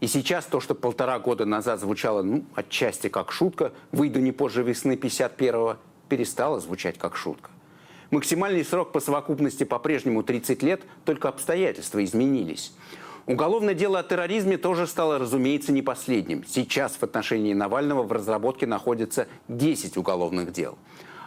[0.01, 4.63] И сейчас то, что полтора года назад звучало, ну, отчасти как шутка, выйду не позже
[4.63, 5.77] весны 51-го,
[6.09, 7.51] перестало звучать как шутка.
[8.11, 12.73] Максимальный срок по совокупности по-прежнему 30 лет, только обстоятельства изменились.
[13.27, 16.45] Уголовное дело о терроризме тоже стало, разумеется, не последним.
[16.47, 20.79] Сейчас в отношении Навального в разработке находится 10 уголовных дел.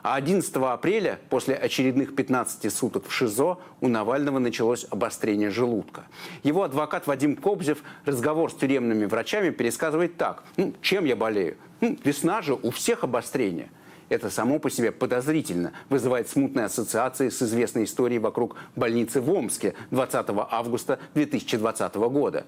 [0.03, 6.05] А 11 апреля, после очередных 15 суток в ШИЗО, у Навального началось обострение желудка.
[6.43, 10.43] Его адвокат Вадим Кобзев разговор с тюремными врачами пересказывает так.
[10.57, 11.57] Ну, чем я болею?
[11.81, 13.69] Ну, весна же, у всех обострение.
[14.09, 19.73] Это само по себе подозрительно, вызывает смутные ассоциации с известной историей вокруг больницы в Омске
[19.91, 22.45] 20 августа 2020 года.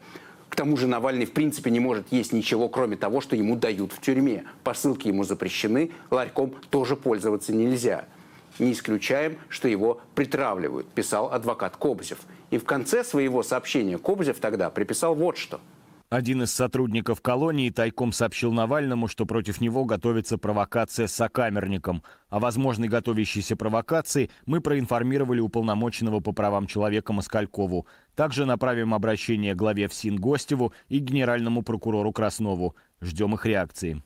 [0.53, 3.91] К тому же Навальный в принципе не может есть ничего, кроме того, что ему дают
[3.91, 4.43] в тюрьме.
[4.63, 8.05] Посылки ему запрещены, ларьком тоже пользоваться нельзя.
[8.59, 12.19] Не исключаем, что его притравливают, писал адвокат Кобзев.
[12.51, 15.59] И в конце своего сообщения Кобзев тогда приписал вот что–
[16.13, 22.03] один из сотрудников колонии тайком сообщил Навальному, что против него готовится провокация с сокамерником.
[22.29, 27.87] О возможной готовящейся провокации мы проинформировали уполномоченного по правам человека Москалькову.
[28.13, 32.75] Также направим обращение главе ФСИН Гостеву и генеральному прокурору Краснову.
[33.01, 34.03] Ждем их реакции.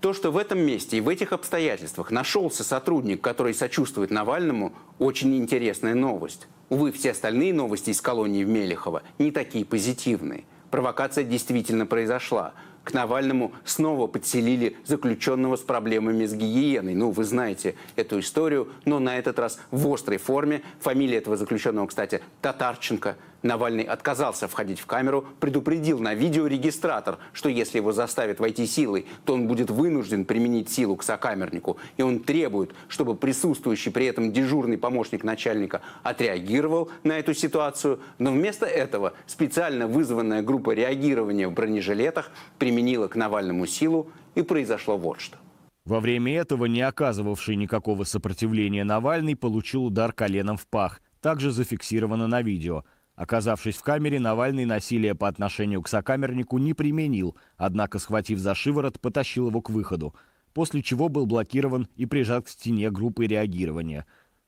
[0.00, 5.36] То, что в этом месте и в этих обстоятельствах нашелся сотрудник, который сочувствует Навальному, очень
[5.36, 6.48] интересная новость.
[6.70, 10.44] Увы, все остальные новости из колонии в Мелехово не такие позитивные–
[10.74, 12.52] Провокация действительно произошла.
[12.84, 16.94] К Навальному снова подселили заключенного с проблемами с гигиеной.
[16.94, 20.62] Ну, вы знаете эту историю, но на этот раз в острой форме.
[20.80, 27.76] Фамилия этого заключенного, кстати, Татарченко– Навальный отказался входить в камеру, предупредил на видеорегистратор, что если
[27.76, 31.76] его заставят войти силой, то он будет вынужден применить силу к сокамернику.
[31.98, 38.00] И он требует, чтобы присутствующий при этом дежурный помощник начальника отреагировал на эту ситуацию.
[38.18, 42.73] Но вместо этого специально вызванная группа реагирования в бронежилетах применила
[43.08, 45.36] к Навальному силу и произошло вот что.
[45.84, 51.00] Во время этого не оказывавший никакого сопротивления Навальный получил удар коленом в пах.
[51.20, 52.84] Также зафиксировано на видео–
[53.16, 59.00] Оказавшись в камере, Навальный насилие по отношению к сокамернику не применил, однако, схватив за шиворот,
[59.00, 60.14] потащил его к выходу,
[60.52, 64.04] после чего был блокирован и прижат к стене группы реагирования.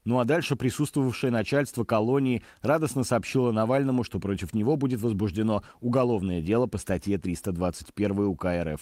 [0.06, 6.40] Ну а дальше присутствовавшее начальство колонии радостно сообщило Навальному, что против него будет возбуждено уголовное
[6.40, 8.80] дело по статье 321 УК РФ.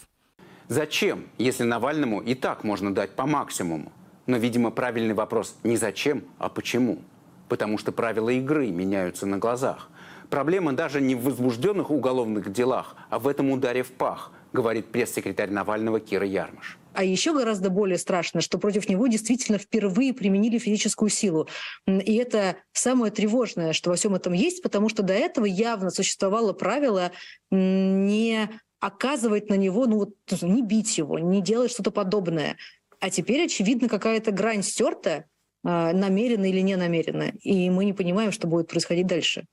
[0.68, 3.90] Зачем, если Навальному и так можно дать по максимуму?
[4.26, 7.01] Но, видимо, правильный вопрос не зачем, а почему
[7.48, 9.88] потому что правила игры меняются на глазах.
[10.30, 15.51] Проблема даже не в возбужденных уголовных делах, а в этом ударе в пах, говорит пресс-секретарь
[15.51, 16.78] Навального Кира Ярмаш.
[16.94, 21.48] А еще гораздо более страшно, что против него действительно впервые применили физическую силу.
[21.86, 26.52] И это самое тревожное, что во всем этом есть, потому что до этого явно существовало
[26.52, 27.12] правило
[27.50, 28.48] не
[28.80, 32.56] оказывать на него, ну вот не бить его, не делать что-то подобное.
[33.00, 35.24] А теперь, очевидно, какая-то грань стерта,
[35.64, 37.32] а, намеренно или не намеренно.
[37.40, 39.46] И мы не понимаем, что будет происходить дальше.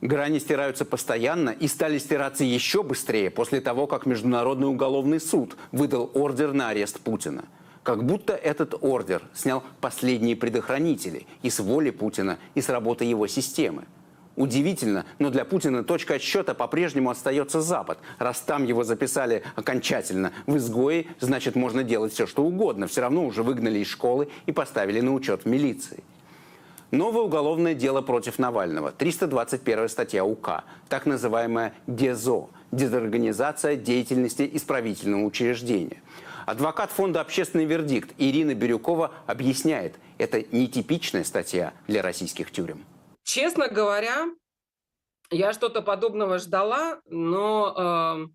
[0.00, 6.10] Грани стираются постоянно и стали стираться еще быстрее после того, как Международный уголовный суд выдал
[6.14, 7.44] ордер на арест Путина.
[7.82, 13.26] Как будто этот ордер снял последние предохранители и с воли Путина, и с работы его
[13.26, 13.84] системы–
[14.38, 17.98] Удивительно, но для Путина точка отсчета по-прежнему остается Запад.
[18.20, 22.86] Раз там его записали окончательно в изгое, значит можно делать все, что угодно.
[22.86, 26.04] Все равно уже выгнали из школы и поставили на учет в милиции.
[26.90, 28.92] Новое уголовное дело против Навального.
[28.92, 30.64] 321 статья УК.
[30.88, 32.48] Так называемая ДЕЗО.
[32.72, 36.02] Дезорганизация деятельности исправительного учреждения.
[36.46, 42.86] Адвокат фонда «Общественный вердикт» Ирина Бирюкова объясняет, это нетипичная статья для российских тюрем.
[43.22, 44.28] Честно говоря,
[45.30, 48.26] я что-то подобного ждала, но э,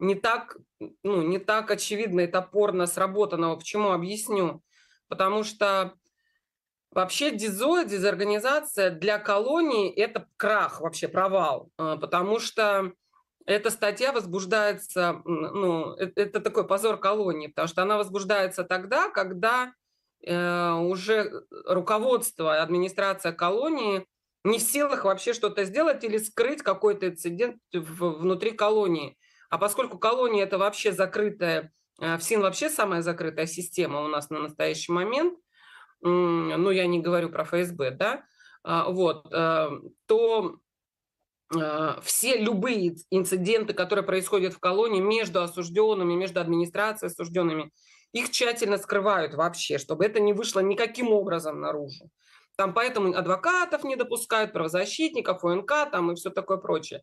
[0.00, 0.56] не так,
[1.04, 3.54] ну, не так очевидно и топорно сработанного.
[3.54, 3.92] Почему?
[3.92, 4.60] Объясню.
[5.06, 5.94] Потому что
[6.92, 11.70] вообще дизо, дезорганизация для колонии– это крах, вообще провал.
[11.78, 12.92] Э, потому что
[13.46, 19.72] эта статья возбуждается, ну, это, это такой позор колонии, потому что она возбуждается тогда, когда
[20.24, 24.06] э, уже руководство, администрация колонии
[24.44, 29.16] не в силах вообще что-то сделать или скрыть какой-то инцидент внутри колонии.
[29.50, 34.40] А поскольку колония это вообще закрытая, э, ФСИН вообще самая закрытая система у нас на
[34.40, 35.38] настоящий момент,
[36.02, 38.24] ну я не говорю про ФСБ, да,
[38.64, 39.70] а, вот, э,
[40.06, 40.56] то
[41.54, 47.72] э, все любые инциденты, которые происходят в колонии между осужденными, между администрацией осужденными,
[48.12, 52.10] их тщательно скрывают вообще, чтобы это не вышло никаким образом наружу.
[52.56, 57.02] Там поэтому адвокатов не допускают, правозащитников, ОНК там и все такое прочее.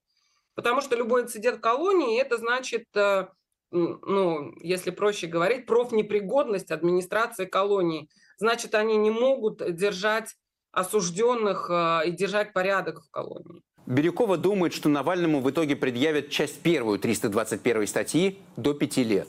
[0.53, 3.27] Потому что любой инцидент в колонии, это значит, э,
[3.71, 8.09] ну, если проще говорить, профнепригодность администрации колонии.
[8.39, 10.35] Значит, они не могут держать
[10.71, 13.61] осужденных э, и держать порядок в колонии.
[13.85, 19.27] Бирюкова думает, что Навальному в итоге предъявят часть первую 321 статьи до пяти лет.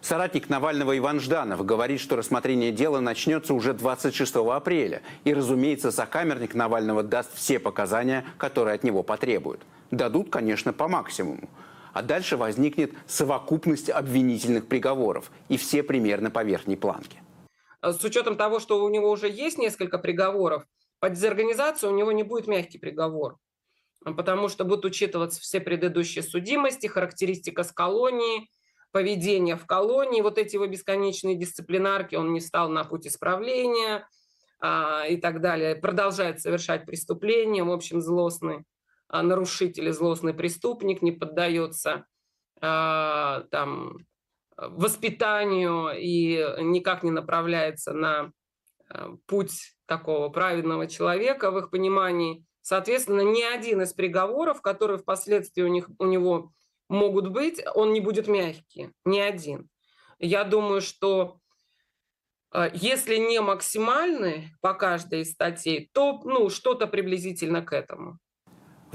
[0.00, 5.02] Соратник Навального Иван Жданов говорит, что рассмотрение дела начнется уже 26 апреля.
[5.24, 9.62] И, разумеется, сокамерник Навального даст все показания, которые от него потребуют.
[9.90, 11.48] Дадут, конечно, по максимуму.
[11.92, 15.32] А дальше возникнет совокупность обвинительных приговоров.
[15.48, 17.18] И все примерно по верхней планке.
[17.82, 20.64] Э, с учетом того, что у него уже есть несколько приговоров,
[20.98, 23.38] по дезорганизации у него не будет мягкий приговор,
[24.04, 28.48] потому что будут учитываться все предыдущие судимости, характеристика с колонии,
[28.92, 34.08] поведение в колонии, вот эти его бесконечные дисциплинарки, он не стал на путь исправления
[34.58, 38.64] а, и так далее, продолжает совершать преступления, в общем, злостный
[39.08, 42.06] а, нарушитель злостный преступник, не поддается
[42.60, 43.98] а, там,
[44.56, 48.32] воспитанию и никак не направляется на
[48.88, 52.44] а, путь такого праведного человека в их понимании.
[52.62, 56.52] Соответственно, ни один из приговоров, которые впоследствии у, них, у него
[56.88, 59.68] могут быть, он не будет мягкий, ни один.
[60.18, 61.38] Я думаю, что
[62.72, 68.18] если не максимальный по каждой из статей, то ну, что-то приблизительно к этому.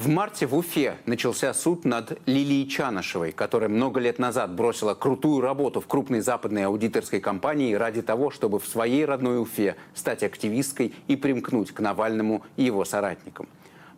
[0.02, 5.42] В марте в Уфе начался суд над Лилией Чанышевой, которая много лет назад бросила крутую
[5.42, 10.96] работу в крупной западной аудиторской компании ради того, чтобы в своей родной Уфе стать активисткой
[11.06, 13.48] и примкнуть к Навальному и его соратникам.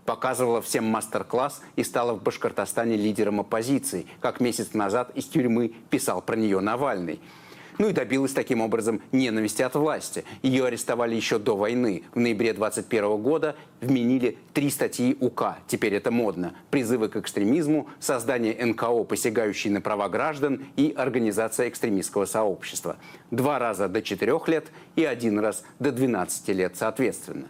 [0.04, 6.22] Показывала всем мастер-класс и стала в Башкортостане лидером оппозиции, как месяц назад из тюрьмы писал
[6.22, 7.22] про нее Навальный–
[7.78, 10.24] ну и добилась таким образом ненависти от власти.
[10.42, 12.04] Ее арестовали еще до войны.
[12.14, 15.58] В ноябре 2021 года вменили три статьи УК.
[15.68, 16.54] Теперь это модно.
[16.70, 22.98] Призывы к экстремизму, создание НКО, посягающие на права граждан и организация экстремистского сообщества.
[23.32, 27.48] Два раза до четырех лет и один раз до 12 лет соответственно.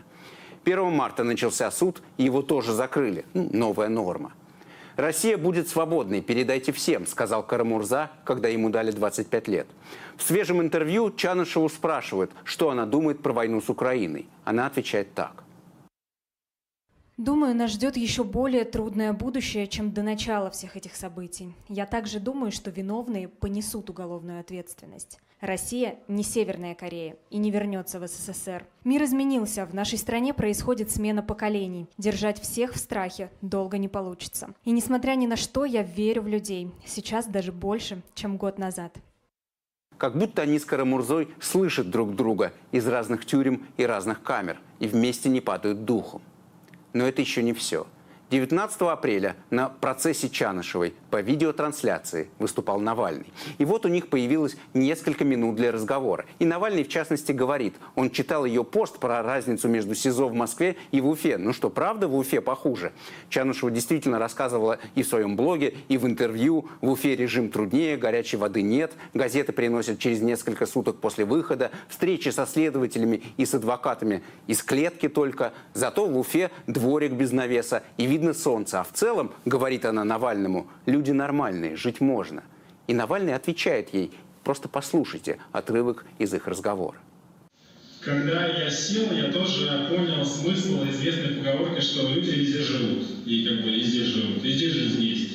[0.65, 3.25] 1 марта начался суд, его тоже закрыли.
[3.33, 4.33] Ну, новая норма.
[4.95, 9.67] «Россия будет свободной, передайте всем», сказал Карамурза, когда ему дали 25 лет.
[10.17, 14.27] В свежем интервью Чанышеву спрашивают, что она думает про войну с Украиной.
[14.43, 15.43] Она отвечает так.
[17.17, 21.53] Думаю, нас ждет еще более трудное будущее, чем до начала всех этих событий.
[21.69, 25.19] Я также думаю, что виновные понесут уголовную ответственность.
[25.43, 28.65] Россия не Северная Корея и не вернется в СССР.
[28.85, 31.89] Мир изменился, в нашей стране происходит смена поколений.
[31.97, 34.53] Держать всех в страхе долго не получится.
[34.63, 36.71] И несмотря ни на что, я верю в людей.
[36.85, 38.95] Сейчас даже больше, чем год назад.
[39.97, 44.87] Как будто они с Карамурзой слышат друг друга из разных тюрем и разных камер и
[44.87, 46.21] вместе не падают духом.
[46.93, 47.85] Но это еще не все.
[48.33, 53.31] 19 апреля на процессе Чанышевой по видеотрансляции выступал Навальный.
[53.59, 56.25] И вот у них появилось несколько минут для разговора.
[56.39, 60.77] И Навальный, в частности, говорит, он читал ее пост про разницу между СИЗО в Москве
[60.89, 61.37] и в Уфе.
[61.37, 62.91] Ну что, правда в Уфе похуже?
[63.29, 66.67] Чанышева действительно рассказывала и в своем блоге, и в интервью.
[66.81, 72.29] В Уфе режим труднее, горячей воды нет, газеты приносят через несколько суток после выхода, встречи
[72.29, 75.53] со следователями и с адвокатами из клетки только.
[75.75, 78.79] Зато в Уфе дворик без навеса и видно видно солнце.
[78.79, 82.43] А в целом, говорит она Навальному, люди нормальные, жить можно.
[82.87, 84.11] И Навальный отвечает ей,
[84.43, 86.97] просто послушайте отрывок из их разговора.
[87.99, 93.03] Когда я сел, я тоже понял смысл известной поговорки, что люди везде живут.
[93.25, 94.43] И как бы везде живут.
[94.43, 95.31] Везде жизнь есть.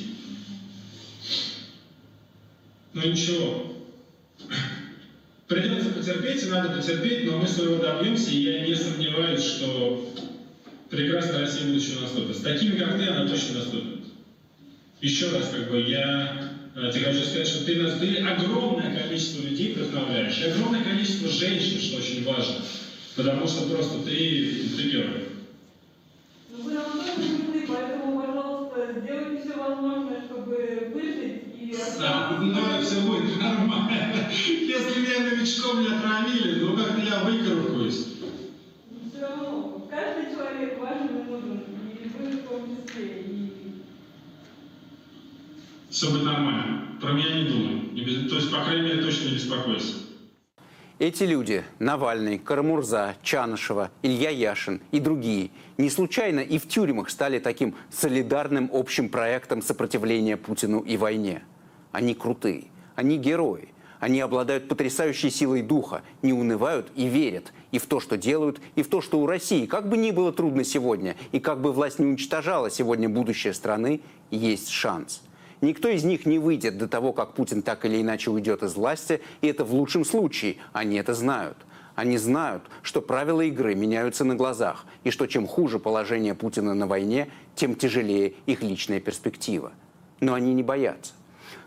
[2.93, 3.75] Ну ничего.
[5.47, 10.05] Придется потерпеть, и надо потерпеть, но мы своего добьемся, и я не сомневаюсь, что
[10.89, 12.35] прекрасная Россия будущего наступит.
[12.35, 13.99] С такими, как ты, она точно наступит.
[15.01, 19.41] Еще раз, как бы, я э, тебе хочу сказать, что ты, нас, ты огромное количество
[19.43, 22.55] людей вдохновляешь, и огромное количество женщин, что очень важно,
[23.15, 25.25] потому что просто ты, ты герой.
[26.51, 31.77] Ну, вы нужны, поэтому, пожалуйста, сделайте все возможное, чтобы выжить и...
[31.97, 34.29] Да, ну, все будет нормально.
[34.31, 38.05] Если меня новичком не отравили, ну как-то я выкарабкаюсь.
[39.11, 41.63] Все равно, каждый человек важен и нужен,
[42.03, 42.09] и
[45.89, 46.97] Все будет нормально.
[47.01, 48.29] Про меня не думай.
[48.29, 49.93] То есть, по крайней мере, точно не беспокойся.
[50.99, 57.39] Эти люди– Навальный, Карамурза, Чанышева, Илья Яшин и другие– не случайно и в тюрьмах стали
[57.39, 61.43] таким солидарным общим проектом сопротивления Путину и войне.
[61.93, 62.65] Они крутые,
[62.95, 63.69] они герои–
[63.99, 68.83] они обладают потрясающей силой духа, не унывают и верят и в то, что делают, и
[68.83, 71.99] в то, что у России, как бы ни было трудно сегодня, и как бы власть
[71.99, 74.01] не уничтожала сегодня будущее страны,
[74.31, 75.21] есть шанс.
[75.61, 79.21] Никто из них не выйдет до того, как Путин так или иначе уйдет из власти,
[79.41, 80.55] и это в лучшем случае.
[80.71, 81.57] Они это знают.
[81.95, 86.87] Они знают, что правила игры меняются на глазах, и что чем хуже положение Путина на
[86.87, 89.73] войне, тем тяжелее их личная перспектива.
[90.21, 91.11] Но они не боятся.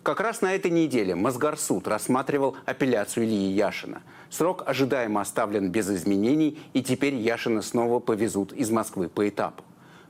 [0.02, 4.02] Как раз на этой неделе Мосгорсуд рассматривал апелляцию Ильи Яшина.
[4.32, 9.62] Срок ожидаемо оставлен без изменений, и теперь Яшина снова повезут из Москвы по этапу.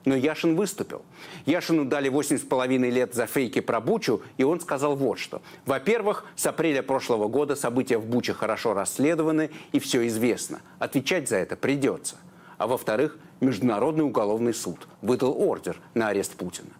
[0.04, 1.02] Но Яшин выступил.
[1.44, 5.42] Яшину дали 8,5 лет за фейки про Бучу, и он сказал вот что.
[5.66, 10.60] Во-первых, с апреля прошлого года события в Буче хорошо расследованы и все известно.
[10.78, 12.14] Отвечать за это придется.
[12.58, 16.70] А во-вторых, Международный уголовный суд выдал ордер на арест Путина.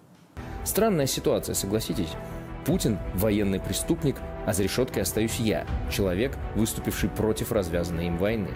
[0.64, 2.14] Странная ситуация, согласитесь?
[2.64, 4.16] Путин– военный преступник,
[4.46, 8.50] а за решеткой остаюсь я, человек, выступивший против развязанной им войны.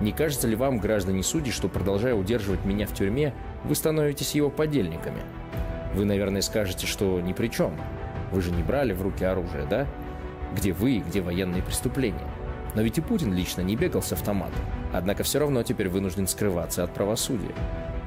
[0.00, 3.34] Не кажется ли вам, граждане судьи, что, продолжая удерживать меня в тюрьме,
[3.64, 5.22] вы становитесь его подельниками?
[5.94, 7.78] Вы, наверное, скажете, что ни при чем.
[8.32, 9.86] Вы же не брали в руки оружие, да?
[10.56, 12.26] Где вы, где военные преступления?
[12.74, 14.60] Но ведь и Путин лично не бегал с автоматом.
[14.92, 17.54] Однако все равно теперь вынужден скрываться от правосудия.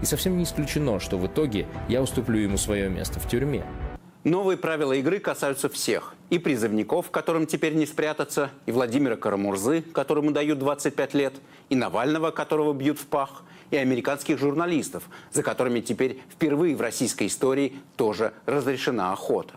[0.02, 3.64] И совсем не исключено, что в итоге я уступлю ему свое место в тюрьме.
[4.28, 6.14] Новые правила игры касаются всех.
[6.30, 11.34] И призывников, которым теперь не спрятаться, и Владимира Карамурзы, которому дают 25 лет,
[11.70, 17.28] и Навального, которого бьют в пах, и американских журналистов, за которыми теперь впервые в российской
[17.28, 19.54] истории тоже разрешена охота.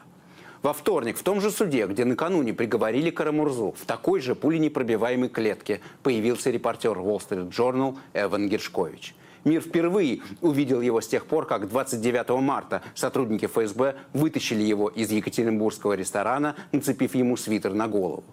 [0.63, 5.81] Во вторник в том же суде, где накануне приговорили Карамурзу, в такой же пуленепробиваемой клетке
[6.05, 9.17] появился репортер Wall Street Journal Эван Гершкович.
[9.45, 15.11] Мир впервые увидел его с тех пор, как 29 марта сотрудники ФСБ вытащили его из
[15.11, 18.25] Екатеринбургского ресторана, нацепив ему свитер на голову.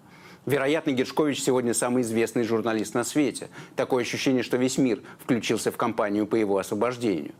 [0.44, 3.48] Вероятно, Гершкович сегодня самый известный журналист на свете.
[3.76, 7.32] Такое ощущение, что весь мир включился в кампанию по его освобождению.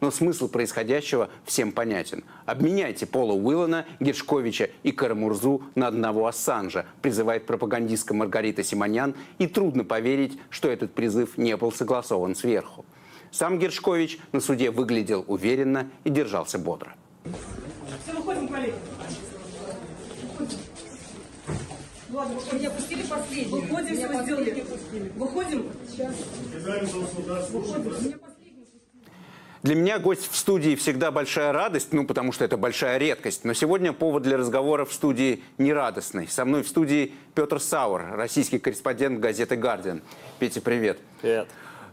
[0.00, 2.24] Но смысл происходящего всем понятен.
[2.44, 9.84] Обменяйте Пола Уиллана, Гершковича и Карамурзу на одного Ассанжа, призывает пропагандистка Маргарита Симонян, и трудно
[9.84, 12.84] поверить, что этот призыв не был согласован сверху.
[13.30, 16.94] Сам Гершкович на суде выглядел уверенно и держался бодро.
[18.04, 18.12] Все,
[25.14, 25.64] выходим.
[29.62, 33.44] Для меня гость в студии всегда большая радость, ну, потому что это большая редкость.
[33.44, 36.28] Но сегодня повод для разговора в студии нерадостный.
[36.28, 40.02] Со мной в студии Петр Сауэр, российский корреспондент газеты «Гардиан».
[40.38, 40.98] Петя, привет.
[41.20, 41.48] Привет.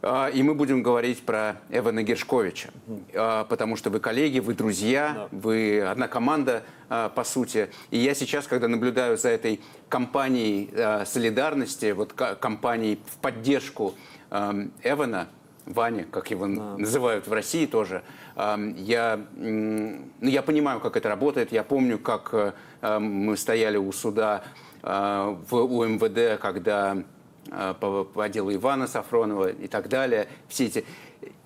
[0.05, 2.71] А, и мы будем говорить про Эвана Гершковича,
[3.13, 7.69] а, потому что вы коллеги, вы друзья, вы одна команда, а, по сути.
[7.89, 13.95] И я сейчас, когда наблюдаю за этой кампанией солидарности, вот кампанией в поддержку
[14.29, 15.29] Эвана,
[15.65, 16.77] Ваня, как его да.
[16.77, 18.03] называют в России тоже,
[18.35, 21.53] я, ну, я понимаю, как это работает.
[21.53, 24.43] Я помню, как мы стояли у суда
[24.81, 27.03] в УМВД, когда Э,
[27.49, 30.27] по, по делу Ивана Сафронова и так далее.
[30.47, 30.85] Все эти...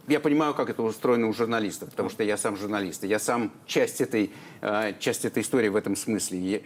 [0.07, 3.03] Я понимаю, как это устроено у журналистов, потому что я сам журналист.
[3.03, 6.39] Я сам часть этой, э, часть этой истории в этом смысле.
[6.39, 6.59] Я...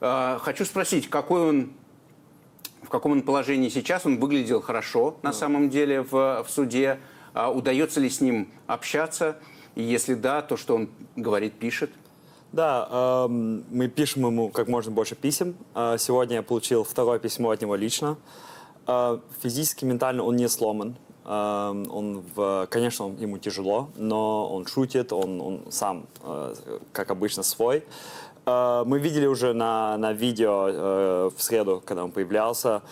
[0.00, 1.72] Э, хочу спросить, какой он
[2.82, 4.06] в каком он положении сейчас?
[4.06, 6.98] Он выглядел хорошо, на самом деле, в, в суде.
[7.34, 9.38] А удается ли с ним общаться?
[9.74, 11.92] И если да, то что он говорит, пишет?
[12.52, 15.54] Да, э, мы пишем ему как можно больше писем.
[15.74, 18.16] Э, сегодня я получил второе письмо от него лично.
[18.88, 20.96] Э, физически, ментально он не сломан.
[21.24, 26.54] Э, он в, конечно, он, ему тяжело, но он шутит, он, он сам, э,
[26.92, 27.84] как обычно, свой.
[28.46, 32.82] Э, мы видели уже на, на видео э, в среду, когда он появлялся,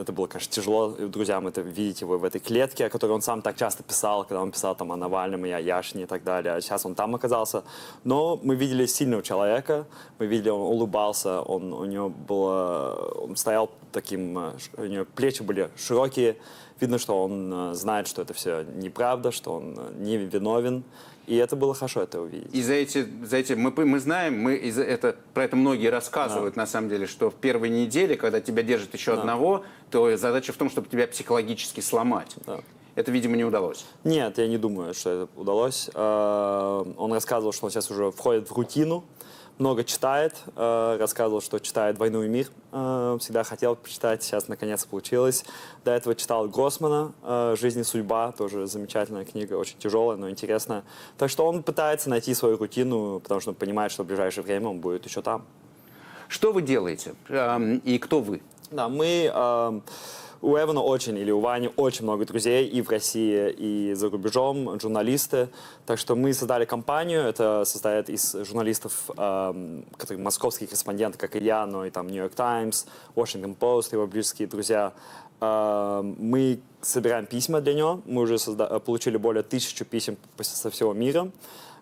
[0.00, 3.42] это было, конечно, тяжело друзьям это видеть его в этой клетке, о которой он сам
[3.42, 6.54] так часто писал, когда он писал там о Навальном и о Яшине и так далее.
[6.54, 7.62] А сейчас он там оказался.
[8.04, 9.86] Но мы видели сильного человека,
[10.18, 15.42] мы видели, он улыбался, он, у него было, он стоял таким, э, у него плечи
[15.42, 16.36] были широкие,
[16.80, 20.82] видно, что он э, знает, что это все неправда, что он э, не виновен.
[21.28, 22.52] И это было хорошо это увидеть.
[22.52, 26.56] И за эти, за эти мы, мы знаем, мы из это, про это многие рассказывают,
[26.56, 26.62] да.
[26.62, 29.20] на самом деле, что в первой неделе, когда тебя держат еще да.
[29.20, 32.34] одного, то задача в том, чтобы тебя психологически сломать.
[32.44, 32.60] Да.
[32.96, 33.86] Это, видимо, не удалось.
[34.02, 35.88] Нет, я не думаю, что это удалось.
[35.94, 39.04] Он рассказывал, что он сейчас уже входит в рутину,
[39.58, 44.84] много читает, э, рассказывал, что читает «Войну и мир», э, всегда хотел почитать, сейчас наконец
[44.84, 45.44] получилось.
[45.84, 50.84] До этого читал Гроссмана э, «Жизнь и судьба», тоже замечательная книга, очень тяжелая, но интересная.
[51.18, 54.68] Так что он пытается найти свою рутину, потому что он понимает, что в ближайшее время
[54.68, 55.44] он будет еще там.
[56.28, 58.40] Что вы делаете эм, и кто вы?
[58.70, 59.82] Да, мы...
[60.42, 64.10] Эм, у Эвана очень, или у Вани очень много друзей и в России, и за
[64.10, 65.48] рубежом, журналисты.
[65.86, 71.44] Так что мы создали компанию, это состоит из журналистов, э, которые московские корреспонденты, как и
[71.44, 74.92] я, но и там Нью-Йорк Таймс, Washington Post, его близкие друзья.
[75.40, 80.92] Э, мы собираем письма для него, мы уже созда- получили более тысячи писем со всего
[80.92, 81.30] мира.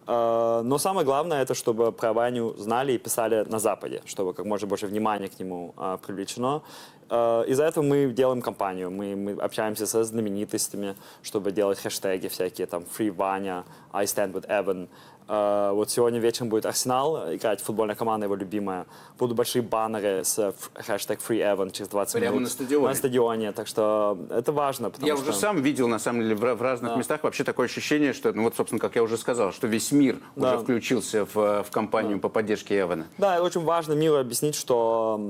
[0.06, 4.44] Э, но самое главное, это чтобы про Ваню знали и писали на Западе, чтобы как
[4.44, 6.62] можно больше внимания к нему э, привлечено.
[7.10, 12.66] Э, из-за этого мы делаем кампанию, мы, мы общаемся со знаменитостями, чтобы делать хэштеги всякие,
[12.66, 14.88] там, Free Vanya, I Stand With Evan.
[15.32, 18.86] Э, вот сегодня вечером будет Арсенал играть, футбольная команда его любимая.
[19.18, 22.48] Будут большие баннеры с хэштег Free Evan через 20 Прямо минут.
[22.48, 22.88] на стадионе?
[22.88, 24.90] На стадионе, так что это важно.
[24.98, 25.22] Я что...
[25.22, 26.96] уже сам видел, на самом деле, в, в разных Да.
[26.98, 30.18] местах вообще такое ощущение, что, ну вот, собственно, как я уже сказал, что весь мир
[30.34, 30.54] Да.
[30.54, 33.06] уже включился в, в кампанию по поддержке Эвана.
[33.18, 35.20] Да, и очень важно миру объяснить, что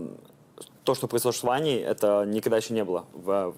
[0.91, 3.55] то, что произошло с Ваней, это никогда еще не было в,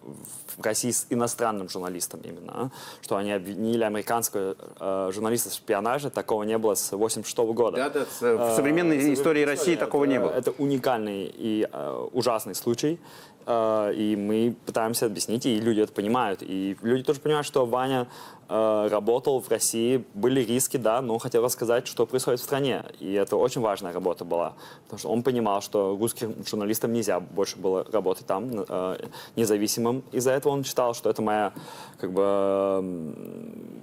[0.59, 2.53] в России с иностранным журналистом именно.
[2.55, 2.71] а.
[3.01, 7.77] Что они обвинили американского э, журналиста в шпионаже, такого не было с 86 года.
[7.79, 10.29] Да, да, с- в современной Э, истории России это- такого не было.
[10.31, 13.01] Это уникальный и э, ужасный случай.
[13.47, 16.43] Э, и мы пытаемся объяснить, и люди это понимают.
[16.43, 18.07] И люди тоже понимают, что Ваня
[18.49, 22.85] э, работал в России, были риски, да, но хотел рассказать, что происходит в стране.
[23.01, 24.55] И это очень важная работа была.
[24.85, 28.97] Потому что он понимал, что русским журналистам нельзя больше было работать там, э,
[29.37, 30.03] независимым.
[30.13, 31.53] Из-за этого он считал, что это моя
[31.99, 33.15] как бы,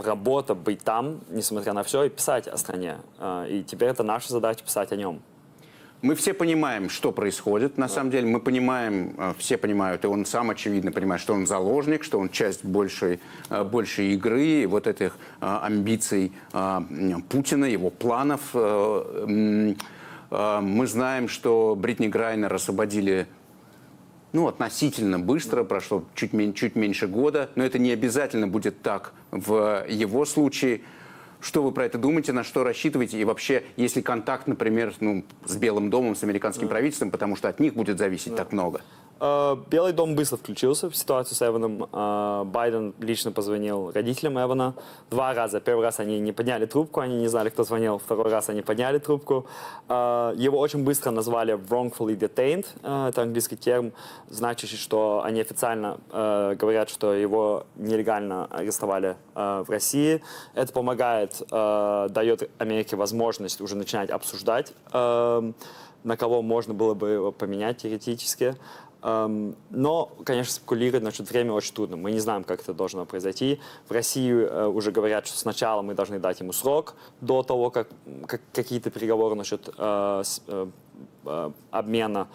[0.03, 2.98] работа быть там, несмотря на все, и писать о стране.
[3.48, 5.22] И теперь это наша задача писать о нем.
[6.01, 7.77] Мы все понимаем, что происходит.
[7.77, 11.45] На самом деле мы понимаем, э, все понимают, и он сам очевидно понимает, что он
[11.45, 13.19] заложник, что он часть большей,
[13.49, 16.31] э, большей игры, вот этих э, амбиций
[17.30, 18.53] Путина, его планов.
[18.53, 19.76] Мы
[20.88, 23.27] знаем, что Бритни Грайнер освободили
[24.31, 29.85] ну, относительно быстро, прошло чуть, чуть меньше года, но это не обязательно будет так в
[29.89, 30.81] его случае.
[31.41, 33.20] Что вы про это думаете, на что рассчитываете?
[33.20, 37.60] И вообще, если контакт, например, ну, с Белым домом, с американским правительством, потому что от
[37.60, 38.82] них будет зависеть так много.
[39.19, 41.87] Э, Белый дом быстро включился в ситуацию с Эваном.
[41.91, 44.75] Э, Байден лично позвонил родителям Эвана
[45.09, 45.59] два раза.
[45.59, 47.97] Первый раз они не подняли трубку, они не знали, кто звонил.
[47.97, 49.45] Второй раз они подняли трубку.
[49.87, 52.65] Э, Его очень быстро назвали wrongfully detained.
[53.09, 53.93] Это английский термин,
[54.29, 60.21] значащий, что они официально говорят, что его нелегально арестовали в России.
[60.53, 65.51] Это помогает, дает Америке возможность уже начинать обсуждать, э,
[66.03, 68.55] на кого можно было бы поменять теоретически.
[69.01, 71.95] Но, конечно, спекулировать насчет времени очень трудно.
[71.95, 73.59] Мы не знаем, как это должно произойти.
[73.88, 77.88] В России э, уже говорят, что сначала мы должны дать ему срок до того, как,
[78.27, 80.67] как какие-то переговоры насчет э, э,
[81.26, 82.27] э, обмена.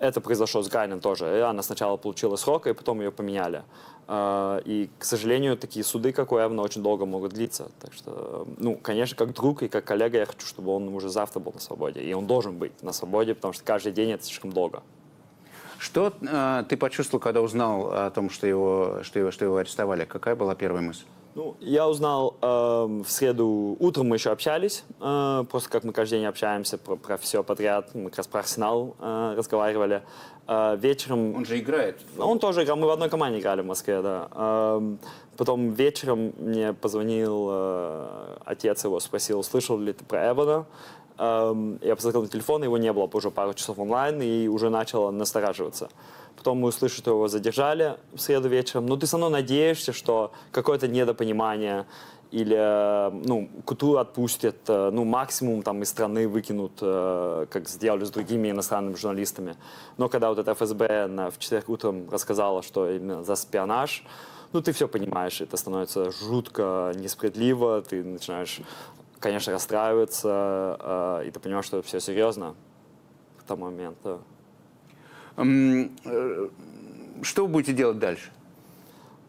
[0.00, 1.44] Это произошло с Гайном тоже.
[1.44, 3.62] Она сначала получила срок, и потом ее поменяли.
[4.08, 7.70] Э, И, к сожалению, такие суды, как у Эвана, очень долго могут длиться.
[7.78, 11.38] Так что, ну, конечно, как друг и как коллега я хочу, чтобы он уже завтра
[11.38, 12.00] был на свободе.
[12.00, 14.82] И он должен быть на свободе, потому что каждый день это слишком долго.
[15.82, 20.04] Что э, ты почувствовал, когда узнал о том, что его, что его, что его арестовали?
[20.04, 21.02] Какая была первая мысль?
[21.34, 26.18] Ну, я узнал эм, в среду утром мы еще общались, э, просто как мы каждый
[26.18, 30.02] день общаемся про, про все подряд, мы как раз про Арсенал э, разговаривали.
[30.46, 31.34] Э, вечером...
[31.34, 32.00] Он же играет.
[32.16, 34.28] Он тоже играл, мы в одной команде играли в Москве, да.
[34.34, 35.00] Эм,
[35.36, 40.66] потом вечером мне позвонил э, отец его, спросил, слышал ли ты про Эвана.
[41.18, 45.10] Эм, я посмотрел на телефон, его не было уже пару часов онлайн, и уже начало
[45.10, 45.88] настораживаться.
[46.36, 48.86] Потом мы услышали, что его задержали в среду вечером.
[48.86, 51.86] Но ты все равно надеешься, что какое-то недопонимание
[52.32, 57.68] или э, ну, к утру отпустят, э, ну, максимум там из страны выкинут, э, как
[57.68, 59.54] сделали с другими иностранными журналистами.
[59.98, 64.02] Но когда вот это ФСБ на, в четверг утром рассказала, что именно за шпионаж,
[64.52, 68.60] ну, ты все понимаешь, это становится жутко несправедливо, ты начинаешь,
[69.22, 70.76] конечно, расстраиваться,
[71.22, 72.54] э, и ты понимаешь, что все серьезно
[73.38, 74.20] к тому моменту.
[75.36, 76.48] Э,
[77.22, 78.30] Что вы будете делать дальше?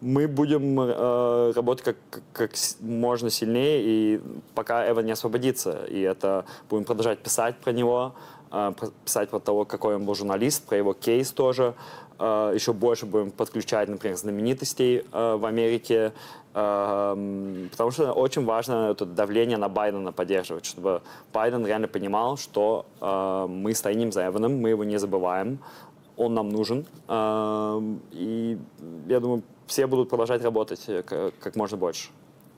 [0.01, 2.51] Мы будем э, работать как, как-
[2.81, 4.21] можно сильнее, и
[4.55, 5.85] пока Эван не освободится.
[5.85, 8.13] И это будем продолжать писать про него,
[8.51, 8.73] э,
[9.05, 11.73] писать про того, какой он был журналист, про его кейс тоже.
[12.19, 16.13] Э, еще больше будем подключать, например, знаменитостей э, в Америке.
[16.53, 21.01] Э, м, потому что очень важно это давление на Байдена поддерживать, чтобы
[21.33, 25.59] Байден реально понимал, что э, мы стоим за Эваном, мы его не забываем
[26.15, 26.85] он нам нужен.
[27.07, 28.57] Эм, И
[29.07, 30.87] я думаю, все будут продолжать работать
[31.39, 32.09] как можно больше.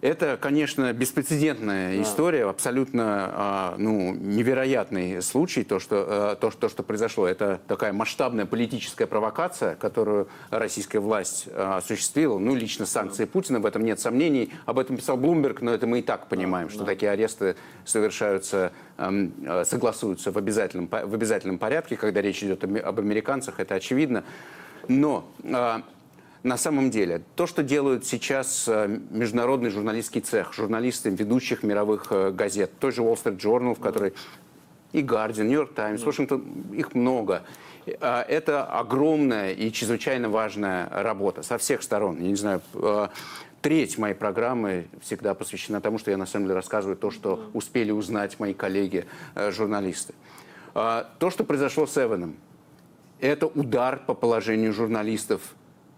[0.06, 2.04] Это, конечно, беспрецедентная Да.
[2.04, 7.28] история, абсолютно а, ну, невероятный случай, то что, э, то, что, что произошло.
[7.28, 12.38] Это такая масштабная политическая провокация, которую российская власть э, осуществила.
[12.38, 14.54] Ну, лично санкции Путина, в этом нет сомнений.
[14.68, 18.74] Об этом писал Блумберг, но это мы и так понимаем, что такие аресты совершаются,
[19.64, 24.24] согласуются в обязательном, в обязательном порядке, когда речь идет об американцах, это очевидно.
[24.88, 25.82] Но а,
[26.46, 32.30] на самом деле, то, что делают сейчас э, международный журналистский цех, журналисты ведущих мировых э,
[32.30, 34.14] газет, той же Wall Street Journal, в которой
[34.94, 36.40] и Guardian, New York Times, общем-то,
[36.72, 37.42] их много.
[37.88, 42.22] э, это огромная и чрезвычайно важная работа со всех сторон.
[42.22, 42.62] Я не знаю,
[43.62, 47.90] треть моей программы всегда посвящена тому, что я на самом деле рассказываю то, что успели
[47.90, 50.14] узнать мои коллеги-журналисты.
[50.74, 52.36] То, что произошло с Эваном,
[53.20, 55.42] это удар по положению журналистов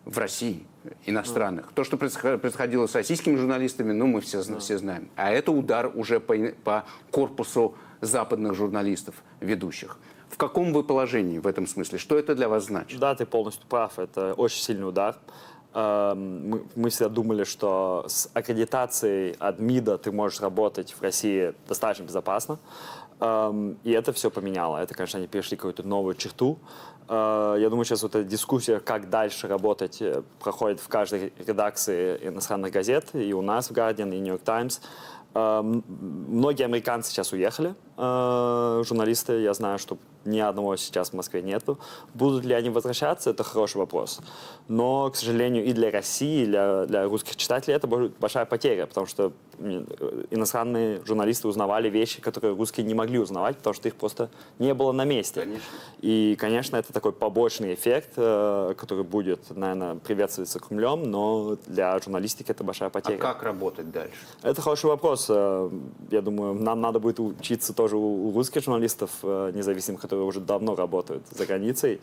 [0.08, 0.66] в России,
[1.06, 1.72] иностранных.
[1.74, 5.10] То, что происходило с российскими журналистами, ну, мы все, все знаем.
[5.16, 9.98] А это удар уже по, по корпусу западных журналистов, ведущих.
[10.30, 11.98] В каком вы положении в этом смысле?
[11.98, 13.00] Что это для вас значит?
[13.00, 13.98] Да, ты полностью прав.
[14.00, 15.18] Это очень сильный удар.
[15.74, 21.54] Эм, мы, мы всегда думали, что с аккредитацией от МИДа ты можешь работать в России
[21.68, 22.60] достаточно безопасно.
[23.20, 24.78] Эм, и это все поменяло.
[24.78, 26.60] Это, конечно, они перешли какую-то новую черту.
[27.10, 32.20] Э, я думаю, сейчас вот эта дискуссия, как дальше работать, э, проходит в каждой редакции
[32.22, 34.82] иностранных газет, и у нас в Guardian, и New York Times.
[35.34, 39.42] Эм, многие американцы сейчас уехали, э, журналисты.
[39.42, 41.80] Я знаю, что ни одного сейчас в Москве нету.
[42.14, 44.20] Будут ли они возвращаться, это хороший вопрос.
[44.68, 49.08] Но, к сожалению, и для России, и для, для русских читателей это большая потеря, потому
[49.08, 49.32] что
[50.30, 54.30] иностранные журналисты узнавали вещи, которые русские не могли узнавать, потому что их просто
[54.60, 55.42] не было на месте.
[55.42, 55.66] Конечно.
[56.02, 62.52] И, конечно, это такой побочный эффект, э, который будет, наверное, приветствоваться Кремлем, но для журналистики
[62.52, 63.18] это большая потеря.
[63.18, 64.18] А как работать дальше?
[64.44, 65.28] Это хороший вопрос.
[65.30, 65.70] Э,
[66.12, 70.76] я думаю, нам надо будет учиться тоже у русских журналистов э, независимых, которые уже давно
[70.76, 72.02] работают за границей.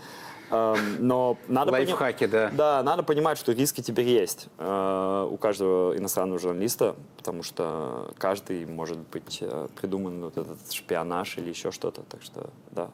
[0.50, 2.50] Эм, но надо Лайфхаки, да.
[2.52, 8.66] Да, надо понимать, что риски теперь есть э, у каждого иностранного журналиста, потому что каждый
[8.66, 12.02] может быть э, придуман вот этот шпионаж или еще что-то.
[12.02, 12.90] Так что, да,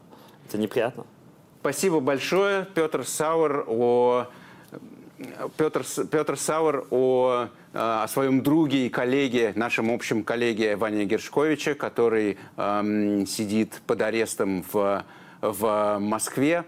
[0.49, 1.05] это неприятно.
[1.61, 4.27] Спасибо большое, Петр Сауэр, о
[5.57, 12.37] Петр, Петр Сауэр о, о своем друге и коллеге, нашем общем коллеге Ване Гершковиче, который
[12.57, 15.05] эм, сидит под арестом в,
[15.41, 16.65] в Москве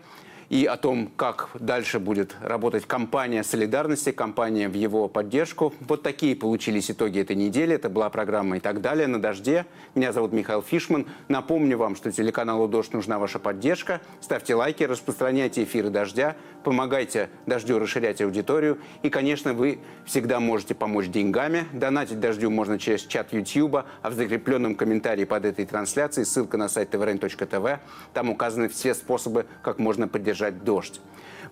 [0.53, 5.73] и о том, как дальше будет работать компания солидарности, компания в его поддержку.
[5.81, 7.75] Вот такие получились итоги этой недели.
[7.75, 9.65] Это была программа «И так далее» на «Дожде».
[9.95, 11.07] Меня зовут Михаил Фишман.
[11.29, 14.03] Напомню вам, что телеканалу «Дождь» нужна ваша поддержка.
[14.21, 18.77] Ставьте лайки, распространяйте эфиры «Дождя», помогайте «Дождю» расширять аудиторию.
[19.03, 21.65] И, конечно, вы всегда можете помочь деньгами.
[21.73, 26.69] Донатить «Дождю» можно через чат YouTube, а в закрепленном комментарии под этой трансляцией ссылка на
[26.69, 27.79] сайт tvn.tv.
[28.13, 31.01] Там указаны все способы, как можно поддержать держать дождь.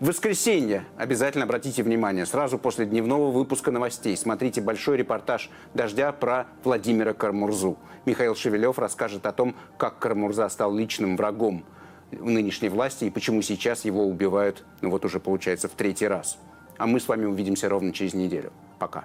[0.00, 6.46] В воскресенье обязательно обратите внимание, сразу после дневного выпуска новостей смотрите большой репортаж «Дождя» про
[6.64, 7.76] Владимира Кармурзу.
[8.06, 11.64] Михаил Шевелев расскажет о том, как Кармурза стал личным врагом
[12.10, 16.38] нынешней власти и почему сейчас его убивают, ну вот уже получается в третий раз.
[16.78, 18.52] А мы с вами увидимся ровно через неделю.
[18.78, 19.04] Пока.